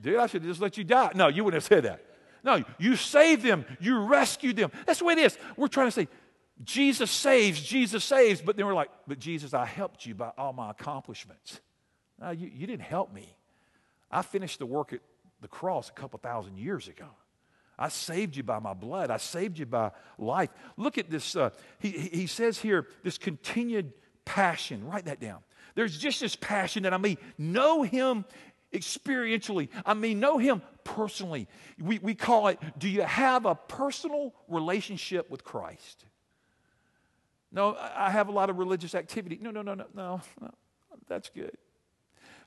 dude? 0.00 0.16
I 0.16 0.26
should 0.26 0.42
just 0.42 0.62
let 0.62 0.78
you 0.78 0.84
die." 0.84 1.10
No, 1.14 1.28
you 1.28 1.44
wouldn't 1.44 1.62
have 1.62 1.68
said 1.68 1.84
that. 1.84 2.02
No, 2.42 2.64
you 2.78 2.96
saved 2.96 3.42
them, 3.42 3.64
you 3.80 3.98
rescued 3.98 4.56
them. 4.56 4.70
That's 4.86 5.00
the 5.00 5.04
way 5.04 5.12
it 5.14 5.18
is. 5.18 5.38
We're 5.56 5.68
trying 5.68 5.88
to 5.88 5.92
say, 5.92 6.08
Jesus 6.62 7.10
saves, 7.10 7.60
Jesus 7.62 8.04
saves. 8.04 8.40
But 8.40 8.56
then 8.56 8.66
we're 8.66 8.74
like, 8.74 8.90
but 9.06 9.18
Jesus, 9.18 9.54
I 9.54 9.64
helped 9.64 10.04
you 10.06 10.14
by 10.14 10.32
all 10.36 10.52
my 10.52 10.70
accomplishments. 10.70 11.60
No, 12.20 12.30
you, 12.30 12.50
you 12.52 12.66
didn't 12.66 12.82
help 12.82 13.12
me. 13.12 13.34
I 14.10 14.22
finished 14.22 14.58
the 14.58 14.66
work 14.66 14.92
at 14.92 15.00
the 15.40 15.48
cross 15.48 15.88
a 15.88 15.92
couple 15.92 16.18
thousand 16.18 16.58
years 16.58 16.88
ago. 16.88 17.06
I 17.78 17.88
saved 17.88 18.36
you 18.36 18.42
by 18.42 18.58
my 18.58 18.74
blood. 18.74 19.10
I 19.10 19.16
saved 19.16 19.58
you 19.58 19.64
by 19.64 19.92
life. 20.18 20.50
Look 20.76 20.98
at 20.98 21.08
this. 21.08 21.34
Uh, 21.34 21.50
he, 21.78 21.90
he 21.90 22.26
says 22.26 22.58
here, 22.58 22.86
this 23.02 23.16
continued 23.16 23.94
passion. 24.26 24.86
Write 24.86 25.06
that 25.06 25.18
down. 25.18 25.38
There's 25.74 25.96
just 25.96 26.20
this 26.20 26.36
passion 26.36 26.82
that 26.82 26.92
I 26.92 26.98
may 26.98 27.16
know 27.38 27.82
him 27.82 28.26
experientially. 28.72 29.70
I 29.86 29.94
mean, 29.94 30.20
know 30.20 30.36
him 30.36 30.60
personally. 30.84 31.48
We, 31.80 31.98
we 32.00 32.14
call 32.14 32.48
it, 32.48 32.58
do 32.78 32.88
you 32.88 33.02
have 33.02 33.46
a 33.46 33.54
personal 33.54 34.34
relationship 34.46 35.30
with 35.30 35.42
Christ? 35.42 36.04
No, 37.52 37.76
I 37.76 38.10
have 38.10 38.28
a 38.28 38.32
lot 38.32 38.50
of 38.50 38.58
religious 38.58 38.94
activity. 38.94 39.38
No, 39.40 39.50
no, 39.50 39.62
no, 39.62 39.74
no, 39.74 39.86
no. 39.94 40.20
no. 40.40 40.50
That's 41.08 41.28
good. 41.28 41.56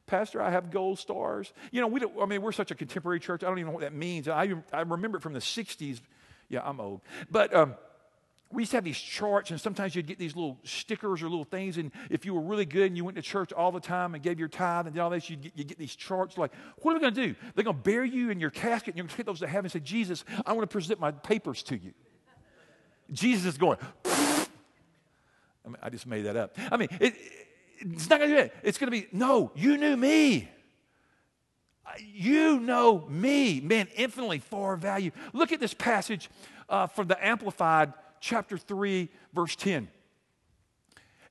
Pastor, 0.06 0.42
I 0.42 0.52
have 0.52 0.72
gold 0.72 1.00
stars. 1.00 1.54
You 1.72 1.82
know, 1.82 1.88
we 1.88 2.00
don't, 2.00 2.14
I 2.22 2.26
mean, 2.26 2.42
we're 2.42 2.52
such 2.52 2.72
a 2.72 2.76
contemporary 2.76 3.20
church. 3.20 3.44
I 3.44 3.48
don't 3.48 3.60
even 3.60 3.68
know 3.68 3.74
what 3.74 3.84
that 3.84 3.94
means. 3.94 4.28
I, 4.28 4.54
I 4.72 4.82
remember 4.82 5.18
it 5.18 5.22
from 5.22 5.34
the 5.34 5.40
60s. 5.40 6.02
Yeah, 6.50 6.62
I'm 6.64 6.80
old. 6.80 7.02
But 7.32 7.54
um, 7.54 7.76
we 8.52 8.64
used 8.64 8.72
to 8.72 8.78
have 8.78 8.84
these 8.84 9.00
charts, 9.00 9.50
and 9.52 9.60
sometimes 9.60 9.96
you'd 9.96 10.06
get 10.06 10.20
these 10.20 10.36
little 10.36 10.60
stickers 10.64 11.24
or 11.24 11.30
little 11.30 11.46
things. 11.46 11.78
And 11.78 11.92
if 12.10 12.26
you 12.26 12.34
were 12.34 12.42
really 12.42 12.66
good 12.66 12.88
and 12.88 12.98
you 12.98 13.06
went 13.06 13.16
to 13.16 13.22
church 13.22 13.54
all 13.54 13.72
the 13.72 13.80
time 13.80 14.14
and 14.14 14.22
gave 14.22 14.40
your 14.40 14.50
tithe 14.50 14.86
and 14.86 14.94
did 14.94 15.00
all 15.00 15.10
this, 15.10 15.30
you'd 15.30 15.42
get, 15.42 15.54
you'd 15.56 15.68
get 15.68 15.78
these 15.78 15.96
charts 15.96 16.38
like, 16.38 16.52
what 16.80 16.92
are 16.92 16.96
we 16.96 17.02
going 17.02 17.14
to 17.14 17.28
do? 17.28 17.36
They're 17.56 17.64
going 17.64 17.78
to 17.78 17.84
bury 17.84 18.10
you 18.10 18.30
in 18.30 18.40
your 18.40 18.50
casket, 18.50 18.90
and 18.90 18.98
you're 18.98 19.04
going 19.04 19.10
to 19.10 19.18
take 19.18 19.26
those 19.26 19.40
to 19.40 19.48
heaven 19.48 19.66
and 19.66 19.72
say, 19.72 19.80
Jesus, 19.80 20.26
I 20.46 20.52
want 20.52 20.70
to 20.70 20.74
present 20.74 21.00
my 21.00 21.12
papers 21.12 21.64
to 21.64 21.78
you. 21.78 21.94
Jesus 23.12 23.46
is 23.46 23.58
going, 23.58 23.78
I, 25.66 25.70
mean, 25.70 25.78
I 25.82 25.90
just 25.90 26.08
made 26.08 26.26
that 26.26 26.36
up. 26.36 26.58
I 26.72 26.78
mean, 26.78 26.90
it, 27.00 27.16
it's 27.80 28.10
not 28.10 28.20
going 28.20 28.32
to 28.32 28.36
be 28.36 28.42
it. 28.42 28.56
It's 28.64 28.78
going 28.78 28.92
to 28.92 28.92
be, 28.92 29.08
no, 29.12 29.52
you 29.56 29.78
knew 29.78 29.96
me. 29.96 30.50
You 32.00 32.60
know 32.60 33.06
me, 33.10 33.60
man, 33.60 33.88
infinitely 33.96 34.40
far 34.40 34.76
value. 34.76 35.12
Look 35.32 35.52
at 35.52 35.60
this 35.60 35.74
passage 35.74 36.30
uh, 36.70 36.88
from 36.88 37.08
the 37.08 37.26
Amplified, 37.26 37.94
chapter 38.20 38.58
3, 38.58 39.10
verse 39.34 39.56
10. 39.56 39.88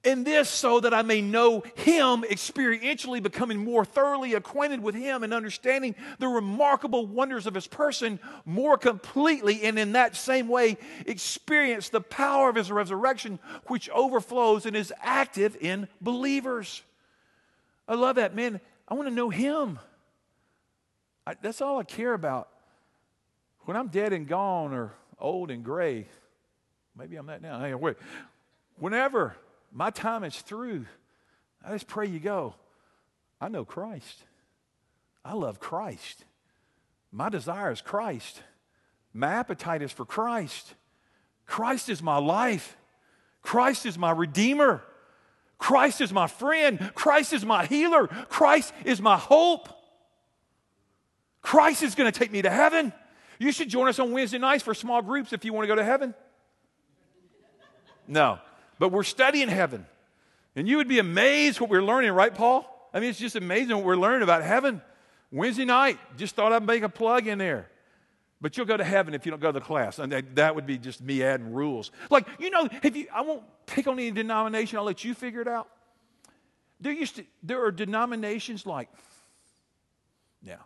And 0.04 0.26
this 0.26 0.48
so 0.48 0.80
that 0.80 0.92
I 0.92 1.02
may 1.02 1.20
know 1.20 1.62
him 1.76 2.22
experientially, 2.22 3.22
becoming 3.22 3.62
more 3.62 3.84
thoroughly 3.84 4.34
acquainted 4.34 4.82
with 4.82 4.96
him 4.96 5.22
and 5.22 5.32
understanding 5.32 5.94
the 6.18 6.26
remarkable 6.26 7.06
wonders 7.06 7.46
of 7.46 7.54
his 7.54 7.68
person 7.68 8.18
more 8.44 8.76
completely, 8.76 9.62
and 9.62 9.78
in 9.78 9.92
that 9.92 10.16
same 10.16 10.48
way 10.48 10.76
experience 11.06 11.88
the 11.88 12.00
power 12.00 12.48
of 12.48 12.56
his 12.56 12.72
resurrection, 12.72 13.38
which 13.66 13.88
overflows 13.90 14.66
and 14.66 14.74
is 14.74 14.92
active 15.00 15.56
in 15.60 15.86
believers. 16.00 16.82
I 17.86 17.94
love 17.94 18.16
that, 18.16 18.34
man. 18.34 18.60
I 18.88 18.94
want 18.94 19.08
to 19.08 19.14
know 19.14 19.30
him. 19.30 19.78
I, 21.24 21.34
that's 21.40 21.60
all 21.60 21.78
I 21.78 21.84
care 21.84 22.14
about. 22.14 22.48
When 23.60 23.76
I'm 23.76 23.86
dead 23.86 24.12
and 24.12 24.26
gone 24.26 24.74
or 24.74 24.94
old 25.20 25.52
and 25.52 25.62
gray, 25.62 26.08
maybe 26.98 27.14
I'm 27.14 27.26
that 27.26 27.40
now. 27.40 27.76
Wait. 27.76 27.96
Whenever 28.78 29.36
my 29.72 29.90
time 29.90 30.24
is 30.24 30.36
through. 30.36 30.86
I 31.64 31.72
just 31.72 31.86
pray 31.86 32.06
you 32.06 32.18
go. 32.18 32.54
I 33.40 33.48
know 33.48 33.64
Christ. 33.64 34.22
I 35.24 35.34
love 35.34 35.60
Christ. 35.60 36.24
My 37.10 37.28
desire 37.28 37.70
is 37.70 37.80
Christ. 37.80 38.42
My 39.12 39.32
appetite 39.32 39.82
is 39.82 39.92
for 39.92 40.04
Christ. 40.04 40.74
Christ 41.46 41.88
is 41.88 42.02
my 42.02 42.18
life. 42.18 42.76
Christ 43.42 43.86
is 43.86 43.98
my 43.98 44.10
Redeemer. 44.10 44.82
Christ 45.58 46.00
is 46.00 46.12
my 46.12 46.26
friend. 46.26 46.90
Christ 46.94 47.32
is 47.32 47.44
my 47.44 47.66
healer. 47.66 48.06
Christ 48.06 48.72
is 48.84 49.00
my 49.00 49.16
hope. 49.16 49.68
Christ 51.40 51.82
is 51.82 51.94
going 51.94 52.10
to 52.10 52.18
take 52.18 52.32
me 52.32 52.42
to 52.42 52.50
heaven. 52.50 52.92
You 53.38 53.52
should 53.52 53.68
join 53.68 53.88
us 53.88 53.98
on 53.98 54.12
Wednesday 54.12 54.38
nights 54.38 54.62
for 54.62 54.74
small 54.74 55.02
groups 55.02 55.32
if 55.32 55.44
you 55.44 55.52
want 55.52 55.64
to 55.64 55.68
go 55.68 55.74
to 55.74 55.84
heaven. 55.84 56.14
No, 58.08 58.38
but 58.82 58.90
we're 58.90 59.04
studying 59.04 59.48
heaven. 59.48 59.86
And 60.56 60.66
you 60.66 60.78
would 60.78 60.88
be 60.88 60.98
amazed 60.98 61.60
what 61.60 61.70
we're 61.70 61.84
learning, 61.84 62.10
right, 62.10 62.34
Paul? 62.34 62.90
I 62.92 62.98
mean, 62.98 63.10
it's 63.10 63.18
just 63.20 63.36
amazing 63.36 63.76
what 63.76 63.84
we're 63.84 63.94
learning 63.94 64.22
about 64.22 64.42
heaven. 64.42 64.82
Wednesday 65.30 65.64
night, 65.64 66.00
just 66.16 66.34
thought 66.34 66.52
I'd 66.52 66.66
make 66.66 66.82
a 66.82 66.88
plug 66.88 67.28
in 67.28 67.38
there. 67.38 67.70
But 68.40 68.56
you'll 68.56 68.66
go 68.66 68.76
to 68.76 68.82
heaven 68.82 69.14
if 69.14 69.24
you 69.24 69.30
don't 69.30 69.40
go 69.40 69.52
to 69.52 69.60
the 69.60 69.64
class. 69.64 70.00
And 70.00 70.10
that, 70.34 70.56
would 70.56 70.66
be 70.66 70.78
just 70.78 71.00
me 71.00 71.22
adding 71.22 71.52
rules. 71.52 71.92
Like, 72.10 72.26
you 72.40 72.50
know, 72.50 72.68
if 72.82 72.96
you, 72.96 73.06
I 73.14 73.20
won't 73.20 73.44
pick 73.66 73.86
on 73.86 74.00
any 74.00 74.10
denomination, 74.10 74.78
I'll 74.78 74.84
let 74.84 75.04
you 75.04 75.14
figure 75.14 75.40
it 75.40 75.46
out. 75.46 75.68
There 76.80 76.92
used 76.92 77.14
to, 77.14 77.24
there 77.44 77.64
are 77.64 77.70
denominations 77.70 78.66
like, 78.66 78.88
now, 80.42 80.64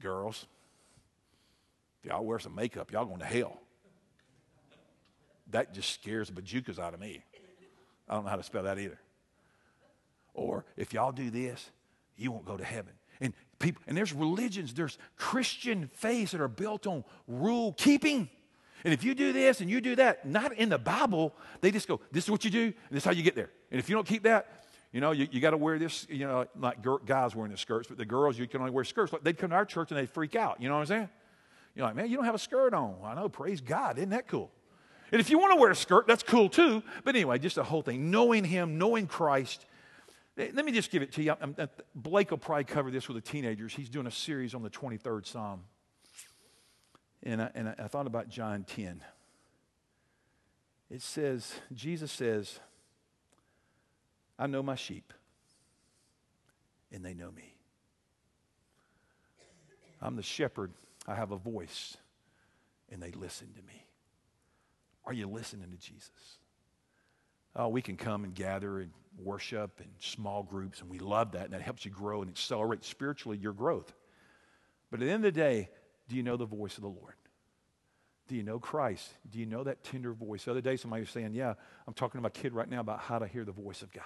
girls, 0.00 0.46
if 1.98 2.10
y'all 2.10 2.24
wear 2.24 2.38
some 2.38 2.54
makeup, 2.54 2.92
y'all 2.92 3.06
going 3.06 3.18
to 3.18 3.26
hell 3.26 3.58
that 5.52 5.74
just 5.74 5.92
scares 5.92 6.28
the 6.28 6.40
bajukas 6.40 6.78
out 6.78 6.94
of 6.94 7.00
me. 7.00 7.22
I 8.08 8.14
don't 8.14 8.24
know 8.24 8.30
how 8.30 8.36
to 8.36 8.42
spell 8.42 8.64
that 8.64 8.78
either. 8.78 8.98
Or 10.34 10.64
if 10.76 10.92
y'all 10.92 11.12
do 11.12 11.30
this, 11.30 11.70
you 12.16 12.32
won't 12.32 12.44
go 12.44 12.56
to 12.56 12.64
heaven. 12.64 12.92
And 13.20 13.34
people, 13.58 13.82
and 13.86 13.96
there's 13.96 14.12
religions, 14.12 14.74
there's 14.74 14.98
Christian 15.16 15.90
faiths 15.94 16.32
that 16.32 16.40
are 16.40 16.48
built 16.48 16.86
on 16.86 17.04
rule 17.28 17.74
keeping. 17.76 18.28
And 18.84 18.94
if 18.94 19.04
you 19.04 19.14
do 19.14 19.32
this 19.32 19.60
and 19.60 19.70
you 19.70 19.80
do 19.80 19.96
that, 19.96 20.26
not 20.26 20.54
in 20.54 20.70
the 20.70 20.78
Bible, 20.78 21.34
they 21.60 21.70
just 21.70 21.86
go, 21.86 22.00
this 22.10 22.24
is 22.24 22.30
what 22.30 22.44
you 22.44 22.50
do, 22.50 22.64
and 22.64 22.74
this 22.90 23.02
is 23.02 23.04
how 23.04 23.12
you 23.12 23.22
get 23.22 23.34
there. 23.34 23.50
And 23.70 23.78
if 23.78 23.88
you 23.88 23.94
don't 23.94 24.06
keep 24.06 24.22
that, 24.22 24.64
you 24.92 25.00
know, 25.00 25.12
you, 25.12 25.28
you 25.30 25.40
got 25.40 25.50
to 25.50 25.56
wear 25.56 25.78
this, 25.78 26.06
you 26.08 26.26
know, 26.26 26.46
like 26.58 26.78
guys 27.04 27.36
wearing 27.36 27.52
the 27.52 27.58
skirts, 27.58 27.88
but 27.88 27.98
the 27.98 28.04
girls, 28.04 28.38
you 28.38 28.48
can 28.48 28.60
only 28.60 28.72
wear 28.72 28.84
skirts. 28.84 29.12
Like 29.12 29.22
they'd 29.22 29.38
come 29.38 29.50
to 29.50 29.56
our 29.56 29.66
church 29.66 29.90
and 29.90 30.00
they'd 30.00 30.10
freak 30.10 30.34
out. 30.34 30.60
You 30.60 30.68
know 30.68 30.74
what 30.74 30.80
I'm 30.80 30.86
saying? 30.86 31.08
You're 31.76 31.86
like, 31.86 31.94
man, 31.94 32.10
you 32.10 32.16
don't 32.16 32.24
have 32.24 32.34
a 32.34 32.38
skirt 32.38 32.74
on. 32.74 32.96
I 33.04 33.14
know, 33.14 33.28
praise 33.28 33.60
God. 33.60 33.98
Isn't 33.98 34.10
that 34.10 34.26
cool? 34.26 34.50
And 35.12 35.20
if 35.20 35.30
you 35.30 35.38
want 35.38 35.52
to 35.52 35.60
wear 35.60 35.70
a 35.70 35.76
skirt, 35.76 36.06
that's 36.06 36.22
cool 36.22 36.48
too. 36.48 36.82
But 37.04 37.16
anyway, 37.16 37.38
just 37.38 37.56
the 37.56 37.64
whole 37.64 37.82
thing, 37.82 38.10
knowing 38.10 38.44
Him, 38.44 38.78
knowing 38.78 39.06
Christ. 39.06 39.66
Let 40.36 40.64
me 40.64 40.72
just 40.72 40.90
give 40.90 41.02
it 41.02 41.12
to 41.12 41.22
you. 41.22 41.34
Blake 41.94 42.30
will 42.30 42.38
probably 42.38 42.64
cover 42.64 42.90
this 42.90 43.08
with 43.08 43.16
the 43.16 43.30
teenagers. 43.30 43.74
He's 43.74 43.90
doing 43.90 44.06
a 44.06 44.10
series 44.10 44.54
on 44.54 44.62
the 44.62 44.70
23rd 44.70 45.26
Psalm. 45.26 45.64
And 47.22 47.42
I, 47.42 47.50
and 47.54 47.68
I 47.68 47.88
thought 47.88 48.06
about 48.06 48.30
John 48.30 48.64
10. 48.64 49.02
It 50.90 51.02
says, 51.02 51.52
Jesus 51.74 52.10
says, 52.10 52.58
I 54.38 54.46
know 54.46 54.62
my 54.62 54.74
sheep, 54.74 55.12
and 56.90 57.04
they 57.04 57.12
know 57.12 57.30
me. 57.30 57.54
I'm 60.00 60.16
the 60.16 60.22
shepherd. 60.22 60.72
I 61.06 61.14
have 61.14 61.30
a 61.30 61.36
voice, 61.36 61.98
and 62.90 63.02
they 63.02 63.10
listen 63.10 63.48
to 63.54 63.62
me. 63.62 63.84
Are 65.04 65.12
you 65.12 65.26
listening 65.26 65.70
to 65.70 65.76
Jesus? 65.76 66.38
Oh, 67.56 67.68
we 67.68 67.82
can 67.82 67.96
come 67.96 68.24
and 68.24 68.34
gather 68.34 68.80
and 68.80 68.90
worship 69.18 69.80
in 69.80 69.88
small 69.98 70.42
groups, 70.42 70.80
and 70.80 70.88
we 70.88 70.98
love 70.98 71.32
that, 71.32 71.44
and 71.44 71.52
that 71.52 71.62
helps 71.62 71.84
you 71.84 71.90
grow 71.90 72.22
and 72.22 72.30
accelerate 72.30 72.84
spiritually 72.84 73.38
your 73.38 73.52
growth. 73.52 73.92
But 74.90 75.00
at 75.00 75.06
the 75.06 75.10
end 75.10 75.24
of 75.24 75.34
the 75.34 75.40
day, 75.40 75.68
do 76.08 76.16
you 76.16 76.22
know 76.22 76.36
the 76.36 76.46
voice 76.46 76.76
of 76.76 76.82
the 76.82 76.88
Lord? 76.88 77.14
Do 78.28 78.36
you 78.36 78.42
know 78.44 78.60
Christ? 78.60 79.12
Do 79.28 79.40
you 79.40 79.46
know 79.46 79.64
that 79.64 79.82
tender 79.82 80.12
voice? 80.12 80.44
The 80.44 80.52
other 80.52 80.60
day, 80.60 80.76
somebody 80.76 81.02
was 81.02 81.10
saying, 81.10 81.34
Yeah, 81.34 81.54
I'm 81.86 81.94
talking 81.94 82.18
to 82.18 82.22
my 82.22 82.28
kid 82.28 82.52
right 82.52 82.68
now 82.68 82.80
about 82.80 83.00
how 83.00 83.18
to 83.18 83.26
hear 83.26 83.44
the 83.44 83.52
voice 83.52 83.82
of 83.82 83.92
God. 83.92 84.04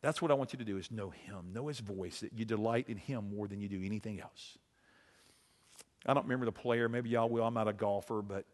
That's 0.00 0.22
what 0.22 0.30
I 0.30 0.34
want 0.34 0.52
you 0.52 0.60
to 0.60 0.64
do 0.64 0.76
is 0.76 0.92
know 0.92 1.10
him, 1.10 1.52
know 1.52 1.66
his 1.66 1.80
voice, 1.80 2.20
that 2.20 2.32
you 2.32 2.44
delight 2.44 2.88
in 2.88 2.96
him 2.96 3.34
more 3.34 3.48
than 3.48 3.60
you 3.60 3.68
do 3.68 3.82
anything 3.82 4.20
else. 4.20 4.58
I 6.06 6.14
don't 6.14 6.22
remember 6.22 6.46
the 6.46 6.52
player, 6.52 6.88
maybe 6.88 7.10
y'all 7.10 7.28
will. 7.28 7.44
I'm 7.44 7.54
not 7.54 7.66
a 7.66 7.72
golfer, 7.72 8.22
but 8.22 8.44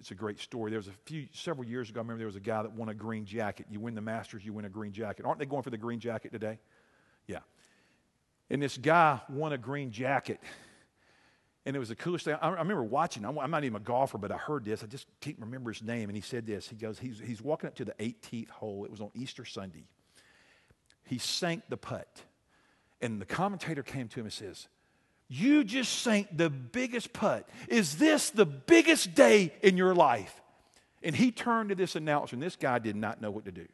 it's 0.00 0.10
a 0.10 0.14
great 0.14 0.40
story. 0.40 0.70
There 0.70 0.78
was 0.78 0.88
a 0.88 0.92
few 1.04 1.26
several 1.32 1.66
years 1.66 1.90
ago, 1.90 2.00
I 2.00 2.02
remember 2.02 2.18
there 2.18 2.26
was 2.26 2.36
a 2.36 2.40
guy 2.40 2.62
that 2.62 2.72
won 2.72 2.88
a 2.88 2.94
green 2.94 3.24
jacket. 3.24 3.66
You 3.70 3.78
win 3.78 3.94
the 3.94 4.00
Masters, 4.00 4.44
you 4.44 4.52
win 4.52 4.64
a 4.64 4.68
green 4.68 4.92
jacket. 4.92 5.24
Aren't 5.24 5.38
they 5.38 5.46
going 5.46 5.62
for 5.62 5.70
the 5.70 5.78
green 5.78 6.00
jacket 6.00 6.32
today? 6.32 6.58
Yeah. 7.26 7.40
And 8.48 8.60
this 8.60 8.76
guy 8.76 9.20
won 9.28 9.52
a 9.52 9.58
green 9.58 9.92
jacket 9.92 10.40
and 11.66 11.76
it 11.76 11.78
was 11.78 11.90
the 11.90 11.96
coolest 11.96 12.24
thing. 12.24 12.36
I, 12.40 12.48
remember 12.48 12.82
watching. 12.82 13.24
I'm, 13.24 13.38
I'm, 13.38 13.50
not 13.50 13.64
even 13.64 13.76
a 13.76 13.80
golfer, 13.80 14.18
but 14.18 14.32
I 14.32 14.38
heard 14.38 14.64
this. 14.64 14.82
I 14.82 14.86
just 14.86 15.06
can't 15.20 15.38
remember 15.38 15.70
his 15.70 15.82
name. 15.82 16.08
And 16.08 16.16
he 16.16 16.22
said 16.22 16.46
this. 16.46 16.68
He 16.68 16.76
goes, 16.76 16.98
he's, 16.98 17.20
he's 17.20 17.42
walking 17.42 17.68
up 17.68 17.74
to 17.76 17.84
the 17.84 17.94
18th 18.00 18.48
hole. 18.48 18.84
It 18.84 18.90
was 18.90 19.00
on 19.00 19.10
Easter 19.14 19.44
Sunday. 19.44 19.84
He 21.04 21.18
sank 21.18 21.64
the 21.68 21.76
putt. 21.76 22.22
And 23.02 23.20
the 23.20 23.26
commentator 23.26 23.82
came 23.82 24.08
to 24.08 24.20
him 24.20 24.26
and 24.26 24.32
says, 24.32 24.68
You 25.32 25.62
just 25.62 26.02
sank 26.02 26.36
the 26.36 26.50
biggest 26.50 27.12
putt. 27.12 27.48
Is 27.68 27.98
this 27.98 28.30
the 28.30 28.44
biggest 28.44 29.14
day 29.14 29.52
in 29.62 29.76
your 29.76 29.94
life? 29.94 30.40
And 31.04 31.14
he 31.14 31.30
turned 31.30 31.68
to 31.68 31.76
this 31.76 31.94
announcer, 31.94 32.34
and 32.34 32.42
this 32.42 32.56
guy 32.56 32.80
did 32.80 32.96
not 32.96 33.22
know 33.22 33.30
what 33.30 33.44
to 33.44 33.52
do. 33.52 33.66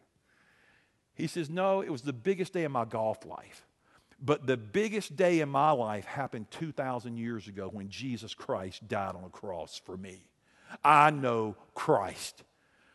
He 1.14 1.26
says, 1.26 1.48
No, 1.48 1.80
it 1.80 1.88
was 1.88 2.02
the 2.02 2.12
biggest 2.12 2.52
day 2.52 2.64
of 2.64 2.72
my 2.72 2.84
golf 2.84 3.24
life. 3.24 3.64
But 4.22 4.46
the 4.46 4.58
biggest 4.58 5.16
day 5.16 5.40
in 5.40 5.48
my 5.48 5.70
life 5.70 6.04
happened 6.04 6.50
2,000 6.50 7.16
years 7.16 7.48
ago 7.48 7.70
when 7.72 7.88
Jesus 7.88 8.34
Christ 8.34 8.86
died 8.86 9.14
on 9.14 9.24
a 9.24 9.30
cross 9.30 9.80
for 9.82 9.96
me. 9.96 10.26
I 10.84 11.10
know 11.10 11.56
Christ. 11.74 12.44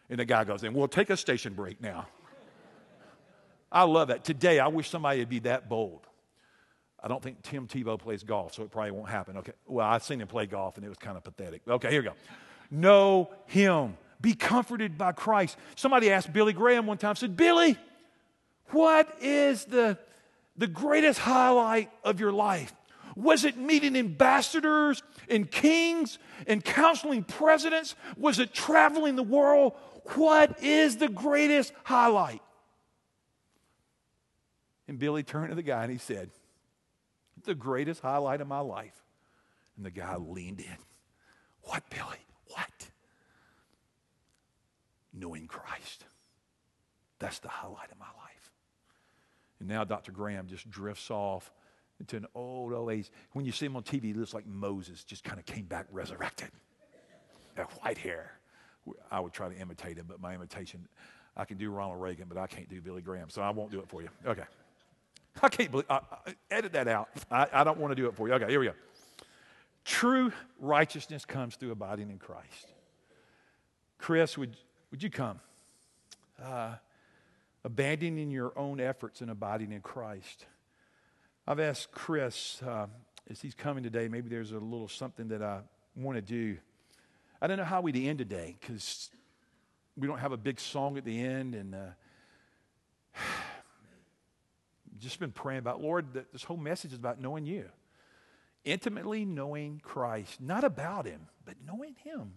And 0.08 0.20
the 0.20 0.26
guy 0.26 0.44
goes, 0.44 0.64
and 0.64 0.76
we'll 0.76 0.88
take 0.88 1.10
a 1.10 1.18
station 1.18 1.56
break 1.56 1.82
now. 1.82 2.06
I 3.72 3.84
love 3.84 4.10
that. 4.10 4.24
Today, 4.24 4.60
I 4.60 4.68
wish 4.68 4.90
somebody 4.90 5.20
would 5.20 5.30
be 5.30 5.40
that 5.40 5.68
bold. 5.68 6.06
I 7.04 7.08
don't 7.08 7.22
think 7.22 7.42
Tim 7.42 7.68
Tebow 7.68 8.00
plays 8.00 8.24
golf, 8.24 8.54
so 8.54 8.64
it 8.64 8.72
probably 8.72 8.92
won't 8.92 9.10
happen. 9.10 9.38
Okay. 9.38 9.54
Well, 9.66 9.88
I've 9.88 10.04
seen 10.04 10.22
him 10.22 10.28
play 10.28 10.46
golf, 10.46 10.78
and 10.78 10.86
it 10.86 10.90
was 10.90 10.98
kind 10.98 11.18
of 11.18 11.24
pathetic. 11.24 11.62
Okay, 11.68 11.90
here 11.90 12.02
we 12.02 12.08
go. 12.10 12.14
Know 12.70 13.32
him. 13.48 13.98
Be 14.22 14.36
comforted 14.36 14.98
by 14.98 15.14
Christ. 15.14 15.58
Somebody 15.76 16.12
asked 16.12 16.32
Billy 16.32 16.54
Graham 16.54 16.86
one 16.86 17.00
time, 17.00 17.16
said, 17.16 17.36
Billy, 17.36 17.76
what 18.68 19.18
is 19.20 19.66
the 19.66 19.98
the 20.58 20.68
greatest 20.68 21.20
highlight 21.20 21.90
of 22.04 22.20
your 22.20 22.32
life? 22.32 22.74
Was 23.16 23.44
it 23.44 23.58
meeting 23.58 23.96
ambassadors 23.98 25.04
and 25.30 25.50
kings 25.50 26.18
and 26.48 26.64
counseling 26.64 27.24
presidents? 27.24 27.96
Was 28.16 28.40
it 28.40 28.54
traveling 28.54 29.16
the 29.16 29.24
world? 29.24 29.74
What 30.16 30.62
is 30.64 30.98
the 30.98 31.10
greatest 31.10 31.74
highlight? 31.84 32.42
And 34.88 34.98
Billy 34.98 35.24
turned 35.24 35.50
to 35.50 35.56
the 35.56 35.62
guy 35.62 35.84
and 35.84 35.92
he 35.92 35.98
said, 35.98 36.30
The 37.44 37.56
greatest 37.56 38.02
highlight 38.02 38.42
of 38.42 38.48
my 38.48 38.60
life. 38.60 39.04
And 39.78 39.86
the 39.86 39.92
guy 39.92 40.16
leaned 40.16 40.60
in. 40.60 40.78
What, 41.64 41.84
Billy? 41.90 42.26
What? 42.48 42.92
Knowing 45.14 45.48
Christ. 45.48 46.06
That's 47.20 47.40
the 47.40 47.50
highlight 47.50 47.92
of 47.92 48.00
my 48.00 48.06
life. 48.06 48.52
And 49.60 49.70
now 49.70 49.84
Dr. 49.84 50.12
Graham 50.12 50.48
just 50.48 50.70
drifts 50.70 51.12
off 51.12 51.52
into 52.00 52.18
an 52.18 52.26
old, 52.34 52.74
old 52.74 52.92
age. 52.92 53.12
When 53.34 53.46
you 53.46 53.52
see 53.52 53.68
him 53.68 53.76
on 53.76 53.84
TV, 53.84 54.06
he 54.06 54.14
looks 54.14 54.34
like 54.34 54.48
Moses, 54.48 55.04
just 55.04 55.24
kind 55.24 55.40
of 55.40 55.46
came 55.46 55.66
back 55.66 55.86
resurrected. 55.92 56.50
That 57.56 57.70
white 57.82 57.98
hair. 57.98 58.32
I 59.12 59.20
would 59.20 59.34
try 59.34 59.50
to 59.50 59.56
imitate 59.56 59.98
him, 59.98 60.06
but 60.08 60.20
my 60.20 60.34
imitation, 60.34 60.88
I 61.38 61.46
can 61.46 61.58
do 61.58 61.70
Ronald 61.70 62.02
Reagan, 62.02 62.26
but 62.28 62.38
I 62.38 62.48
can't 62.48 62.68
do 62.68 62.82
Billy 62.82 63.02
Graham, 63.04 63.30
so 63.30 63.44
I 63.44 63.52
won't 63.52 63.72
do 63.72 63.80
it 63.80 63.88
for 63.88 64.02
you. 64.02 64.10
Okay. 64.26 64.44
I 65.42 65.50
can't 65.50 65.72
believe, 65.72 65.86
I, 65.90 66.02
edit 66.50 66.74
that 66.74 66.88
out. 66.88 67.10
I, 67.30 67.48
I 67.52 67.64
don't 67.64 67.78
want 67.78 67.92
to 67.92 67.96
do 67.96 68.08
it 68.08 68.16
for 68.16 68.28
you. 68.28 68.34
Okay, 68.36 68.50
here 68.50 68.60
we 68.60 68.68
go. 68.68 68.74
True 69.86 70.32
righteousness 70.60 71.26
comes 71.26 71.56
through 71.56 71.72
abiding 71.72 72.10
in 72.10 72.18
Christ. 72.18 72.68
Chris, 73.98 74.38
would, 74.38 74.56
would 74.92 75.02
you 75.02 75.10
come? 75.10 75.40
Uh, 76.44 76.76
abandoning 77.64 78.32
your 78.32 78.58
own 78.58 78.80
efforts 78.80 79.22
and 79.22 79.30
abiding 79.30 79.72
in 79.72 79.82
Christ. 79.82 80.46
I've 81.48 81.60
asked 81.60 81.92
Chris, 81.92 82.62
uh, 82.64 82.88
as 83.30 83.42
he's 83.42 83.56
coming 83.56 83.84
today, 83.84 84.08
maybe 84.08 84.30
there's 84.30 84.52
a 84.52 84.60
little 84.60 84.88
something 84.88 85.28
that 85.30 85.42
I 85.42 85.62
want 85.96 86.18
to 86.18 86.22
do. 86.22 86.58
I 87.42 87.48
don't 87.48 87.58
know 87.58 87.64
how 87.64 87.82
we'd 87.82 87.96
end 87.96 88.20
today 88.20 88.56
because 88.60 89.10
we 89.98 90.08
don't 90.08 90.20
have 90.20 90.32
a 90.32 90.38
big 90.38 90.60
song 90.60 90.98
at 90.98 91.06
the 91.06 91.20
end. 91.20 91.56
And 91.56 91.76
uh, 91.76 93.20
just 95.02 95.20
been 95.20 95.32
praying 95.32 95.60
about, 95.60 95.82
Lord, 95.82 96.14
that 96.14 96.32
this 96.32 96.44
whole 96.44 96.58
message 96.58 96.92
is 96.92 96.98
about 96.98 97.20
knowing 97.20 97.46
you. 97.46 97.66
Intimately 98.64 99.26
knowing 99.26 99.82
Christ, 99.84 100.40
not 100.40 100.64
about 100.64 101.06
him, 101.06 101.28
but 101.46 101.56
knowing 101.66 101.96
him. 102.04 102.34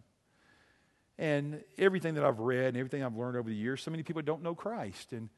And 1.18 1.62
everything 1.78 2.14
that 2.14 2.24
I've 2.24 2.40
read 2.40 2.68
and 2.68 2.76
everything 2.78 3.04
I've 3.04 3.14
learned 3.14 3.36
over 3.36 3.48
the 3.48 3.54
years, 3.54 3.82
so 3.82 3.90
many 3.90 4.02
people 4.02 4.22
don't 4.22 4.42
know 4.42 4.54
Christ. 4.54 5.12
And 5.12 5.28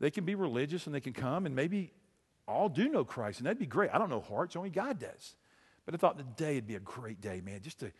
they 0.00 0.10
can 0.10 0.24
be 0.24 0.34
religious 0.34 0.86
and 0.86 0.94
they 0.94 1.00
can 1.00 1.12
come 1.12 1.44
and 1.44 1.54
maybe 1.54 1.92
all 2.46 2.68
do 2.68 2.88
know 2.88 3.04
Christ, 3.04 3.40
and 3.40 3.46
that'd 3.46 3.58
be 3.58 3.66
great. 3.66 3.90
I 3.92 3.98
don't 3.98 4.08
know 4.08 4.20
hearts, 4.20 4.56
only 4.56 4.70
God 4.70 4.98
does. 4.98 5.36
But 5.84 5.94
I 5.94 5.98
thought 5.98 6.16
the 6.16 6.22
day 6.22 6.54
would 6.54 6.66
be 6.66 6.76
a 6.76 6.80
great 6.80 7.20
day, 7.20 7.40
man, 7.44 7.60
just 7.62 7.80
to 7.80 7.92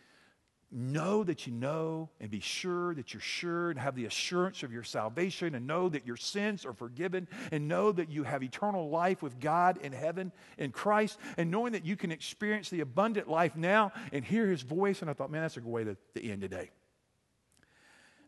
know 0.71 1.23
that 1.23 1.47
you 1.47 1.53
know 1.53 2.09
and 2.19 2.29
be 2.29 2.39
sure 2.39 2.93
that 2.93 3.13
you're 3.13 3.21
sure 3.21 3.71
and 3.71 3.79
have 3.79 3.95
the 3.95 4.05
assurance 4.05 4.61
of 4.61 4.71
your 4.71 4.83
salvation 4.83 5.55
and 5.55 5.65
know 5.65 5.89
that 5.89 6.05
your 6.05 6.17
sins 6.17 6.65
are 6.65 6.73
forgiven 6.73 7.27
and 7.51 7.67
know 7.67 7.91
that 7.91 8.09
you 8.09 8.23
have 8.23 8.43
eternal 8.43 8.89
life 8.89 9.21
with 9.21 9.39
God 9.39 9.77
in 9.81 9.91
heaven 9.91 10.31
in 10.57 10.71
Christ 10.71 11.17
and 11.37 11.49
knowing 11.49 11.73
that 11.73 11.85
you 11.85 11.95
can 11.95 12.11
experience 12.11 12.69
the 12.69 12.81
abundant 12.81 13.27
life 13.27 13.55
now 13.55 13.91
and 14.13 14.23
hear 14.23 14.47
his 14.47 14.61
voice. 14.61 15.01
And 15.01 15.09
I 15.09 15.13
thought, 15.13 15.31
man, 15.31 15.41
that's 15.41 15.57
a 15.57 15.61
good 15.61 15.71
way 15.71 15.83
to, 15.83 15.97
to 16.15 16.29
end 16.29 16.41
today. 16.41 16.69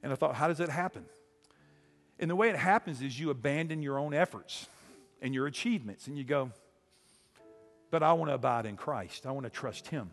And 0.01 0.11
I 0.11 0.15
thought, 0.15 0.33
how 0.33 0.47
does 0.47 0.57
that 0.57 0.69
happen? 0.69 1.05
And 2.19 2.29
the 2.29 2.35
way 2.35 2.49
it 2.49 2.55
happens 2.55 3.01
is 3.01 3.19
you 3.19 3.29
abandon 3.29 3.83
your 3.83 3.99
own 3.99 4.13
efforts 4.13 4.67
and 5.21 5.33
your 5.33 5.45
achievements, 5.45 6.07
and 6.07 6.17
you 6.17 6.23
go, 6.23 6.51
but 7.91 8.01
I 8.01 8.13
want 8.13 8.29
to 8.29 8.35
abide 8.35 8.65
in 8.65 8.75
Christ. 8.75 9.27
I 9.27 9.31
want 9.31 9.43
to 9.45 9.51
trust 9.51 9.87
Him. 9.87 10.09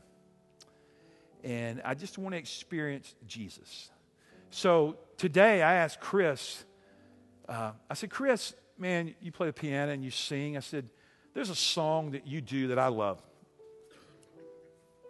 And 1.44 1.80
I 1.84 1.94
just 1.94 2.18
want 2.18 2.34
to 2.34 2.38
experience 2.38 3.14
Jesus. 3.26 3.90
So 4.50 4.96
today 5.16 5.62
I 5.62 5.74
asked 5.74 6.00
Chris, 6.00 6.64
uh, 7.48 7.72
I 7.88 7.94
said, 7.94 8.10
Chris, 8.10 8.54
man, 8.76 9.14
you 9.20 9.32
play 9.32 9.46
the 9.46 9.52
piano 9.52 9.92
and 9.92 10.04
you 10.04 10.10
sing. 10.10 10.56
I 10.56 10.60
said, 10.60 10.88
there's 11.34 11.50
a 11.50 11.54
song 11.54 12.12
that 12.12 12.26
you 12.26 12.40
do 12.40 12.68
that 12.68 12.78
I 12.78 12.88
love. 12.88 13.20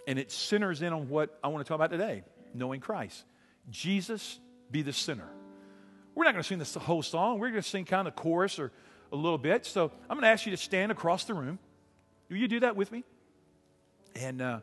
And 0.06 0.18
it 0.18 0.30
centers 0.30 0.82
in 0.82 0.92
on 0.92 1.08
what 1.08 1.38
I 1.42 1.48
want 1.48 1.64
to 1.64 1.68
talk 1.68 1.76
about 1.76 1.90
today 1.90 2.24
knowing 2.54 2.80
Christ. 2.80 3.24
Jesus 3.70 4.40
be 4.70 4.82
the 4.82 4.92
center. 4.92 5.28
We're 6.14 6.24
not 6.24 6.32
going 6.32 6.42
to 6.42 6.48
sing 6.48 6.58
this 6.58 6.74
whole 6.74 7.02
song. 7.02 7.38
We're 7.38 7.50
going 7.50 7.62
to 7.62 7.68
sing 7.68 7.84
kind 7.84 8.08
of 8.08 8.16
chorus 8.16 8.58
or 8.58 8.72
a 9.12 9.16
little 9.16 9.38
bit. 9.38 9.66
So 9.66 9.92
I'm 10.08 10.16
going 10.16 10.22
to 10.22 10.28
ask 10.28 10.46
you 10.46 10.50
to 10.50 10.56
stand 10.56 10.90
across 10.90 11.24
the 11.24 11.34
room. 11.34 11.58
Will 12.28 12.38
you 12.38 12.48
do 12.48 12.60
that 12.60 12.74
with 12.74 12.90
me? 12.90 13.04
And 14.16 14.42
uh, 14.42 14.60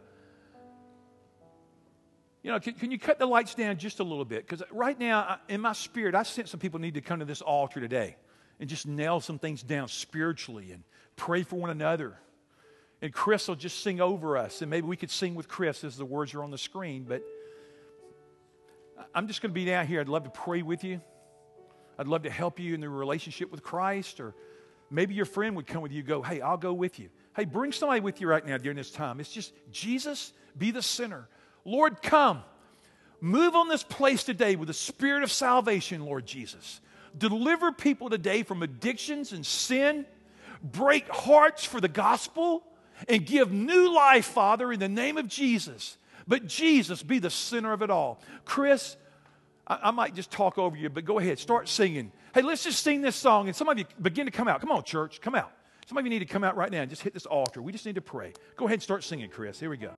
you 2.46 2.52
know, 2.52 2.60
can, 2.60 2.76
can 2.76 2.92
you 2.92 3.00
cut 3.00 3.18
the 3.18 3.26
lights 3.26 3.56
down 3.56 3.78
just 3.78 4.00
a 4.00 4.04
little 4.04 4.24
bit? 4.24 4.48
Because 4.48 4.62
right 4.70 5.00
now, 5.00 5.40
in 5.50 5.62
my 5.62 5.74
spirit, 5.74 6.14
I 6.14 6.22
sense 6.22 6.52
some 6.52 6.60
people 6.60 6.80
need 6.80 6.94
to 6.94 7.02
come 7.02 7.18
to 7.18 7.26
this 7.26 7.42
altar 7.42 7.80
today 7.80 8.18
and 8.60 8.70
just 8.70 8.86
nail 8.86 9.20
some 9.20 9.40
things 9.40 9.64
down 9.64 9.88
spiritually 9.88 10.72
and 10.72 10.84
pray 11.16 11.42
for 11.42 11.56
one 11.56 11.72
another. 11.72 12.20
And 13.02 13.12
Chris 13.12 13.48
will 13.48 13.56
just 13.56 13.82
sing 13.82 14.00
over 14.00 14.38
us. 14.38 14.62
And 14.62 14.70
maybe 14.70 14.86
we 14.86 14.96
could 14.96 15.10
sing 15.10 15.34
with 15.34 15.48
Chris 15.48 15.84
as 15.84 15.98
the 15.98 16.06
words 16.06 16.36
are 16.36 16.44
on 16.44 16.52
the 16.52 16.60
screen. 16.60 17.04
But 17.10 17.24
I'm 19.16 19.26
just 19.26 19.42
going 19.42 19.50
to 19.50 19.56
be 19.56 19.66
down 19.66 19.88
here. 19.88 20.00
I'd 20.00 20.08
love 20.08 20.26
to 20.26 20.30
pray 20.30 20.62
with 20.62 20.84
you. 20.84 21.02
I'd 21.98 22.08
love 22.08 22.22
to 22.24 22.30
help 22.30 22.60
you 22.60 22.76
in 22.76 22.80
the 22.80 22.90
relationship 22.90 23.50
with 23.50 23.64
Christ. 23.64 24.20
Or 24.20 24.36
maybe 24.92 25.16
your 25.16 25.26
friend 25.26 25.56
would 25.56 25.66
come 25.66 25.82
with 25.82 25.92
you 25.92 26.04
go, 26.04 26.22
hey, 26.22 26.42
I'll 26.42 26.58
go 26.58 26.74
with 26.74 27.00
you. 27.00 27.10
Hey, 27.36 27.46
bring 27.46 27.72
somebody 27.72 28.02
with 28.02 28.22
you 28.22 28.28
right 28.28 28.46
now 28.46 28.60
during 28.60 28.78
this 28.78 28.92
time. 28.92 29.20
It's 29.20 29.32
just 29.32 29.52
Jesus, 29.72 30.32
be 30.56 30.70
the 30.70 30.84
center. 30.84 31.28
Lord, 31.66 32.02
come. 32.02 32.44
Move 33.20 33.56
on 33.56 33.68
this 33.68 33.84
place 33.84 34.24
today 34.24 34.56
with 34.56 34.68
the 34.68 34.74
spirit 34.74 35.24
of 35.24 35.32
salvation, 35.32 36.06
Lord 36.06 36.26
Jesus. 36.26 36.80
Deliver 37.18 37.72
people 37.72 38.10
today 38.10 38.44
from 38.44 38.62
addictions 38.62 39.32
and 39.32 39.46
sin. 39.46 40.06
Break 40.62 41.08
hearts 41.10 41.66
for 41.66 41.82
the 41.82 41.88
gospel 41.88 42.64
and 43.08 43.26
give 43.26 43.52
new 43.52 43.94
life, 43.94 44.26
Father, 44.26 44.72
in 44.72 44.80
the 44.80 44.90
name 44.90 45.18
of 45.18 45.28
Jesus. 45.28 45.98
But 46.28 46.48
Jesus 46.48 47.04
be 47.04 47.20
the 47.20 47.30
center 47.30 47.74
of 47.74 47.82
it 47.82 47.90
all. 47.90 48.22
Chris, 48.46 48.98
I, 49.68 49.80
I, 49.84 49.92
might 49.92 50.16
just 50.16 50.32
talk 50.32 50.58
over 50.58 50.76
you, 50.76 50.90
but 50.90 51.06
go 51.06 51.20
ahead, 51.20 51.40
start 51.40 51.68
singing. 51.70 52.12
Hey, 52.34 52.42
let's 52.42 52.64
just 52.64 52.84
sing 52.84 53.02
this 53.02 53.16
song, 53.16 53.48
and 53.48 53.56
some 53.56 53.70
of 53.70 53.78
you 53.78 53.86
begin 54.02 54.26
to 54.26 54.32
come 54.32 54.48
out. 54.48 54.60
Come 54.60 54.72
on, 54.72 54.84
church, 54.84 55.22
come 55.22 55.36
out. 55.36 55.52
Some 55.88 55.98
of 55.98 56.04
you 56.04 56.10
need 56.10 56.20
to 56.20 56.26
come 56.26 56.44
out 56.44 56.58
right 56.58 56.72
now 56.72 56.82
and 56.82 56.90
just 56.90 57.04
hit 57.04 57.14
this 57.14 57.28
altar. 57.28 57.62
We 57.62 57.72
just 57.72 57.86
need 57.86 57.96
to 57.96 58.02
pray. 58.02 58.34
Go 58.56 58.66
ahead 58.66 58.76
and 58.76 58.84
start 58.84 59.04
singing, 59.04 59.30
Chris. 59.30 59.60
Here 59.60 59.70
we 59.70 59.78
go. 59.78 59.94